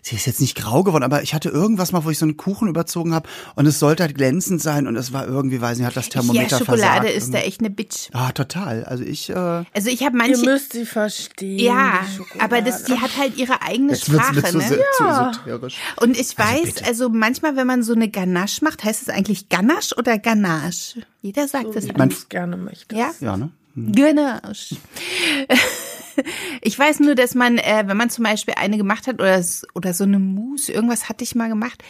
sie 0.03 0.15
ist 0.15 0.27
jetzt 0.27 0.41
nicht 0.41 0.57
grau 0.57 0.85
geworden, 0.85 1.03
aber 1.03 1.23
ich 1.23 1.35
hatte 1.35 1.49
irgendwas 1.49 1.91
mal, 1.91 2.05
wo 2.05 2.11
ich 2.11 2.19
so 2.19 2.25
einen 2.27 2.37
Kuchen 2.37 2.69
überzogen 2.69 3.13
habe 3.13 3.29
und 3.57 3.67
es 3.67 3.81
sollte 3.81 4.05
halt 4.05 4.15
glänzend 4.15 4.63
sein 4.63 4.87
und 4.87 4.95
es 4.97 5.13
war 5.13 5.27
irgendwie, 5.27 5.61
weiß 5.61 5.79
nicht, 5.79 5.87
hat 5.89 5.97
das 5.97 6.09
Thermometer 6.09 6.43
Ja, 6.43 6.59
Schokolade 6.59 7.07
versagt. 7.09 7.17
ist 7.17 7.35
da 7.35 7.39
echt 7.39 7.61
eine 7.61 7.71
Bitch. 7.71 8.09
Ah, 8.13 8.31
total. 8.33 8.85
Also 8.85 9.03
ich, 9.03 9.31
äh, 9.31 9.35
Also 9.35 9.89
ich 9.89 10.05
habe 10.05 10.17
Ihr 10.17 10.29
manche. 10.29 10.45
müsst 10.45 10.75
sie 10.75 10.87
verstehen. 10.87 11.59
Ja, 11.59 12.01
aber 12.39 12.63
das, 12.63 12.85
die 12.85 12.99
hat 13.01 13.17
halt 13.19 13.37
ihre 13.37 13.61
eigene 13.63 13.93
jetzt 13.93 14.11
wird's 14.13 14.27
Sprache, 14.27 14.37
mit 14.37 14.47
so, 14.47 14.59
ne? 14.59 14.81
zu 14.97 15.05
esoterisch. 15.05 15.77
Und 16.01 16.17
ich 16.19 16.39
weiß, 16.39 16.63
bitte. 16.75 16.85
also 16.87 17.09
manchmal, 17.09 17.57
wenn 17.57 17.67
man 17.67 17.83
so 17.83 17.95
eine 17.95 18.09
Ganache 18.09 18.65
macht, 18.65 18.85
heißt 18.85 19.03
es 19.03 19.09
eigentlich 19.09 19.49
Ganache 19.49 19.95
oder 19.97 20.19
Ganache? 20.19 21.01
Jeder 21.23 21.49
sagt 21.49 21.75
es 21.75 21.89
wie 21.89 21.93
mein- 21.97 22.11
du 22.11 22.15
es 22.15 22.29
gerne 22.29 22.57
möchtest. 22.57 22.93
Ja? 22.93 23.11
Ja, 23.21 23.37
ne? 23.37 23.51
Ganache. 23.75 24.77
Ich 26.61 26.79
weiß 26.79 27.01
nur, 27.01 27.15
dass 27.15 27.35
man, 27.35 27.57
äh, 27.59 27.85
wenn 27.87 27.97
man 27.97 28.11
zum 28.11 28.25
Beispiel 28.25 28.55
eine 28.57 28.77
gemacht 28.77 29.07
hat 29.07 29.15
oder, 29.21 29.43
oder 29.75 29.95
so 29.95 30.05
eine 30.05 30.19
Mousse, 30.19 30.73
irgendwas 30.73 31.09
hatte 31.09 31.25
ich 31.25 31.35
mal 31.35 31.49
gemacht, 31.49 31.83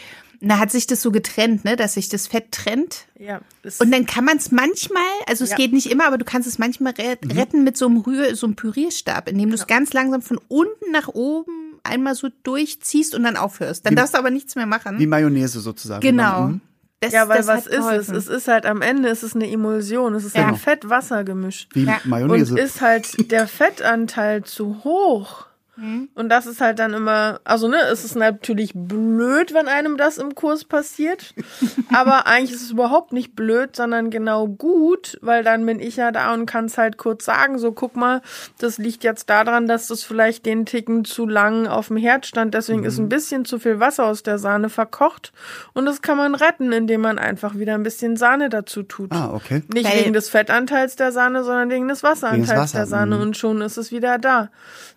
da 0.43 0.59
hat 0.59 0.71
sich 0.71 0.87
das 0.87 1.03
so 1.03 1.11
getrennt, 1.11 1.65
ne, 1.65 1.75
dass 1.77 1.95
sich 1.95 2.09
das 2.09 2.27
Fett 2.29 2.53
trennt. 2.53 3.07
Ja, 3.19 3.41
Und 3.79 3.91
dann 3.91 4.07
kann 4.07 4.25
man 4.25 4.37
es 4.37 4.51
manchmal, 4.53 5.03
also 5.27 5.43
es 5.45 5.51
Ja. 5.51 5.57
geht 5.57 5.73
nicht 5.73 5.91
immer, 5.91 6.07
aber 6.07 6.17
du 6.17 6.25
kannst 6.25 6.47
es 6.49 6.59
manchmal 6.59 6.95
Mhm. 6.95 7.31
retten 7.33 7.65
mit 7.65 7.77
so 7.77 7.87
einem 7.87 7.99
Rühr, 7.99 8.35
so 8.37 8.47
einem 8.47 8.57
Pürierstab, 8.57 9.29
indem 9.29 9.51
du 9.51 9.57
Genau. 9.57 9.63
es 9.63 9.67
ganz 9.67 9.93
langsam 9.93 10.23
von 10.23 10.39
unten 10.49 10.93
nach 10.93 11.09
oben 11.09 11.75
einmal 11.83 12.15
so 12.15 12.29
durchziehst 12.45 13.15
und 13.15 13.25
dann 13.25 13.37
aufhörst. 13.37 13.85
Dann 13.85 13.97
darfst 13.97 14.15
du 14.15 14.19
aber 14.19 14.31
nichts 14.31 14.55
mehr 14.55 14.67
machen. 14.67 14.99
Wie 14.99 15.07
Mayonnaise 15.07 15.61
sozusagen. 15.61 16.01
genau. 16.03 16.49
Mhm. 16.49 16.61
Das, 17.03 17.13
ja, 17.15 17.29
weil 17.29 17.39
das 17.39 17.47
was 17.47 17.67
ist 17.67 17.73
es? 17.73 17.77
geholfen. 17.79 18.15
Es 18.15 18.29
ist 18.29 18.47
halt 18.49 18.67
am 18.67 18.83
Ende, 18.83 19.09
es 19.09 19.23
ist 19.23 19.35
eine 19.35 19.51
Emulsion, 19.51 20.15
es 20.15 20.25
ist 20.25 20.37
Ja. 20.37 20.49
ein 20.49 20.57
Fett-Wasser-Gemisch. 20.57 21.67
Wie 21.73 21.85
Ja. 21.85 21.99
Mayonnaise. 22.05 22.53
Und 22.53 22.61
ist 22.61 22.83
halt 22.83 23.31
der 23.31 23.49
Fettanteil 23.49 24.45
zu 24.45 24.83
hoch. 24.85 25.47
Mhm. 25.81 26.09
Und 26.15 26.29
das 26.29 26.47
ist 26.47 26.61
halt 26.61 26.79
dann 26.79 26.93
immer, 26.93 27.41
also 27.45 27.67
ne, 27.69 27.79
es 27.91 28.05
ist 28.05 28.15
natürlich 28.17 28.73
blöd, 28.75 29.55
wenn 29.55 29.67
einem 29.69 29.97
das 29.97 30.19
im 30.19 30.35
Kurs 30.35 30.65
passiert. 30.65 31.35
aber 31.95 32.27
eigentlich 32.27 32.53
ist 32.53 32.63
es 32.63 32.71
überhaupt 32.71 33.13
nicht 33.13 33.35
blöd, 33.35 33.75
sondern 33.75 34.11
genau 34.11 34.47
gut, 34.47 35.19
weil 35.23 35.43
dann 35.43 35.65
bin 35.65 35.81
ich 35.81 35.97
ja 35.97 36.13
da 36.13 36.35
und 36.35 36.47
kann 36.47 36.67
es 36.67 36.77
halt 36.77 36.99
kurz 36.99 37.25
sagen, 37.25 37.59
so 37.59 37.73
guck 37.73 37.97
mal, 37.97 38.21
das 38.59 38.79
liegt 38.79 39.05
jetzt 39.05 39.31
daran, 39.31 39.67
dass 39.67 39.87
das 39.89 40.03
vielleicht 40.05 40.45
den 40.47 40.67
Ticken 40.67 41.05
zu 41.05 41.27
lang 41.27 41.67
auf 41.67 41.89
dem 41.89 41.97
Herd 41.97 42.27
stand, 42.27 42.55
deswegen 42.55 42.85
ist 42.85 42.99
ein 42.99 43.05
Mhm. 43.05 43.09
bisschen 43.09 43.45
zu 43.45 43.59
viel 43.59 43.81
Wasser 43.81 44.05
aus 44.05 44.23
der 44.23 44.39
Sahne 44.39 44.69
verkocht. 44.69 45.33
Und 45.73 45.87
das 45.87 46.03
kann 46.03 46.19
man 46.19 46.35
retten, 46.35 46.73
indem 46.73 47.01
man 47.01 47.19
einfach 47.19 47.55
wieder 47.55 47.75
ein 47.75 47.83
bisschen 47.83 48.17
Sahne 48.17 48.49
dazu 48.51 48.83
tut. 48.83 49.13
Ah, 49.13 49.31
okay. 49.33 49.63
Nicht 49.73 49.89
Weil- 49.91 50.01
wegen 50.01 50.13
des 50.13 50.29
Fettanteils 50.29 50.97
der 50.97 51.13
Sahne, 51.13 51.43
sondern 51.45 51.71
wegen 51.71 51.89
des 51.89 52.03
Wasseranteils 52.03 52.49
Wegen 52.49 52.55
des 52.57 52.63
Wasser, 52.63 52.79
der 52.79 52.87
Sahne 52.87 53.17
mhm. 53.17 53.23
und 53.23 53.37
schon 53.37 53.61
ist 53.63 53.77
es 53.79 53.91
wieder 53.93 54.19
da. 54.19 54.51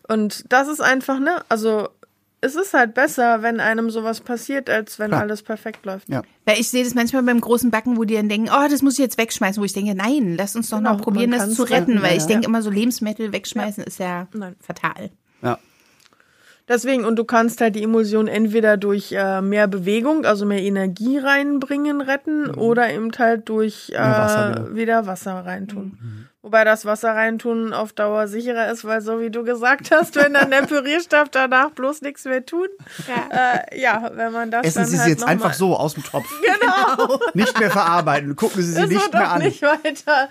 Und 0.07 0.45
das 0.51 0.67
ist 0.67 0.81
einfach, 0.81 1.19
ne, 1.19 1.43
also 1.49 1.89
es 2.41 2.55
ist 2.55 2.73
halt 2.73 2.93
besser, 2.93 3.41
wenn 3.41 3.61
einem 3.61 3.89
sowas 3.89 4.19
passiert, 4.19 4.69
als 4.69 4.99
wenn 4.99 5.09
Klar. 5.11 5.21
alles 5.21 5.43
perfekt 5.43 5.85
läuft. 5.85 6.09
Ja. 6.09 6.23
Weil 6.45 6.59
ich 6.59 6.67
sehe 6.69 6.83
das 6.83 6.93
manchmal 6.93 7.23
beim 7.23 7.39
großen 7.39 7.71
Backen, 7.71 7.95
wo 7.95 8.03
die 8.03 8.15
dann 8.15 8.27
denken, 8.27 8.49
oh, 8.53 8.67
das 8.69 8.81
muss 8.81 8.93
ich 8.93 8.99
jetzt 8.99 9.17
wegschmeißen, 9.17 9.61
wo 9.61 9.65
ich 9.65 9.71
denke, 9.71 9.95
nein, 9.95 10.35
lass 10.37 10.53
uns 10.55 10.69
doch 10.69 10.79
Genau, 10.79 10.93
noch 10.95 11.01
probieren, 11.01 11.31
das 11.31 11.53
zu 11.53 11.63
retten, 11.63 11.91
retten, 11.91 12.01
weil 12.01 12.11
ja, 12.11 12.17
ich 12.17 12.23
ja. 12.23 12.27
denke 12.27 12.47
immer 12.47 12.61
so 12.61 12.69
Lebensmittel 12.69 13.31
wegschmeißen 13.31 13.83
ist 13.85 13.97
ja 13.99 14.27
Nein. 14.33 14.55
fatal. 14.59 15.11
Ja. 15.41 15.57
Deswegen, 16.67 17.03
und 17.05 17.17
du 17.17 17.25
kannst 17.25 17.59
halt 17.59 17.75
die 17.75 17.83
Emulsion 17.83 18.27
entweder 18.27 18.77
durch 18.77 19.11
äh, 19.11 19.41
mehr 19.41 19.67
Bewegung, 19.67 20.25
also 20.25 20.45
mehr 20.45 20.61
Energie 20.61 21.17
reinbringen, 21.17 21.99
retten, 22.01 22.49
oder 22.51 22.89
eben 22.91 23.11
halt 23.17 23.49
durch 23.49 23.89
äh, 23.93 23.99
Mhm. 23.99 24.11
Wasser 24.11 24.49
wieder. 24.51 24.59
Mhm. 24.69 24.75
wieder. 24.75 25.07
Wasser 25.07 25.45
reintun. 25.45 25.97
Wobei 26.45 26.65
das 26.65 26.83
Wasser 26.85 27.11
reintun 27.15 27.71
auf 27.71 27.93
Dauer 27.93 28.27
sicherer 28.27 28.69
ist, 28.69 28.83
weil 28.83 28.99
so 28.99 29.21
wie 29.21 29.29
du 29.31 29.45
gesagt 29.45 29.91
hast, 29.91 30.15
wenn 30.17 30.33
dann 30.33 30.51
der 30.51 30.61
Pürierstab 30.67 31.31
danach 31.31 31.69
bloß 31.71 32.01
nichts 32.01 32.25
mehr 32.25 32.45
tut. 32.45 32.69
Ja, 33.07 33.61
äh, 33.71 33.79
ja 33.81 34.11
wenn 34.13 34.33
man 34.33 34.51
das 34.51 34.65
Essen 34.65 34.79
dann 34.79 34.87
Sie 34.87 34.97
halt 34.97 35.05
sie 35.05 35.11
jetzt 35.11 35.23
einfach 35.23 35.53
so 35.53 35.75
aus 35.77 35.93
dem 35.93 36.03
Topf. 36.03 36.25
Genau. 36.43 37.17
Nicht 37.33 37.57
mehr 37.59 37.71
verarbeiten. 37.71 38.35
Gucken 38.35 38.61
Sie 38.61 38.73
sie 38.73 38.81
Es 38.81 38.89
nicht 38.89 39.01
wird 39.01 39.13
mehr 39.13 39.27
auch 39.29 39.35
an. 39.35 39.41
nicht 39.41 39.61
weiter 39.61 40.29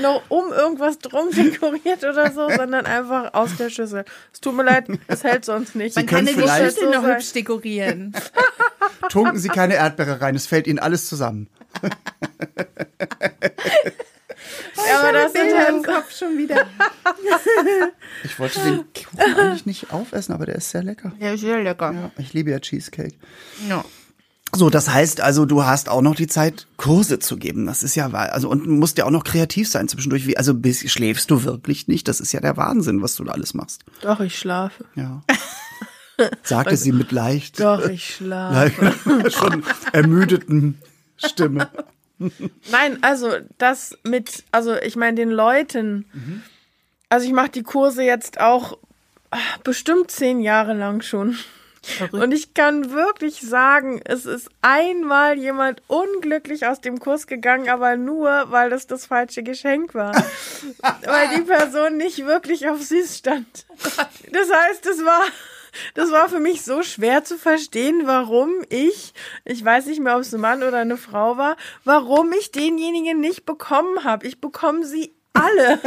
noch 0.00 0.22
um 0.28 0.52
irgendwas 0.52 0.98
drum 0.98 1.30
dekoriert 1.30 2.04
oder 2.04 2.30
so, 2.32 2.48
sondern 2.50 2.86
einfach 2.86 3.34
aus 3.34 3.56
der 3.56 3.68
Schüssel. 3.70 4.04
Es 4.32 4.40
tut 4.40 4.54
mir 4.54 4.62
leid, 4.64 4.86
es 5.08 5.24
hält 5.24 5.44
sonst 5.44 5.74
nicht. 5.74 5.94
Sie 5.94 6.06
können 6.06 6.26
Kann 6.26 6.34
vielleicht- 6.36 6.76
Geschichte 6.76 6.86
noch 6.90 7.02
sein. 7.02 7.14
hübsch 7.14 7.32
dekorieren. 7.32 8.14
Tunken 9.08 9.38
Sie 9.38 9.48
keine 9.48 9.74
Erdbeere 9.74 10.20
rein. 10.20 10.34
Es 10.36 10.46
fällt 10.46 10.66
Ihnen 10.68 10.78
alles 10.78 11.08
zusammen. 11.08 11.48
Ja, 14.88 15.00
aber 15.00 15.12
das 15.12 15.32
Bilder 15.32 15.68
im 15.68 15.82
Kopf 15.82 16.16
schon 16.16 16.38
wieder. 16.38 16.66
Ich 18.24 18.38
wollte 18.38 18.60
den 18.60 18.84
Kuchen 18.92 19.38
eigentlich 19.38 19.66
nicht 19.66 19.92
aufessen, 19.92 20.32
aber 20.34 20.46
der 20.46 20.56
ist 20.56 20.70
sehr 20.70 20.82
lecker. 20.82 21.12
Ja, 21.20 21.36
sehr 21.36 21.62
lecker. 21.62 21.92
Ja, 21.92 22.10
ich 22.18 22.32
liebe 22.32 22.50
ja 22.50 22.58
Cheesecake. 22.58 23.14
Ja. 23.68 23.84
So, 24.54 24.70
das 24.70 24.88
heißt 24.88 25.20
also, 25.20 25.44
du 25.44 25.64
hast 25.64 25.88
auch 25.88 26.00
noch 26.00 26.14
die 26.14 26.26
Zeit, 26.26 26.66
Kurse 26.76 27.18
zu 27.18 27.36
geben. 27.36 27.66
Das 27.66 27.82
ist 27.82 27.94
ja, 27.94 28.12
wahr. 28.12 28.32
also 28.32 28.48
und 28.48 28.66
musst 28.66 28.98
ja 28.98 29.04
auch 29.04 29.10
noch 29.10 29.24
kreativ 29.24 29.68
sein 29.68 29.88
zwischendurch. 29.88 30.26
Wie, 30.26 30.36
also 30.36 30.54
bis, 30.54 30.90
schläfst 30.90 31.30
du 31.30 31.44
wirklich 31.44 31.86
nicht? 31.86 32.08
Das 32.08 32.20
ist 32.20 32.32
ja 32.32 32.40
der 32.40 32.56
Wahnsinn, 32.56 33.02
was 33.02 33.14
du 33.14 33.24
da 33.24 33.32
alles 33.32 33.54
machst. 33.54 33.84
Doch, 34.00 34.20
ich 34.20 34.38
schlafe. 34.38 34.84
Ja. 34.94 35.22
Sagte 36.42 36.76
sie 36.76 36.92
mit 36.92 37.12
leicht, 37.12 37.60
Doch, 37.60 37.86
ich 37.88 38.16
schlafe. 38.16 38.94
schon 39.30 39.62
ermüdeten 39.92 40.78
Stimme. 41.16 41.68
Nein, 42.70 42.98
also 43.02 43.36
das 43.58 43.96
mit, 44.02 44.44
also 44.52 44.76
ich 44.76 44.96
meine 44.96 45.16
den 45.16 45.30
Leuten, 45.30 46.06
also 47.08 47.26
ich 47.26 47.32
mache 47.32 47.50
die 47.50 47.62
Kurse 47.62 48.02
jetzt 48.02 48.40
auch 48.40 48.78
ah, 49.30 49.38
bestimmt 49.64 50.10
zehn 50.10 50.40
Jahre 50.40 50.74
lang 50.74 51.02
schon. 51.02 51.38
Und 52.12 52.32
ich 52.32 52.54
kann 52.54 52.90
wirklich 52.90 53.40
sagen, 53.40 54.00
es 54.04 54.26
ist 54.26 54.50
einmal 54.62 55.38
jemand 55.38 55.82
unglücklich 55.86 56.66
aus 56.66 56.80
dem 56.80 56.98
Kurs 56.98 57.26
gegangen, 57.26 57.68
aber 57.68 57.96
nur, 57.96 58.50
weil 58.50 58.70
das 58.70 58.86
das 58.86 59.06
falsche 59.06 59.42
Geschenk 59.42 59.94
war. 59.94 60.12
weil 61.04 61.28
die 61.36 61.42
Person 61.42 61.96
nicht 61.96 62.26
wirklich 62.26 62.68
auf 62.68 62.82
süß 62.82 63.18
stand. 63.18 63.66
Das 64.32 64.52
heißt, 64.52 64.86
es 64.86 65.04
war, 65.04 65.22
das 65.94 66.10
war 66.10 66.28
für 66.28 66.40
mich 66.40 66.62
so 66.62 66.82
schwer 66.82 67.24
zu 67.24 67.38
verstehen, 67.38 68.02
warum 68.04 68.50
ich, 68.68 69.12
ich 69.44 69.64
weiß 69.64 69.86
nicht 69.86 70.00
mehr, 70.00 70.16
ob 70.16 70.22
es 70.22 70.34
ein 70.34 70.40
Mann 70.40 70.62
oder 70.62 70.78
eine 70.78 70.96
Frau 70.96 71.36
war, 71.36 71.56
warum 71.84 72.32
ich 72.32 72.52
denjenigen 72.52 73.20
nicht 73.20 73.46
bekommen 73.46 74.04
habe. 74.04 74.26
Ich 74.26 74.40
bekomme 74.40 74.84
sie 74.84 75.17
alle. 75.40 75.78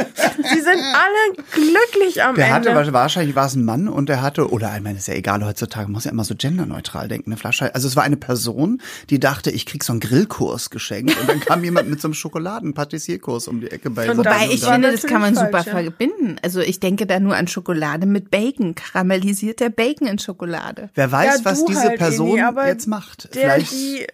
sie 0.50 0.60
sind 0.60 0.80
alle 0.80 1.44
glücklich 1.52 2.22
am 2.22 2.34
Der 2.34 2.46
Ende. 2.54 2.74
hatte 2.74 2.92
wahrscheinlich 2.92 3.34
war 3.36 3.46
es 3.46 3.54
ein 3.54 3.64
Mann 3.64 3.88
und 3.88 4.08
der 4.08 4.22
hatte 4.22 4.50
oder 4.50 4.72
ich 4.76 4.82
meine, 4.82 4.98
ist 4.98 5.08
ja 5.08 5.14
egal 5.14 5.44
heutzutage, 5.44 5.86
man 5.86 5.92
muss 5.92 6.04
ja 6.04 6.10
immer 6.10 6.24
so 6.24 6.34
genderneutral 6.36 7.08
denken, 7.08 7.30
eine 7.30 7.36
Flasche. 7.36 7.74
Also 7.74 7.88
es 7.88 7.96
war 7.96 8.02
eine 8.04 8.16
Person, 8.16 8.80
die 9.10 9.20
dachte, 9.20 9.50
ich 9.50 9.66
krieg 9.66 9.84
so 9.84 9.92
einen 9.92 10.00
Grillkurs 10.00 10.70
geschenkt 10.70 11.16
und 11.20 11.28
dann 11.28 11.40
kam 11.40 11.64
jemand 11.64 11.88
mit 11.90 12.00
so 12.00 12.08
einem 12.08 12.14
Schokoladen-Patissierkurs 12.14 13.48
um 13.48 13.60
die 13.60 13.70
Ecke 13.70 13.90
bei 13.90 14.08
Und 14.10 14.16
so 14.16 14.24
Wobei 14.24 14.48
ich 14.50 14.64
finde, 14.64 14.90
das 14.92 15.02
kann 15.04 15.20
man 15.20 15.34
super 15.34 15.50
falsch, 15.50 15.66
ja. 15.66 15.72
verbinden. 15.72 16.36
Also 16.42 16.60
ich 16.60 16.80
denke 16.80 17.06
da 17.06 17.20
nur 17.20 17.36
an 17.36 17.48
Schokolade 17.48 18.06
mit 18.06 18.30
Bacon, 18.30 18.74
karamellisierter 18.74 19.70
Bacon 19.70 20.06
in 20.06 20.18
Schokolade. 20.18 20.90
Wer 20.94 21.10
weiß, 21.12 21.38
Ja, 21.38 21.44
was 21.44 21.64
diese 21.64 21.80
halt, 21.80 21.98
Person 21.98 22.30
Eni, 22.30 22.42
aber 22.42 22.66
jetzt 22.66 22.86
macht. 22.86 23.34
Der, 23.34 23.42
Vielleicht 23.42 23.72
die 23.72 24.06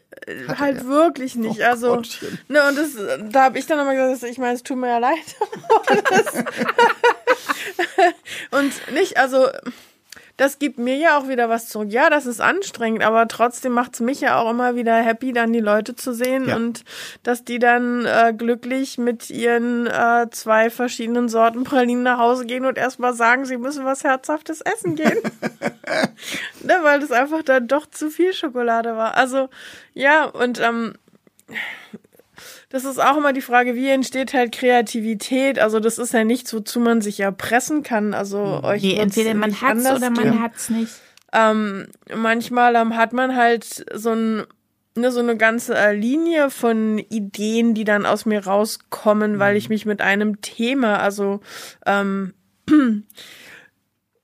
hatte 0.48 0.58
halt 0.58 0.76
er- 0.78 0.86
wirklich 0.86 1.34
nicht. 1.34 1.60
Oh 1.60 1.64
also, 1.64 1.94
Gottchen. 1.96 2.38
ne, 2.48 2.66
und 2.68 2.76
das, 2.76 2.90
da 3.30 3.44
habe 3.44 3.58
ich 3.58 3.66
dann 3.66 3.78
nochmal 3.78 3.96
gesagt, 3.96 4.22
dass- 4.22 4.30
ich 4.30 4.38
meine, 4.38 4.54
es 4.54 4.62
tut 4.62 4.76
mir 4.78 4.88
ja 4.88 4.98
leid. 4.98 5.18
Und 8.50 8.72
nicht, 8.92 9.16
also, 9.16 9.48
das 10.38 10.58
gibt 10.60 10.78
mir 10.78 10.96
ja 10.96 11.18
auch 11.18 11.28
wieder 11.28 11.48
was 11.48 11.68
zurück. 11.68 11.88
Ja, 11.90 12.08
das 12.10 12.24
ist 12.24 12.40
anstrengend, 12.40 13.02
aber 13.02 13.26
trotzdem 13.28 13.72
macht's 13.72 13.98
mich 14.00 14.20
ja 14.20 14.40
auch 14.40 14.48
immer 14.50 14.76
wieder 14.76 14.94
happy, 14.94 15.32
dann 15.32 15.52
die 15.52 15.60
Leute 15.60 15.96
zu 15.96 16.14
sehen 16.14 16.48
Ja. 16.48 16.56
und 16.56 16.84
dass 17.24 17.44
die 17.44 17.58
dann 17.58 18.06
äh, 18.06 18.32
glücklich 18.36 18.98
mit 18.98 19.30
ihren 19.30 19.88
äh, 19.88 20.28
zwei 20.30 20.70
verschiedenen 20.70 21.28
Sorten 21.28 21.64
Pralinen 21.64 22.04
nach 22.04 22.18
Hause 22.18 22.46
gehen 22.46 22.64
und 22.64 22.78
erstmal 22.78 23.14
sagen, 23.14 23.44
sie 23.46 23.58
müssen 23.58 23.84
was 23.84 24.04
Herzhaftes 24.04 24.60
essen 24.60 24.94
gehen. 24.94 25.18
ne, 26.62 26.78
weil 26.82 27.00
das 27.00 27.10
einfach 27.10 27.42
dann 27.42 27.66
doch 27.66 27.86
zu 27.86 28.08
viel 28.08 28.32
Schokolade 28.32 28.96
war. 28.96 29.16
Also, 29.16 29.48
ja, 29.92 30.24
und 30.24 30.60
ähm, 30.60 30.94
das 32.70 32.84
ist 32.84 33.00
auch 33.00 33.16
immer 33.16 33.32
die 33.32 33.40
Frage, 33.40 33.74
wie 33.74 33.88
entsteht 33.88 34.34
halt 34.34 34.52
Kreativität? 34.52 35.58
Also, 35.58 35.80
das 35.80 35.98
ist 35.98 36.12
ja 36.12 36.24
nichts, 36.24 36.52
wozu 36.52 36.80
man 36.80 37.00
sich 37.00 37.20
erpressen 37.20 37.82
kann. 37.82 38.14
Also, 38.14 38.60
euch 38.62 38.82
Nee, 38.82 38.96
entweder 38.96 39.34
man 39.34 39.60
hat's 39.60 39.90
oder 39.90 40.10
man 40.10 40.40
hat's 40.40 40.68
nicht. 40.68 40.92
Ähm, 41.32 41.88
manchmal 42.14 42.74
ähm, 42.76 42.96
hat 42.96 43.12
man 43.12 43.36
halt 43.36 43.84
so 43.94 44.12
ein 44.12 44.44
ne, 44.98 45.10
so 45.10 45.20
eine 45.20 45.36
ganze 45.36 45.74
äh, 45.74 45.94
Linie 45.94 46.50
von 46.50 46.98
Ideen, 46.98 47.74
die 47.74 47.84
dann 47.84 48.04
aus 48.04 48.26
mir 48.26 48.44
rauskommen, 48.44 49.38
weil 49.38 49.56
ich 49.56 49.68
mich 49.68 49.86
mit 49.86 50.00
einem 50.00 50.40
Thema, 50.42 50.98
also 50.98 51.40
ähm, 51.86 52.34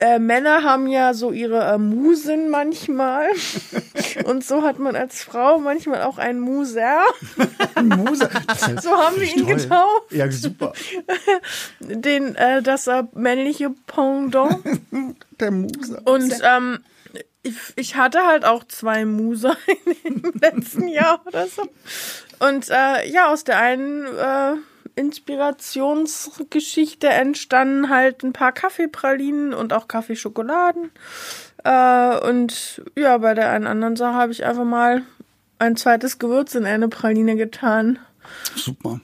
äh, 0.00 0.18
Männer 0.18 0.62
haben 0.62 0.86
ja 0.86 1.14
so 1.14 1.32
ihre 1.32 1.64
äh, 1.64 1.78
Musen 1.78 2.50
manchmal. 2.50 3.28
Und 4.24 4.44
so 4.44 4.62
hat 4.62 4.78
man 4.78 4.96
als 4.96 5.22
Frau 5.22 5.58
manchmal 5.58 6.02
auch 6.02 6.18
einen 6.18 6.40
Muser. 6.40 7.02
Muse. 7.82 8.28
So 8.82 8.90
haben 8.90 9.20
wir 9.20 9.28
ihn 9.28 9.46
Toll. 9.46 9.56
getauft. 9.56 10.12
Ja, 10.12 10.30
super. 10.30 10.72
Den, 11.80 12.34
äh, 12.36 12.62
das 12.62 12.86
äh, 12.86 13.04
männliche 13.14 13.70
Pendant. 13.86 14.58
Der 15.40 15.50
Muse. 15.50 16.00
Und 16.04 16.32
ähm, 16.42 16.78
ich, 17.42 17.56
ich 17.76 17.96
hatte 17.96 18.26
halt 18.26 18.44
auch 18.44 18.64
zwei 18.64 19.04
Muser 19.04 19.56
im 20.04 20.32
letzten 20.40 20.88
Jahr 20.88 21.20
oder 21.26 21.46
so. 21.46 21.62
Und 22.40 22.68
äh, 22.70 23.08
ja, 23.08 23.32
aus 23.32 23.44
der 23.44 23.58
einen 23.58 24.06
äh, 24.06 24.56
Inspirationsgeschichte 24.96 27.08
entstanden 27.08 27.90
halt 27.90 28.22
ein 28.22 28.32
paar 28.32 28.52
Kaffeepralinen 28.52 29.52
und 29.52 29.72
auch 29.72 29.88
Kaffeeschokoladen. 29.88 30.90
Äh, 31.64 32.18
und 32.28 32.82
ja, 32.96 33.18
bei 33.18 33.34
der 33.34 33.50
einen 33.50 33.66
anderen 33.66 33.96
Sache 33.96 34.14
habe 34.14 34.32
ich 34.32 34.44
einfach 34.44 34.64
mal 34.64 35.02
ein 35.58 35.76
zweites 35.76 36.18
Gewürz 36.18 36.54
in 36.54 36.64
eine 36.64 36.88
Praline 36.88 37.36
getan. 37.36 37.98
Super. 38.54 39.00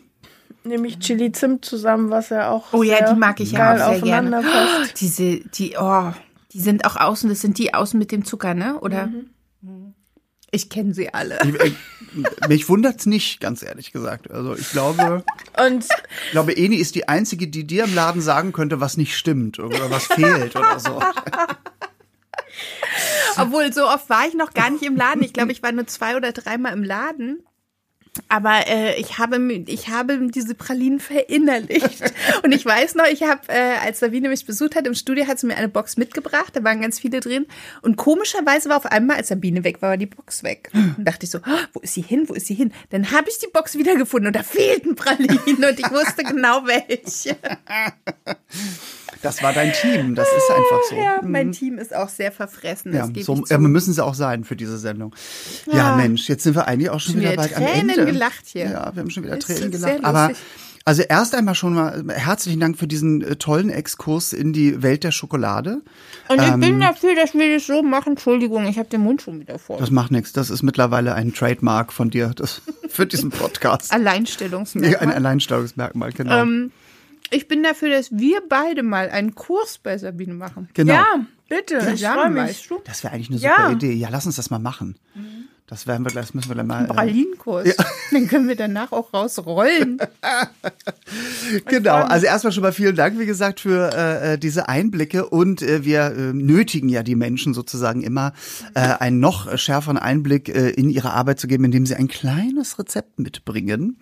Nämlich 0.62 0.99
Chili 0.99 1.32
Zimt 1.32 1.64
zusammen, 1.64 2.11
was 2.11 2.28
ja 2.28 2.51
auch 2.51 2.72
Oh 2.72 2.82
ja, 2.82 2.99
sehr 2.99 3.14
die 3.14 3.18
mag 3.18 3.41
ich 3.41 3.53
ja 3.53 3.88
auch 3.88 3.95
sehr 3.95 4.03
gerne. 4.03 4.43
passt. 4.43 4.95
Diese, 5.01 5.41
die, 5.41 5.76
oh, 5.80 6.12
die 6.53 6.61
sind 6.61 6.84
auch 6.84 6.97
außen, 6.97 7.30
das 7.30 7.41
sind 7.41 7.59
die 7.59 7.72
außen 7.72 7.99
mit 7.99 8.12
dem 8.12 8.24
Zucker, 8.24 8.55
ne? 8.55 8.78
Oder? 8.80 9.07
Mhm. 9.07 9.95
Ich 10.53 10.68
kenne 10.68 10.94
sie 10.94 11.14
alle. 11.14 11.38
Ich, 11.62 11.74
mich 12.48 12.68
wundert's 12.68 13.07
nicht, 13.07 13.40
ganz 13.40 13.62
ehrlich 13.62 13.92
gesagt. 13.92 14.30
Also 14.30 14.57
ich 14.57 14.70
glaube, 14.70 15.24
Und 15.64 15.84
ich 15.84 16.30
glaube, 16.32 16.57
Eni 16.57 16.76
ist 16.76 16.94
die 16.94 17.09
einzige, 17.09 17.48
die 17.48 17.66
dir 17.66 17.84
im 17.84 17.94
Laden 17.94 18.20
sagen 18.20 18.53
könnte, 18.53 18.80
was 18.80 18.96
nicht 18.96 19.16
stimmt 19.16 19.59
oder 19.59 19.90
was 19.90 20.07
fehlt 20.07 20.57
oder 20.57 20.80
so. 20.80 21.01
Obwohl, 23.36 23.72
so 23.72 23.86
oft 23.86 24.11
war 24.11 24.26
ich 24.26 24.34
noch 24.34 24.53
gar 24.53 24.70
nicht 24.70 24.82
im 24.82 24.96
Laden. 24.96 25.22
Ich 25.22 25.32
glaube, 25.32 25.53
ich 25.53 25.62
war 25.62 25.70
nur 25.72 25.86
zwei 25.86 26.16
oder 26.16 26.32
dreimal 26.32 26.72
im 26.72 26.82
Laden. 26.82 27.44
Aber 28.28 28.66
äh, 28.66 29.00
ich 29.00 29.18
habe 29.18 29.40
ich 29.66 29.88
habe 29.88 30.18
diese 30.30 30.54
Pralinen 30.54 31.00
verinnerlicht. 31.00 32.02
Und 32.42 32.52
ich 32.52 32.64
weiß 32.66 32.96
noch, 32.96 33.06
ich 33.06 33.22
habe 33.22 33.40
äh, 33.48 33.76
als 33.84 34.00
Sabine 34.00 34.28
mich 34.28 34.44
besucht 34.44 34.74
hat 34.74 34.86
im 34.86 34.94
Studio 34.94 35.26
hat 35.26 35.38
sie 35.38 35.46
mir 35.46 35.56
eine 35.56 35.68
Box 35.68 35.96
mitgebracht, 35.96 36.54
da 36.54 36.64
waren 36.64 36.80
ganz 36.80 36.98
viele 36.98 37.20
drin. 37.20 37.46
Und 37.82 37.96
komischerweise 37.96 38.68
war 38.68 38.76
auf 38.78 38.86
einmal 38.86 39.16
als 39.16 39.28
Sabine 39.28 39.64
weg 39.64 39.80
war, 39.80 39.90
war 39.90 39.96
die 39.96 40.06
Box 40.06 40.42
weg. 40.42 40.70
Und 40.74 41.04
dachte 41.04 41.24
ich 41.24 41.30
so, 41.30 41.38
"Ah, 41.44 41.61
wo 41.72 41.80
ist 41.80 41.94
sie 41.94 42.02
hin, 42.02 42.28
wo 42.28 42.34
ist 42.34 42.46
sie 42.46 42.54
hin? 42.54 42.72
Dann 42.90 43.11
habe 43.12 43.30
ich 43.30 43.38
die 43.38 43.48
Box 43.52 43.76
wiedergefunden 43.78 44.28
und 44.28 44.36
da 44.36 44.42
fehlten 44.42 44.96
Pralinen 44.96 45.64
und 45.64 45.78
ich 45.78 45.90
wusste 45.90 46.24
genau 46.24 46.66
welche. 46.66 47.36
Das 49.23 49.43
war 49.43 49.53
dein 49.53 49.73
Team, 49.73 50.14
das 50.14 50.29
ist 50.29 50.51
einfach 50.51 50.81
so. 50.89 50.97
Ja, 50.97 51.21
mein 51.23 51.53
Team 51.53 51.79
ist 51.79 51.95
auch 51.95 52.09
sehr 52.09 52.33
verfressen. 52.33 52.95
Ja, 52.95 53.09
so 53.23 53.45
ja, 53.49 53.59
müssen 53.59 53.93
sie 53.93 54.05
auch 54.05 54.14
sein 54.14 54.45
für 54.45 54.57
diese 54.57 54.79
Sendung. 54.79 55.14
Ja, 55.71 55.97
Mensch, 55.97 56.29
jetzt 56.29 56.43
sind 56.45 56.55
wir 56.55 56.66
eigentlich 56.66 56.91
auch 56.91 57.01
schon 57.01 57.14
Schon 57.14 57.23
wieder 57.23 57.37
bald 57.37 57.55
am 57.57 57.64
Tränen 57.64 57.91
Ende. 57.91 58.07
gelacht 58.07 58.47
hier. 58.47 58.64
Ja, 58.64 58.91
wir 58.95 59.01
haben 59.01 59.11
schon 59.11 59.25
wieder 59.25 59.39
Tränen 59.39 59.73
ist 59.73 59.81
sehr 59.81 59.97
gelacht. 59.97 60.05
Aber 60.05 60.33
also 60.87 61.03
erst 61.03 61.35
einmal 61.35 61.55
schon 61.55 61.75
mal 61.75 62.05
herzlichen 62.09 62.59
Dank 62.59 62.79
für 62.79 62.87
diesen 62.87 63.21
äh, 63.23 63.37
tollen 63.37 63.68
Exkurs 63.68 64.33
in 64.33 64.55
die 64.55 64.83
Welt 64.83 65.05
der 65.05 65.11
Schokolade. 65.12 65.83
Und 66.29 66.41
ich 66.41 66.49
Ähm, 66.49 66.61
bin 66.61 66.81
dafür, 66.81 67.14
dass 67.14 67.35
wir 67.35 67.55
das 67.55 67.66
so 67.66 67.83
machen. 67.83 68.12
Entschuldigung, 68.12 68.66
ich 68.66 68.79
habe 68.79 68.89
den 68.89 69.03
Mund 69.03 69.21
schon 69.21 69.41
wieder 69.41 69.59
voll. 69.59 69.79
Das 69.79 69.91
macht 69.91 70.11
nichts. 70.11 70.33
Das 70.33 70.49
ist 70.49 70.62
mittlerweile 70.62 71.14
ein 71.14 71.35
Trademark 71.35 71.93
von 71.93 72.09
dir 72.09 72.33
das, 72.35 72.62
für 72.89 73.07
diesen 73.07 73.31
Podcast. 73.31 73.93
Alleinstellungsmerkmal. 73.93 74.93
Ja, 74.93 75.01
ein 75.01 75.12
Alleinstellungsmerkmal, 75.12 76.12
genau. 76.12 76.43
ähm, 76.43 76.73
ich 77.31 77.49
bin 77.49 77.62
dafür, 77.62 77.91
dass 77.91 78.11
wir 78.12 78.43
beide 78.49 78.83
mal 78.83 79.09
einen 79.11 79.35
Kurs 79.35 79.78
bei 79.78 79.97
Sabine 79.99 80.35
machen. 80.35 80.68
genau. 80.74 80.93
ja, 80.95 81.07
bitte, 81.49 81.91
ich 81.95 82.01
Ja, 82.01 82.14
freue 82.14 82.31
mich. 82.31 82.43
weißt 82.43 82.70
du? 82.70 82.81
Das 82.85 83.03
wäre 83.05 83.14
eigentlich 83.14 83.31
eine 83.31 83.39
Ja. 83.39 83.55
super 83.57 83.72
Idee. 83.72 83.93
Ja, 83.95 84.09
lass 84.11 84.26
uns 84.26 84.37
das 84.37 84.51
mal 84.51 84.59
machen. 84.59 84.97
Das 85.71 85.87
werden 85.87 86.05
wir, 86.05 86.11
das 86.11 86.35
müssen 86.35 86.49
wir 86.49 86.57
dann 86.57 86.66
mal. 86.66 86.85
Äh, 86.85 86.89
Pralinenkurs. 86.89 87.77
Dann 88.11 88.27
können 88.27 88.49
wir 88.49 88.57
danach 88.57 88.91
auch 88.91 89.14
rausrollen. 89.14 89.99
Genau, 91.66 91.97
also 91.97 92.27
erstmal 92.27 92.53
schon 92.53 92.62
mal 92.62 92.73
vielen 92.73 92.95
Dank, 92.95 93.18
wie 93.18 93.27
gesagt, 93.27 93.61
für 93.61 93.93
äh, 93.93 94.39
diese 94.39 94.68
Einblicke 94.68 95.29
und 95.29 95.62
äh, 95.62 95.85
wir 95.85 96.07
äh, 96.07 96.33
nötigen 96.33 96.89
ja 96.89 97.03
die 97.03 97.16
Menschen 97.16 97.55
sozusagen 97.55 98.03
immer 98.03 98.33
äh, 98.75 98.81
einen 98.81 99.18
noch 99.18 99.57
schärferen 99.59 99.99
Einblick 99.99 100.49
äh, 100.49 100.71
in 100.71 100.89
ihre 100.91 101.12
Arbeit 101.12 101.41
zu 101.41 101.49
geben, 101.49 101.64
indem 101.64 101.87
sie 101.87 101.97
ein 101.97 102.09
kleines 102.09 102.79
Rezept 102.79 103.18
mitbringen, 103.18 103.99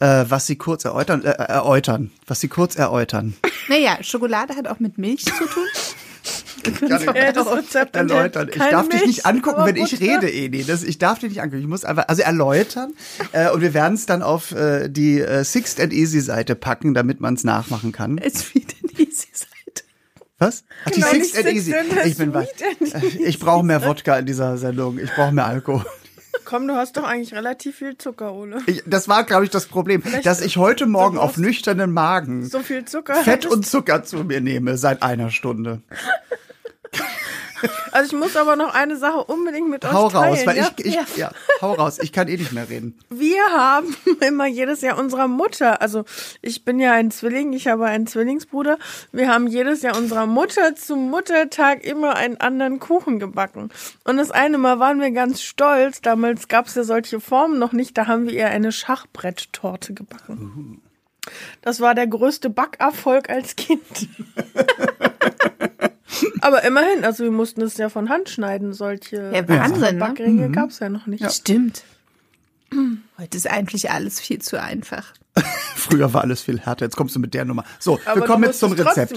äh, 0.00 0.24
was 0.28 0.46
sie 0.46 0.56
kurz 0.56 0.84
erläutern, 0.84 1.24
äh, 1.24 1.30
erläutern, 1.30 2.10
was 2.26 2.40
sie 2.40 2.48
kurz 2.48 2.76
erläutern. 2.76 3.34
naja, 3.68 3.98
Schokolade 4.02 4.56
hat 4.56 4.66
auch 4.66 4.80
mit 4.80 4.98
Milch 4.98 5.24
zu 5.24 5.30
tun. 5.46 5.66
Ja, 6.88 6.98
das 7.32 7.46
Rezept 7.52 7.96
erläutern. 7.96 8.48
Ich 8.52 8.58
darf 8.58 8.88
dich 8.88 9.06
nicht 9.06 9.26
angucken, 9.26 9.64
wenn 9.64 9.76
ich 9.76 10.00
rede, 10.00 10.30
Eni. 10.32 10.64
Das, 10.64 10.82
ich 10.82 10.98
darf 10.98 11.18
dich 11.18 11.30
nicht 11.30 11.42
angucken. 11.42 11.62
Ich 11.62 11.68
muss 11.68 11.84
einfach, 11.84 12.04
also 12.08 12.22
erläutern. 12.22 12.92
Äh, 13.32 13.50
und 13.50 13.60
wir 13.60 13.74
werden 13.74 13.94
es 13.94 14.06
dann 14.06 14.22
auf 14.22 14.52
äh, 14.52 14.88
die 14.88 15.20
äh, 15.20 15.44
Sixt 15.44 15.80
and 15.80 15.92
Easy 15.92 16.20
Seite 16.20 16.54
packen, 16.54 16.94
damit 16.94 17.20
man 17.20 17.34
es 17.34 17.44
nachmachen 17.44 17.92
kann. 17.92 18.18
Ist 18.18 18.54
wieder 18.54 18.74
die 18.96 19.02
easy 19.08 19.28
Seite. 19.32 19.48
Was? 20.38 20.64
Ach, 20.84 20.90
die 20.90 21.00
Genau, 21.00 21.12
Six 21.12 21.34
nicht 21.34 21.46
and 21.46 21.56
Easy. 21.56 21.74
and 21.74 22.06
Ich 22.06 22.16
bin 22.16 22.32
weit. 22.34 22.48
Sweet 22.56 22.94
and 22.94 23.14
Ich 23.20 23.38
brauche 23.38 23.64
mehr 23.64 23.84
Wodka 23.84 24.18
in 24.18 24.26
dieser 24.26 24.56
Sendung. 24.56 24.98
Ich 24.98 25.10
brauche 25.12 25.32
mehr 25.32 25.46
Alkohol. 25.46 25.84
Komm, 26.48 26.66
du 26.66 26.76
hast 26.76 26.96
doch 26.96 27.04
eigentlich 27.04 27.34
relativ 27.34 27.76
viel 27.76 27.98
Zucker, 27.98 28.32
Ole. 28.32 28.62
Ich, 28.64 28.82
das 28.86 29.06
war, 29.06 29.24
glaube 29.24 29.44
ich, 29.44 29.50
das 29.50 29.66
Problem, 29.66 30.02
dass 30.24 30.40
ich 30.40 30.56
heute 30.56 30.86
Morgen 30.86 31.16
du 31.16 31.20
auf 31.20 31.36
nüchternen 31.36 31.92
Magen 31.92 32.46
So 32.46 32.60
viel 32.60 32.86
Zucker. 32.86 33.16
Fett 33.16 33.44
und 33.44 33.66
Zucker 33.66 34.02
zu 34.02 34.24
mir 34.24 34.40
nehme 34.40 34.78
seit 34.78 35.02
einer 35.02 35.30
Stunde. 35.30 35.82
Also 37.92 38.14
ich 38.14 38.20
muss 38.20 38.36
aber 38.36 38.56
noch 38.56 38.74
eine 38.74 38.96
Sache 38.96 39.24
unbedingt 39.24 39.68
mit 39.68 39.84
Hau 39.90 40.06
euch 40.06 40.12
teilen. 40.12 40.34
raus, 40.34 40.46
weil 40.46 40.56
ja? 40.56 40.70
ich, 40.76 40.86
ich 40.86 41.16
ja. 41.16 41.30
hau 41.60 41.72
raus. 41.72 41.98
Ich 42.00 42.12
kann 42.12 42.28
eh 42.28 42.36
nicht 42.36 42.52
mehr 42.52 42.68
reden. 42.68 42.98
Wir 43.10 43.42
haben 43.50 43.96
immer 44.20 44.46
jedes 44.46 44.80
Jahr 44.80 44.98
unserer 44.98 45.28
Mutter, 45.28 45.80
also 45.80 46.04
ich 46.42 46.64
bin 46.64 46.78
ja 46.78 46.92
ein 46.92 47.10
Zwilling, 47.10 47.52
ich 47.52 47.66
habe 47.68 47.86
einen 47.86 48.06
Zwillingsbruder. 48.06 48.78
Wir 49.12 49.28
haben 49.28 49.46
jedes 49.46 49.82
Jahr 49.82 49.96
unserer 49.96 50.26
Mutter 50.26 50.74
zum 50.76 51.10
Muttertag 51.10 51.84
immer 51.84 52.16
einen 52.16 52.36
anderen 52.38 52.78
Kuchen 52.78 53.18
gebacken. 53.18 53.70
Und 54.04 54.16
das 54.16 54.30
eine 54.30 54.58
Mal 54.58 54.78
waren 54.78 55.00
wir 55.00 55.10
ganz 55.10 55.42
stolz. 55.42 56.00
Damals 56.00 56.48
gab 56.48 56.66
es 56.66 56.74
ja 56.74 56.84
solche 56.84 57.20
Formen 57.20 57.58
noch 57.58 57.72
nicht. 57.72 57.96
Da 57.96 58.06
haben 58.06 58.26
wir 58.26 58.34
ihr 58.34 58.48
eine 58.48 58.72
Schachbretttorte 58.72 59.94
gebacken. 59.94 60.80
Das 61.62 61.80
war 61.80 61.94
der 61.94 62.06
größte 62.06 62.50
Backerfolg 62.50 63.28
als 63.28 63.56
Kind. 63.56 63.80
Aber 66.48 66.64
immerhin, 66.64 67.04
also 67.04 67.24
wir 67.24 67.30
mussten 67.30 67.60
es 67.60 67.76
ja 67.76 67.90
von 67.90 68.08
Hand 68.08 68.30
schneiden, 68.30 68.72
solche 68.72 69.30
Ja, 69.34 69.46
Wahnsinn, 69.46 69.96
ne? 69.96 70.00
Backringe 70.00 70.50
gab 70.50 70.70
es 70.70 70.78
ja 70.78 70.88
noch 70.88 71.06
nicht. 71.06 71.30
Stimmt. 71.30 71.84
Heute 73.18 73.36
ist 73.36 73.46
eigentlich 73.46 73.90
alles 73.90 74.18
viel 74.18 74.40
zu 74.40 74.58
einfach. 74.58 75.12
Früher 75.76 76.14
war 76.14 76.22
alles 76.22 76.40
viel 76.40 76.58
härter. 76.58 76.86
Jetzt 76.86 76.96
kommst 76.96 77.14
du 77.14 77.20
mit 77.20 77.34
der 77.34 77.44
Nummer. 77.44 77.64
So, 77.78 78.00
Aber 78.06 78.22
wir 78.22 78.26
kommen 78.26 78.44
jetzt 78.44 78.60
zum 78.60 78.72
Rezept. 78.72 79.12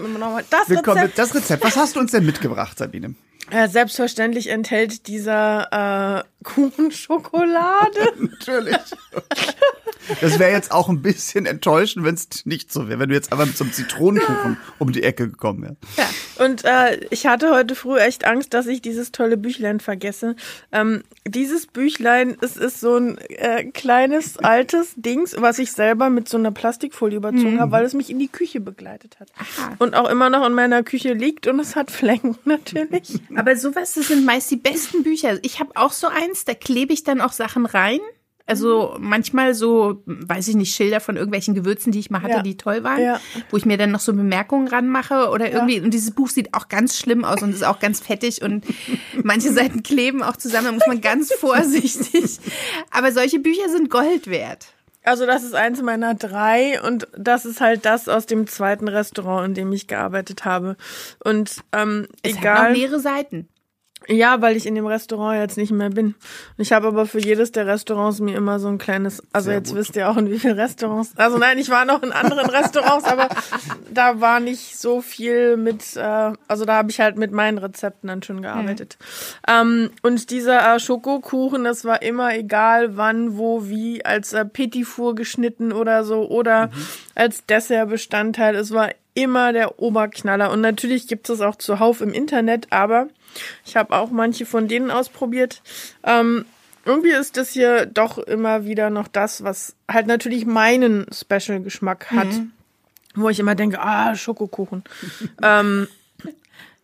Das 0.49 0.69
Wir 0.69 0.81
kommen 0.81 1.03
mit 1.03 1.17
Rezept, 1.17 1.19
das 1.19 1.35
Rezept. 1.35 1.63
Was 1.63 1.77
hast 1.77 1.95
du 1.95 2.01
uns 2.01 2.11
denn 2.11 2.25
mitgebracht, 2.25 2.77
Sabine? 2.77 3.15
ja, 3.51 3.69
selbstverständlich 3.69 4.47
enthält 4.47 5.07
dieser 5.07 6.19
äh, 6.19 6.23
Kuchen 6.43 6.91
Schokolade. 6.91 8.13
Natürlich. 8.19 8.75
Das 10.19 10.39
wäre 10.39 10.51
jetzt 10.51 10.71
auch 10.71 10.89
ein 10.89 11.01
bisschen 11.01 11.45
enttäuschend, 11.45 12.05
wenn 12.05 12.15
es 12.15 12.45
nicht 12.45 12.71
so 12.71 12.87
wäre, 12.87 12.99
wenn 12.99 13.09
du 13.09 13.15
jetzt 13.15 13.31
aber 13.31 13.45
mit 13.45 13.57
so 13.57 13.63
einem 13.63 13.73
Zitronenkuchen 13.73 14.57
um 14.79 14.91
die 14.91 15.03
Ecke 15.03 15.29
gekommen 15.29 15.63
wärst. 15.63 15.77
Ja. 15.97 16.43
Und 16.43 16.65
äh, 16.65 17.05
ich 17.11 17.27
hatte 17.27 17.51
heute 17.51 17.75
früh 17.75 17.99
echt 17.99 18.25
Angst, 18.25 18.53
dass 18.53 18.67
ich 18.67 18.81
dieses 18.81 19.11
tolle 19.11 19.37
Büchlein 19.37 19.79
vergesse. 19.79 20.35
Ähm, 20.71 21.03
dieses 21.27 21.67
Büchlein, 21.67 22.37
es 22.41 22.57
ist 22.57 22.79
so 22.79 22.95
ein 22.95 23.17
äh, 23.17 23.65
kleines, 23.65 24.37
altes 24.37 24.93
Dings, 24.95 25.35
was 25.37 25.59
ich 25.59 25.71
selber 25.71 26.09
mit 26.09 26.27
so 26.27 26.37
einer 26.37 26.51
Plastikfolie 26.51 27.17
überzogen 27.17 27.59
habe, 27.59 27.71
weil 27.71 27.85
es 27.85 27.93
mich 27.93 28.09
in 28.09 28.19
die 28.19 28.27
Küche 28.27 28.59
begleitet 28.59 29.19
hat. 29.19 29.29
Aha. 29.37 29.75
Und 29.77 29.93
auch 29.93 30.09
immer 30.09 30.29
noch 30.29 30.45
in 30.45 30.53
meiner 30.53 30.83
Küche 30.83 31.13
liegt 31.13 31.47
und 31.47 31.59
es 31.59 31.75
hat 31.75 31.91
Flecken 31.91 32.37
natürlich. 32.45 33.19
Aber 33.35 33.55
sowas, 33.55 33.93
das 33.93 34.07
sind 34.07 34.25
meist 34.25 34.49
die 34.49 34.57
besten 34.57 35.03
Bücher. 35.03 35.37
Ich 35.43 35.59
habe 35.59 35.71
auch 35.75 35.91
so 35.91 36.07
eins, 36.07 36.45
da 36.45 36.53
klebe 36.53 36.93
ich 36.93 37.03
dann 37.03 37.21
auch 37.21 37.33
Sachen 37.33 37.65
rein. 37.65 37.99
Also 38.51 38.97
manchmal 38.99 39.53
so, 39.55 40.01
weiß 40.05 40.49
ich 40.49 40.55
nicht, 40.55 40.75
Schilder 40.75 40.99
von 40.99 41.15
irgendwelchen 41.15 41.55
Gewürzen, 41.55 41.93
die 41.93 41.99
ich 41.99 42.09
mal 42.11 42.21
hatte, 42.21 42.33
Ja. 42.33 42.41
die 42.41 42.57
toll 42.57 42.83
waren, 42.83 43.01
Ja. 43.01 43.19
wo 43.49 43.55
ich 43.55 43.65
mir 43.65 43.77
dann 43.77 43.91
noch 43.91 44.01
so 44.01 44.13
Bemerkungen 44.13 44.67
ranmache 44.67 45.29
oder 45.29 45.49
irgendwie. 45.49 45.79
Und 45.79 45.91
dieses 45.93 46.11
Buch 46.11 46.27
sieht 46.29 46.53
auch 46.53 46.67
ganz 46.67 46.97
schlimm 46.99 47.23
aus 47.23 47.41
und 47.41 47.53
ist 47.53 47.63
auch 47.63 47.79
ganz 47.79 48.01
fettig 48.01 48.41
und 48.41 48.65
manche 49.23 49.53
Seiten 49.53 49.83
kleben 49.83 50.21
auch 50.21 50.35
zusammen. 50.35 50.65
Da 50.65 50.71
muss 50.73 50.85
man 50.87 50.99
ganz 50.99 51.31
vorsichtig. 51.39 52.39
Aber 52.89 53.13
solche 53.13 53.39
Bücher 53.39 53.69
sind 53.69 53.89
Gold 53.89 54.27
wert. 54.27 54.67
Also 55.03 55.25
das 55.25 55.43
ist 55.43 55.55
eins 55.55 55.81
meiner 55.81 56.13
drei 56.13 56.79
und 56.81 57.07
das 57.17 57.45
ist 57.45 57.61
halt 57.61 57.85
das 57.85 58.07
aus 58.09 58.25
dem 58.25 58.45
zweiten 58.47 58.87
Restaurant, 58.89 59.47
in 59.47 59.53
dem 59.53 59.71
ich 59.71 59.87
gearbeitet 59.87 60.43
habe. 60.45 60.75
Und 61.23 61.55
ähm, 61.71 62.07
Es 62.21 62.33
hat 62.33 62.41
egal. 62.41 62.69
noch 62.69 62.77
leere 62.77 62.99
Seiten. 62.99 63.47
Ja, 64.07 64.41
weil 64.41 64.57
ich 64.57 64.65
in 64.65 64.73
dem 64.73 64.87
Restaurant 64.87 65.37
jetzt 65.37 65.57
nicht 65.57 65.71
mehr 65.71 65.91
bin. 65.91 66.15
Ich 66.57 66.73
habe 66.73 66.87
aber 66.87 67.05
für 67.05 67.19
jedes 67.19 67.51
der 67.51 67.67
Restaurants 67.67 68.19
mir 68.19 68.35
immer 68.35 68.59
so 68.59 68.67
ein 68.67 68.79
kleines, 68.79 69.21
also 69.31 69.45
Sehr 69.45 69.57
jetzt 69.57 69.69
gut. 69.69 69.77
wisst 69.77 69.95
ihr 69.95 70.09
auch 70.09 70.17
in 70.17 70.29
wie 70.31 70.39
vielen 70.39 70.59
Restaurants. 70.59 71.11
Also 71.17 71.37
nein, 71.37 71.59
ich 71.59 71.69
war 71.69 71.85
noch 71.85 72.01
in 72.01 72.11
anderen 72.11 72.49
Restaurants, 72.49 73.05
aber 73.05 73.29
da 73.93 74.19
war 74.19 74.39
nicht 74.39 74.79
so 74.79 75.01
viel 75.01 75.55
mit, 75.55 75.95
äh, 75.95 76.33
also 76.47 76.65
da 76.65 76.77
habe 76.77 76.89
ich 76.89 76.99
halt 76.99 77.17
mit 77.17 77.31
meinen 77.31 77.59
Rezepten 77.59 78.07
dann 78.07 78.23
schon 78.23 78.41
gearbeitet. 78.41 78.97
Ähm, 79.47 79.91
und 80.01 80.31
dieser 80.31 80.75
äh, 80.75 80.79
Schokokuchen, 80.79 81.63
das 81.63 81.85
war 81.85 82.01
immer 82.01 82.35
egal 82.35 82.97
wann, 82.97 83.37
wo, 83.37 83.67
wie, 83.67 84.03
als 84.03 84.33
äh, 84.33 84.45
Petit 84.45 84.87
Four 84.87 85.13
geschnitten 85.13 85.71
oder 85.71 86.03
so 86.03 86.27
oder 86.27 86.71
als 87.13 87.45
Dessertbestandteil. 87.45 88.55
Es 88.55 88.71
war 88.71 88.89
immer 89.13 89.53
der 89.53 89.79
Oberknaller. 89.79 90.51
Und 90.51 90.61
natürlich 90.61 91.07
gibt 91.07 91.29
es 91.29 91.41
auch 91.41 91.55
zuhauf 91.55 92.01
im 92.01 92.13
Internet, 92.13 92.67
aber 92.71 93.07
ich 93.65 93.75
habe 93.75 93.95
auch 93.95 94.11
manche 94.11 94.45
von 94.45 94.67
denen 94.67 94.91
ausprobiert. 94.91 95.61
Ähm, 96.03 96.45
irgendwie 96.85 97.11
ist 97.11 97.37
das 97.37 97.51
hier 97.51 97.85
doch 97.85 98.17
immer 98.17 98.65
wieder 98.65 98.89
noch 98.89 99.07
das, 99.07 99.43
was 99.43 99.75
halt 99.87 100.07
natürlich 100.07 100.45
meinen 100.45 101.05
Special-Geschmack 101.11 102.11
hat. 102.11 102.27
Wo 103.13 103.29
ich 103.29 103.39
immer 103.39 103.55
denke, 103.55 103.79
ah, 103.81 104.15
Schokokuchen. 104.15 104.83
ähm, 105.43 105.87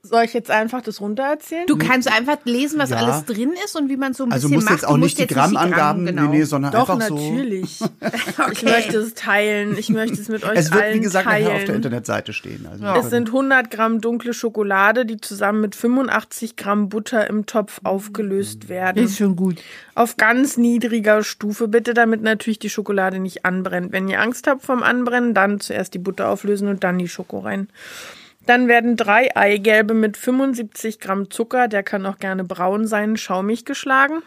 soll 0.04 0.24
ich 0.24 0.34
jetzt 0.34 0.50
einfach 0.52 0.82
das 0.82 1.02
runtererzählen? 1.02 1.66
Du 1.68 1.78
kannst 1.78 2.10
einfach 2.10 2.38
lesen, 2.46 2.80
was 2.80 2.92
Ja. 2.92 2.98
alles 2.98 3.26
drin 3.26 3.52
ist 3.66 3.76
und 3.76 3.90
wie 3.90 3.98
man 3.98 4.14
so 4.14 4.24
ein 4.24 4.32
Also 4.32 4.48
bisschen 4.48 4.56
musst 4.56 4.66
macht. 4.70 4.74
jetzt 4.82 4.86
auch 4.88 4.92
Du 4.92 4.98
nicht 4.98 5.18
musst 5.20 5.30
die 5.30 5.34
Grammangaben, 5.34 6.06
Gramm, 6.06 6.06
genau. 6.06 6.32
nee, 6.32 6.38
nee, 6.40 6.44
sondern 6.46 6.72
Doch, 6.72 6.90
einfach 6.90 7.08
so. 7.08 7.16
natürlich. 7.16 7.80
Ich 8.54 8.64
möchte 8.64 8.98
es 9.00 9.14
teilen. 9.16 9.78
Ich 9.78 9.90
möchte 9.90 10.20
es 10.22 10.30
mit 10.30 10.44
euch 10.46 10.58
Es 10.58 10.72
wird, 10.72 10.82
allen 10.84 10.96
wie 10.96 11.00
gesagt, 11.02 11.26
teilen. 11.28 11.44
nachher 11.46 11.58
auf 11.58 11.66
der 11.66 11.76
Internetseite 11.76 12.32
stehen. 12.34 12.66
Also 12.72 12.84
wir 12.84 12.96
Es 12.96 13.10
sind 13.10 13.28
100 13.30 13.70
Gramm 13.70 14.00
dunkle 14.00 14.34
Schokolade, 14.34 15.06
die 15.06 15.18
zusammen 15.20 15.62
mit 15.62 15.76
85 15.76 16.56
Gramm 16.56 16.88
Butter 16.90 17.28
im 17.30 17.46
Topf 17.46 17.82
aufgelöst 17.84 18.70
werden. 18.70 19.04
Ist 19.04 19.18
schon 19.18 19.36
gut. 19.36 19.58
Auf 19.96 20.16
ganz 20.18 20.56
niedriger 20.58 21.24
Stufe 21.24 21.68
bitte, 21.68 21.94
damit 21.94 22.22
natürlich 22.22 22.60
die 22.60 22.70
Schokolade 22.70 23.20
nicht 23.20 23.46
anbrennt. 23.46 23.92
Wenn 23.92 24.08
ihr 24.08 24.22
Angst 24.22 24.48
habt 24.48 24.62
vom 24.64 24.84
Anbrennen, 24.84 25.34
dann 25.34 25.60
zuerst 25.60 25.94
die 25.94 26.00
Butter 26.00 26.30
auflösen 26.30 26.68
und 26.70 26.84
dann 26.84 26.98
die 26.98 27.08
Schoko 27.10 27.40
rein. 27.40 27.68
Dann 28.48 28.68
werden 28.70 28.96
drei 28.96 29.36
Eigelbe 29.36 29.94
mit 29.94 30.18
75 30.18 31.00
Gramm 31.00 31.30
Zucker, 31.30 31.68
der 31.68 31.84
kann 31.84 32.06
auch 32.06 32.18
gerne 32.18 32.44
braun 32.44 32.88
sein, 32.88 33.18
schaumig 33.18 33.66
geschlagen. 33.66 34.24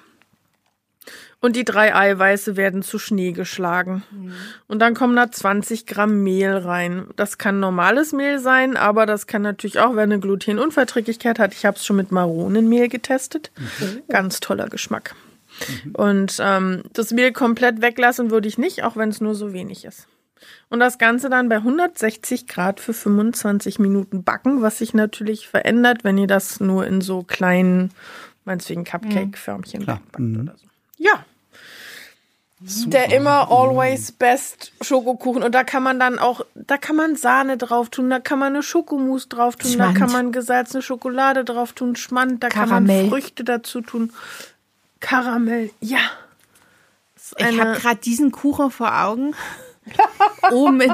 Und 1.41 1.57
die 1.57 1.65
drei 1.65 1.95
Eiweiße 1.95 2.59
werden 2.59 2.83
zu 2.83 2.99
Schnee 2.99 3.33
geschlagen. 3.33 4.03
Und 4.69 4.81
dann 4.81 4.93
kommen 4.93 5.17
da 5.17 5.31
20 5.31 5.87
Gramm 5.87 6.23
Mehl 6.23 6.53
rein. 6.53 7.07
Das 7.17 7.39
kann 7.39 7.61
normales 7.61 8.13
Mehl 8.13 8.39
sein, 8.39 8.77
aber 8.77 9.07
das 9.07 9.27
kann 9.27 9.41
natürlich 9.41 9.79
auch, 9.79 9.97
wer 9.97 10.03
eine 10.03 10.21
Glutenunverträglichkeit 10.21 11.39
hat. 11.39 11.55
Ich 11.55 11.65
habe 11.65 11.79
es 11.79 11.87
schon 11.87 11.97
mit 11.97 12.13
Maronenmehl 12.13 12.89
getestet. 12.89 13.51
Ganz 14.11 14.41
toller 14.41 14.69
Geschmack. 14.69 15.15
Und 15.95 16.37
ähm, 16.41 16.83
das 16.93 17.11
Mehl 17.11 17.33
komplett 17.33 17.81
weglassen 17.81 18.31
würde 18.31 18.47
ich 18.47 18.59
nicht, 18.59 18.85
auch 18.85 18.97
wenn 18.97 19.09
es 19.09 19.23
nur 19.23 19.35
so 19.35 19.55
wenig 19.55 19.87
ist. 19.87 20.07
Und 20.69 20.81
das 20.81 20.99
Ganze 20.99 21.29
dann 21.29 21.49
bei 21.49 21.57
160 21.57 22.47
Grad 22.47 22.81
für 22.81 22.93
25 22.93 23.79
Minuten 23.79 24.23
backen, 24.23 24.63
was 24.63 24.79
sich 24.79 24.95
natürlich 24.95 25.49
verändert, 25.49 26.05
wenn 26.05 26.19
ihr 26.19 26.27
das 26.27 26.61
nur 26.61 26.87
in 26.87 27.01
so 27.01 27.23
kleinen, 27.23 27.93
meinetwegen 28.45 28.85
Cupcake-Förmchen 28.85 29.83
Klar. 29.85 30.01
backt 30.13 30.21
oder 30.21 30.57
so. 30.57 30.67
Ja. 30.97 31.25
Der 32.63 33.11
immer 33.11 33.51
always 33.51 34.13
best 34.13 34.73
Schokokuchen. 34.83 35.43
Und 35.43 35.55
da 35.55 35.65
kann 35.65 35.83
man 35.83 35.99
dann 35.99 36.19
auch, 36.19 36.45
da 36.55 36.77
kann 36.77 36.95
man 36.95 37.17
Sahne 37.17 37.57
drauf 37.57 37.89
tun, 37.89 38.11
da 38.11 38.21
kann 38.21 38.39
man 38.39 38.53
eine 38.53 38.63
Schokomousse 38.63 39.29
drauf 39.29 39.57
tun, 39.57 39.71
Schmand. 39.73 39.97
da 39.97 39.99
kann 39.99 40.13
man 40.13 40.31
gesalzene 40.31 40.83
Schokolade 40.83 41.45
drauf 41.45 41.73
tun, 41.73 41.97
Schmand, 41.97 42.45
da 42.45 42.51
kann 42.51 42.69
Karamell. 42.69 43.03
man 43.05 43.11
Früchte 43.11 43.45
dazu 43.45 43.81
tun. 43.81 44.13
Karamell, 45.01 45.71
ja. 45.81 46.01
Ich 47.39 47.59
habe 47.59 47.79
gerade 47.79 48.01
diesen 48.01 48.31
Kuchen 48.31 48.71
vor 48.71 48.95
Augen. 49.01 49.35
oh, 50.53 50.71
mit, 50.71 50.93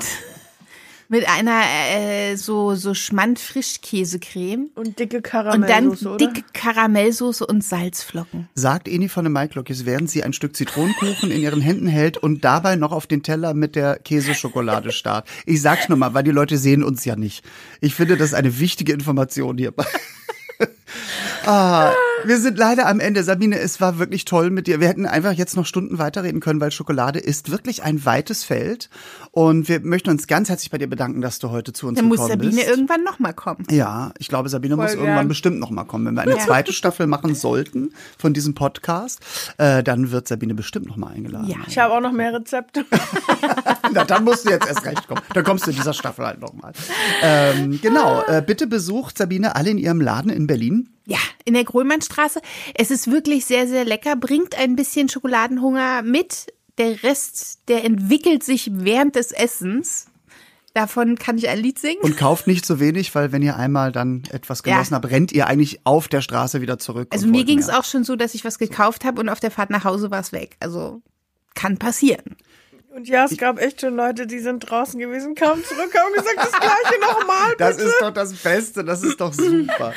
mit 1.09 1.28
einer 1.28 1.62
äh, 1.91 2.37
so, 2.37 2.74
so 2.74 2.95
Schmand-Frischkäsecreme. 2.95 4.70
Und 4.74 4.99
dicke 4.99 5.18
Und 5.18 5.24
dann 5.24 5.30
Karamellsoße, 5.30 6.16
dicke 6.16 6.43
Karamellsoße 6.53 7.47
und 7.47 7.64
Salzflocken. 7.64 8.49
Sagt 8.55 8.89
Eni 8.89 9.09
von 9.09 9.24
der 9.24 9.30
Maiklokis, 9.30 9.84
während 9.84 10.11
sie 10.11 10.22
ein 10.22 10.32
Stück 10.32 10.57
Zitronenkuchen 10.57 11.30
in 11.30 11.41
ihren 11.41 11.61
Händen 11.61 11.87
hält 11.87 12.16
und 12.16 12.45
dabei 12.45 12.76
noch 12.76 12.93
auf 12.93 13.07
den 13.07 13.22
Teller 13.22 13.55
mit 13.55 13.76
der 13.76 13.99
Käseschokolade 13.99 14.93
starrt. 14.93 15.28
Ich 15.45 15.62
sag's 15.62 15.89
nur 15.89 15.99
mal, 15.99 16.14
weil 16.14 16.24
die 16.24 16.30
Leute 16.30 16.59
sehen 16.59 16.82
uns 16.82 17.05
ja 17.05 17.16
nicht. 17.16 17.45
Ich 17.80 17.95
finde, 17.95 18.16
das 18.16 18.28
ist 18.28 18.34
eine 18.34 18.59
wichtige 18.59 18.93
Information 18.93 19.59
hier. 19.59 19.72
Ah, 21.45 21.93
wir 22.24 22.39
sind 22.39 22.59
leider 22.59 22.87
am 22.87 23.01
Ende. 23.01 23.22
Sabine, 23.22 23.59
es 23.59 23.80
war 23.80 23.99
wirklich 23.99 24.24
toll 24.24 24.51
mit 24.51 24.66
dir. 24.66 24.80
Wir 24.80 24.89
hätten 24.89 25.07
einfach 25.07 25.32
jetzt 25.32 25.57
noch 25.57 25.66
Stunden 25.66 25.99
weiterreden 25.99 26.41
können, 26.41 26.61
weil 26.61 26.70
Schokolade 26.70 27.18
ist 27.18 27.51
wirklich 27.51 27.82
ein 27.82 28.05
weites 28.05 28.43
Feld. 28.45 28.89
Und 29.30 29.68
wir 29.68 29.80
möchten 29.80 30.11
uns 30.11 30.26
ganz 30.26 30.49
herzlich 30.49 30.70
bei 30.70 30.78
dir 30.78 30.89
bedanken, 30.89 31.20
dass 31.20 31.39
du 31.39 31.51
heute 31.51 31.72
zu 31.72 31.87
uns 31.89 31.99
Dann 31.99 32.07
muss 32.09 32.16
gekommen 32.18 32.32
Sabine 32.41 32.57
bist. 32.57 32.68
irgendwann 32.68 33.05
nochmal 33.05 33.34
kommen. 33.34 33.66
Ja, 33.70 34.12
ich 34.18 34.28
glaube, 34.28 34.49
Sabine 34.49 34.76
muss 34.76 34.87
Voll 34.87 34.95
irgendwann 34.95 35.14
gern. 35.16 35.28
bestimmt 35.28 35.59
noch 35.61 35.70
mal 35.70 35.84
kommen. 35.84 36.07
Wenn 36.07 36.14
wir 36.14 36.22
eine 36.22 36.39
zweite 36.39 36.72
Staffel 36.72 37.07
machen 37.07 37.34
sollten 37.34 37.93
von 38.18 38.32
diesem 38.32 38.55
Podcast, 38.55 39.20
äh, 39.59 39.82
dann 39.82 40.11
wird 40.11 40.26
Sabine 40.28 40.55
bestimmt 40.55 40.87
noch 40.87 40.97
mal 40.97 41.09
eingeladen. 41.12 41.49
Ja. 41.49 41.57
Ich 41.68 41.78
habe 41.78 41.95
auch 41.95 42.01
noch 42.01 42.12
mehr 42.12 42.32
Rezepte. 42.32 42.84
Na, 43.93 44.05
dann 44.05 44.24
musst 44.24 44.47
du 44.47 44.51
jetzt 44.51 44.66
erst 44.66 44.84
recht 44.84 45.07
kommen. 45.07 45.20
Dann 45.34 45.45
kommst 45.45 45.66
du 45.66 45.70
in 45.70 45.76
dieser 45.76 45.93
Staffel 45.93 46.26
halt 46.26 46.41
noch 46.41 46.55
mal. 46.55 46.72
Ähm, 47.22 47.78
genau, 47.82 48.22
äh, 48.26 48.43
bitte 48.45 48.66
besucht 48.66 49.18
Sabine 49.18 49.55
alle 49.55 49.70
in 49.70 49.78
ihrem 49.78 50.01
Laden 50.01 50.30
in 50.30 50.47
Berlin. 50.47 50.76
Ja, 51.07 51.18
in 51.45 51.55
der 51.55 51.64
Grönmannstraße. 51.64 52.41
Es 52.74 52.91
ist 52.91 53.11
wirklich 53.11 53.45
sehr, 53.45 53.68
sehr 53.68 53.85
lecker. 53.85 54.16
Bringt 54.16 54.59
ein 54.59 54.77
bisschen 54.77 55.09
Schokoladenhunger 55.09 56.03
mit. 56.03 56.53
Der 56.79 57.03
Rest, 57.03 57.61
der 57.68 57.85
entwickelt 57.85 58.43
sich 58.45 58.70
während 58.72 59.16
des 59.16 59.33
Essens. 59.33 60.09
Davon 60.74 61.16
kann 61.16 61.39
ich 61.39 61.49
ein 61.49 61.59
Lied 61.59 61.79
singen. 61.79 62.03
Und 62.03 62.18
kauft 62.18 62.47
nicht 62.47 62.66
so 62.66 62.81
wenig, 62.81 63.14
weil 63.14 63.33
wenn 63.33 63.41
ihr 63.41 63.57
einmal 63.57 63.93
dann 63.93 64.24
etwas 64.31 64.61
Ja. 64.66 64.74
genossen 64.74 64.95
habt, 64.95 65.09
rennt 65.11 65.33
ihr 65.33 65.47
eigentlich 65.47 65.81
auf 65.85 66.07
der 66.09 66.20
Straße 66.20 66.61
wieder 66.61 66.79
zurück. 66.79 67.09
Also 67.12 67.27
mir 67.29 67.45
ging 67.45 67.59
es 67.59 67.70
auch 67.70 67.85
schon 67.85 68.05
so, 68.05 68.14
dass 68.14 68.35
ich 68.35 68.45
was 68.45 68.59
gekauft 68.59 69.07
habe 69.07 69.22
und 69.22 69.31
auf 69.31 69.41
der 69.41 69.51
Fahrt 69.51 69.70
nach 69.70 69.85
Hause 69.85 70.11
war 70.11 70.20
es 70.20 70.33
weg. 70.33 70.57
Also 70.61 71.01
kann 71.55 71.79
passieren. 71.79 72.37
Und 72.97 73.09
ja, 73.09 73.27
es 73.27 73.37
gab 73.37 73.61
echt 73.61 73.83
schon 73.83 73.95
Leute, 73.95 74.27
die 74.27 74.39
sind 74.39 74.61
draußen 74.61 74.99
gewesen, 74.99 75.35
kamen 75.35 75.63
zurück, 75.63 75.95
haben 75.95 76.15
gesagt, 76.15 76.39
das 76.39 76.53
gleiche 76.53 76.99
nochmal. 76.99 77.55
Das 77.59 77.77
ist 77.77 77.95
doch 78.01 78.11
das 78.11 78.33
Beste, 78.33 78.85
das 78.85 79.03
ist 79.03 79.21
doch 79.21 79.35
super. 79.35 79.93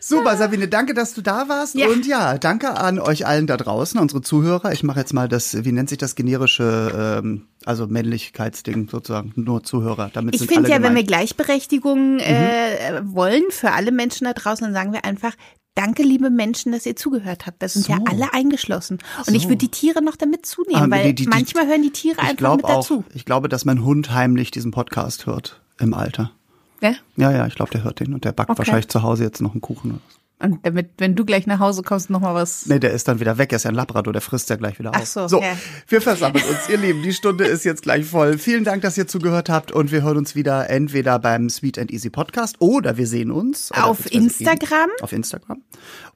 Super, 0.00 0.36
Sabine, 0.36 0.68
danke, 0.68 0.94
dass 0.94 1.12
du 1.12 1.22
da 1.22 1.48
warst. 1.48 1.74
Ja. 1.74 1.88
Und 1.88 2.06
ja, 2.06 2.38
danke 2.38 2.76
an 2.76 3.00
euch 3.00 3.26
allen 3.26 3.48
da 3.48 3.56
draußen, 3.56 3.98
unsere 3.98 4.22
Zuhörer. 4.22 4.70
Ich 4.70 4.84
mache 4.84 5.00
jetzt 5.00 5.12
mal 5.12 5.26
das, 5.26 5.64
wie 5.64 5.72
nennt 5.72 5.88
sich 5.88 5.98
das 5.98 6.14
generische, 6.14 7.20
ähm, 7.24 7.48
also 7.66 7.86
Männlichkeitsding 7.86 8.88
sozusagen, 8.88 9.32
nur 9.36 9.62
Zuhörer. 9.62 10.10
Damit 10.12 10.34
Ich 10.34 10.46
finde 10.46 10.68
ja, 10.70 10.76
wenn 10.76 10.82
wir 10.94 11.02
gemeint. 11.04 11.08
Gleichberechtigung 11.08 12.18
äh, 12.20 13.02
wollen 13.04 13.42
für 13.50 13.72
alle 13.72 13.92
Menschen 13.92 14.24
da 14.24 14.32
draußen, 14.32 14.64
dann 14.64 14.72
sagen 14.74 14.92
wir 14.92 15.04
einfach, 15.04 15.32
danke 15.74 16.02
liebe 16.02 16.30
Menschen, 16.30 16.72
dass 16.72 16.86
ihr 16.86 16.96
zugehört 16.96 17.46
habt. 17.46 17.62
Da 17.62 17.68
sind 17.68 17.86
ja 17.88 17.96
So. 17.98 18.04
alle 18.06 18.32
eingeschlossen. 18.32 18.98
Und 19.26 19.34
ich 19.34 19.42
So. 19.42 19.48
würde 19.48 19.58
die 19.58 19.68
Tiere 19.70 20.02
noch 20.02 20.16
damit 20.16 20.46
zunehmen, 20.46 20.82
Ah, 20.84 20.90
weil 20.90 21.12
die- 21.12 21.24
die- 21.24 21.28
manchmal 21.28 21.66
hören 21.66 21.82
die 21.82 21.90
Tiere 21.90 22.16
ich 22.22 22.28
einfach 22.30 22.56
mit 22.56 22.64
auch, 22.64 22.76
dazu. 22.76 23.04
ich 23.14 23.24
glaube, 23.24 23.48
dass 23.48 23.64
mein 23.64 23.84
Hund 23.84 24.10
heimlich 24.14 24.50
diesen 24.50 24.70
Podcast 24.70 25.26
hört 25.26 25.60
im 25.78 25.92
Alter. 25.92 26.30
Ja? 26.80 26.94
Ja, 27.16 27.30
ja, 27.32 27.46
ich 27.46 27.54
glaube, 27.54 27.70
der 27.72 27.84
hört 27.84 28.00
den 28.00 28.14
und 28.14 28.24
der 28.24 28.32
backt 28.32 28.50
Okay. 28.50 28.58
wahrscheinlich 28.58 28.88
zu 28.88 29.02
Hause 29.02 29.24
jetzt 29.24 29.40
noch 29.42 29.52
einen 29.52 29.60
Kuchen. 29.60 30.00
Und 30.38 30.66
damit, 30.66 30.90
wenn 30.98 31.14
du 31.14 31.24
gleich 31.24 31.46
nach 31.46 31.60
Hause 31.60 31.82
kommst, 31.82 32.10
noch 32.10 32.20
mal 32.20 32.34
was. 32.34 32.66
Nee, 32.66 32.78
der 32.78 32.92
ist 32.92 33.08
dann 33.08 33.20
wieder 33.20 33.38
weg. 33.38 33.52
Er 33.52 33.56
ist 33.56 33.62
ja 33.62 33.70
ein 33.70 33.74
Labrador, 33.74 34.12
der 34.12 34.20
frisst 34.20 34.50
ja 34.50 34.56
gleich 34.56 34.78
wieder 34.78 34.92
Ach 34.94 35.00
auf. 35.00 35.06
so, 35.08 35.28
so 35.28 35.40
ja. 35.40 35.56
wir 35.88 36.02
versammeln 36.02 36.44
uns, 36.44 36.68
ihr 36.68 36.76
Lieben. 36.76 37.02
Die 37.02 37.14
Stunde 37.14 37.46
ist 37.46 37.64
jetzt 37.64 37.80
gleich 37.82 38.04
voll. 38.04 38.36
Vielen 38.36 38.62
Dank, 38.62 38.82
dass 38.82 38.98
ihr 38.98 39.06
zugehört 39.06 39.48
habt 39.48 39.72
und 39.72 39.92
wir 39.92 40.02
hören 40.02 40.18
uns 40.18 40.34
wieder 40.34 40.68
entweder 40.68 41.18
beim 41.18 41.48
Sweet 41.48 41.78
and 41.78 41.90
Easy 41.90 42.10
Podcast 42.10 42.56
oder 42.58 42.98
wir 42.98 43.06
sehen 43.06 43.30
uns 43.30 43.72
Auf 43.72 44.12
Instagram? 44.12 44.90
Auf 45.00 45.12
Instagram 45.12 45.62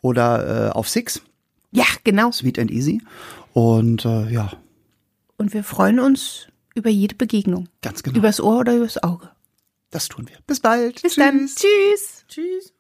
oder 0.03 0.69
äh, 0.69 0.71
auf 0.73 0.87
Six, 0.89 1.23
Ja, 1.71 1.87
genau. 2.05 2.31
Sweet 2.31 2.59
and 2.59 2.71
Easy. 2.71 3.01
Und 3.55 4.05
äh, 4.05 4.29
ja, 4.31 4.53
Und 5.39 5.55
wir 5.55 5.65
freuen 5.65 5.99
uns 5.99 6.47
über 6.75 6.91
jede 6.91 7.15
Begegnung. 7.15 7.69
ganz 7.81 8.03
genau. 8.03 8.19
Übers 8.19 8.39
Ohr 8.41 8.59
oder 8.61 8.77
übers 8.77 9.03
Auge. 9.03 9.31
das 9.91 10.09
tun 10.09 10.29
wir. 10.29 10.37
Bis 10.47 10.61
bald. 10.61 11.01
Bis 11.01 11.15
dann. 11.17 11.47
Tschüss. 11.47 12.25
Tschüss. 12.29 12.75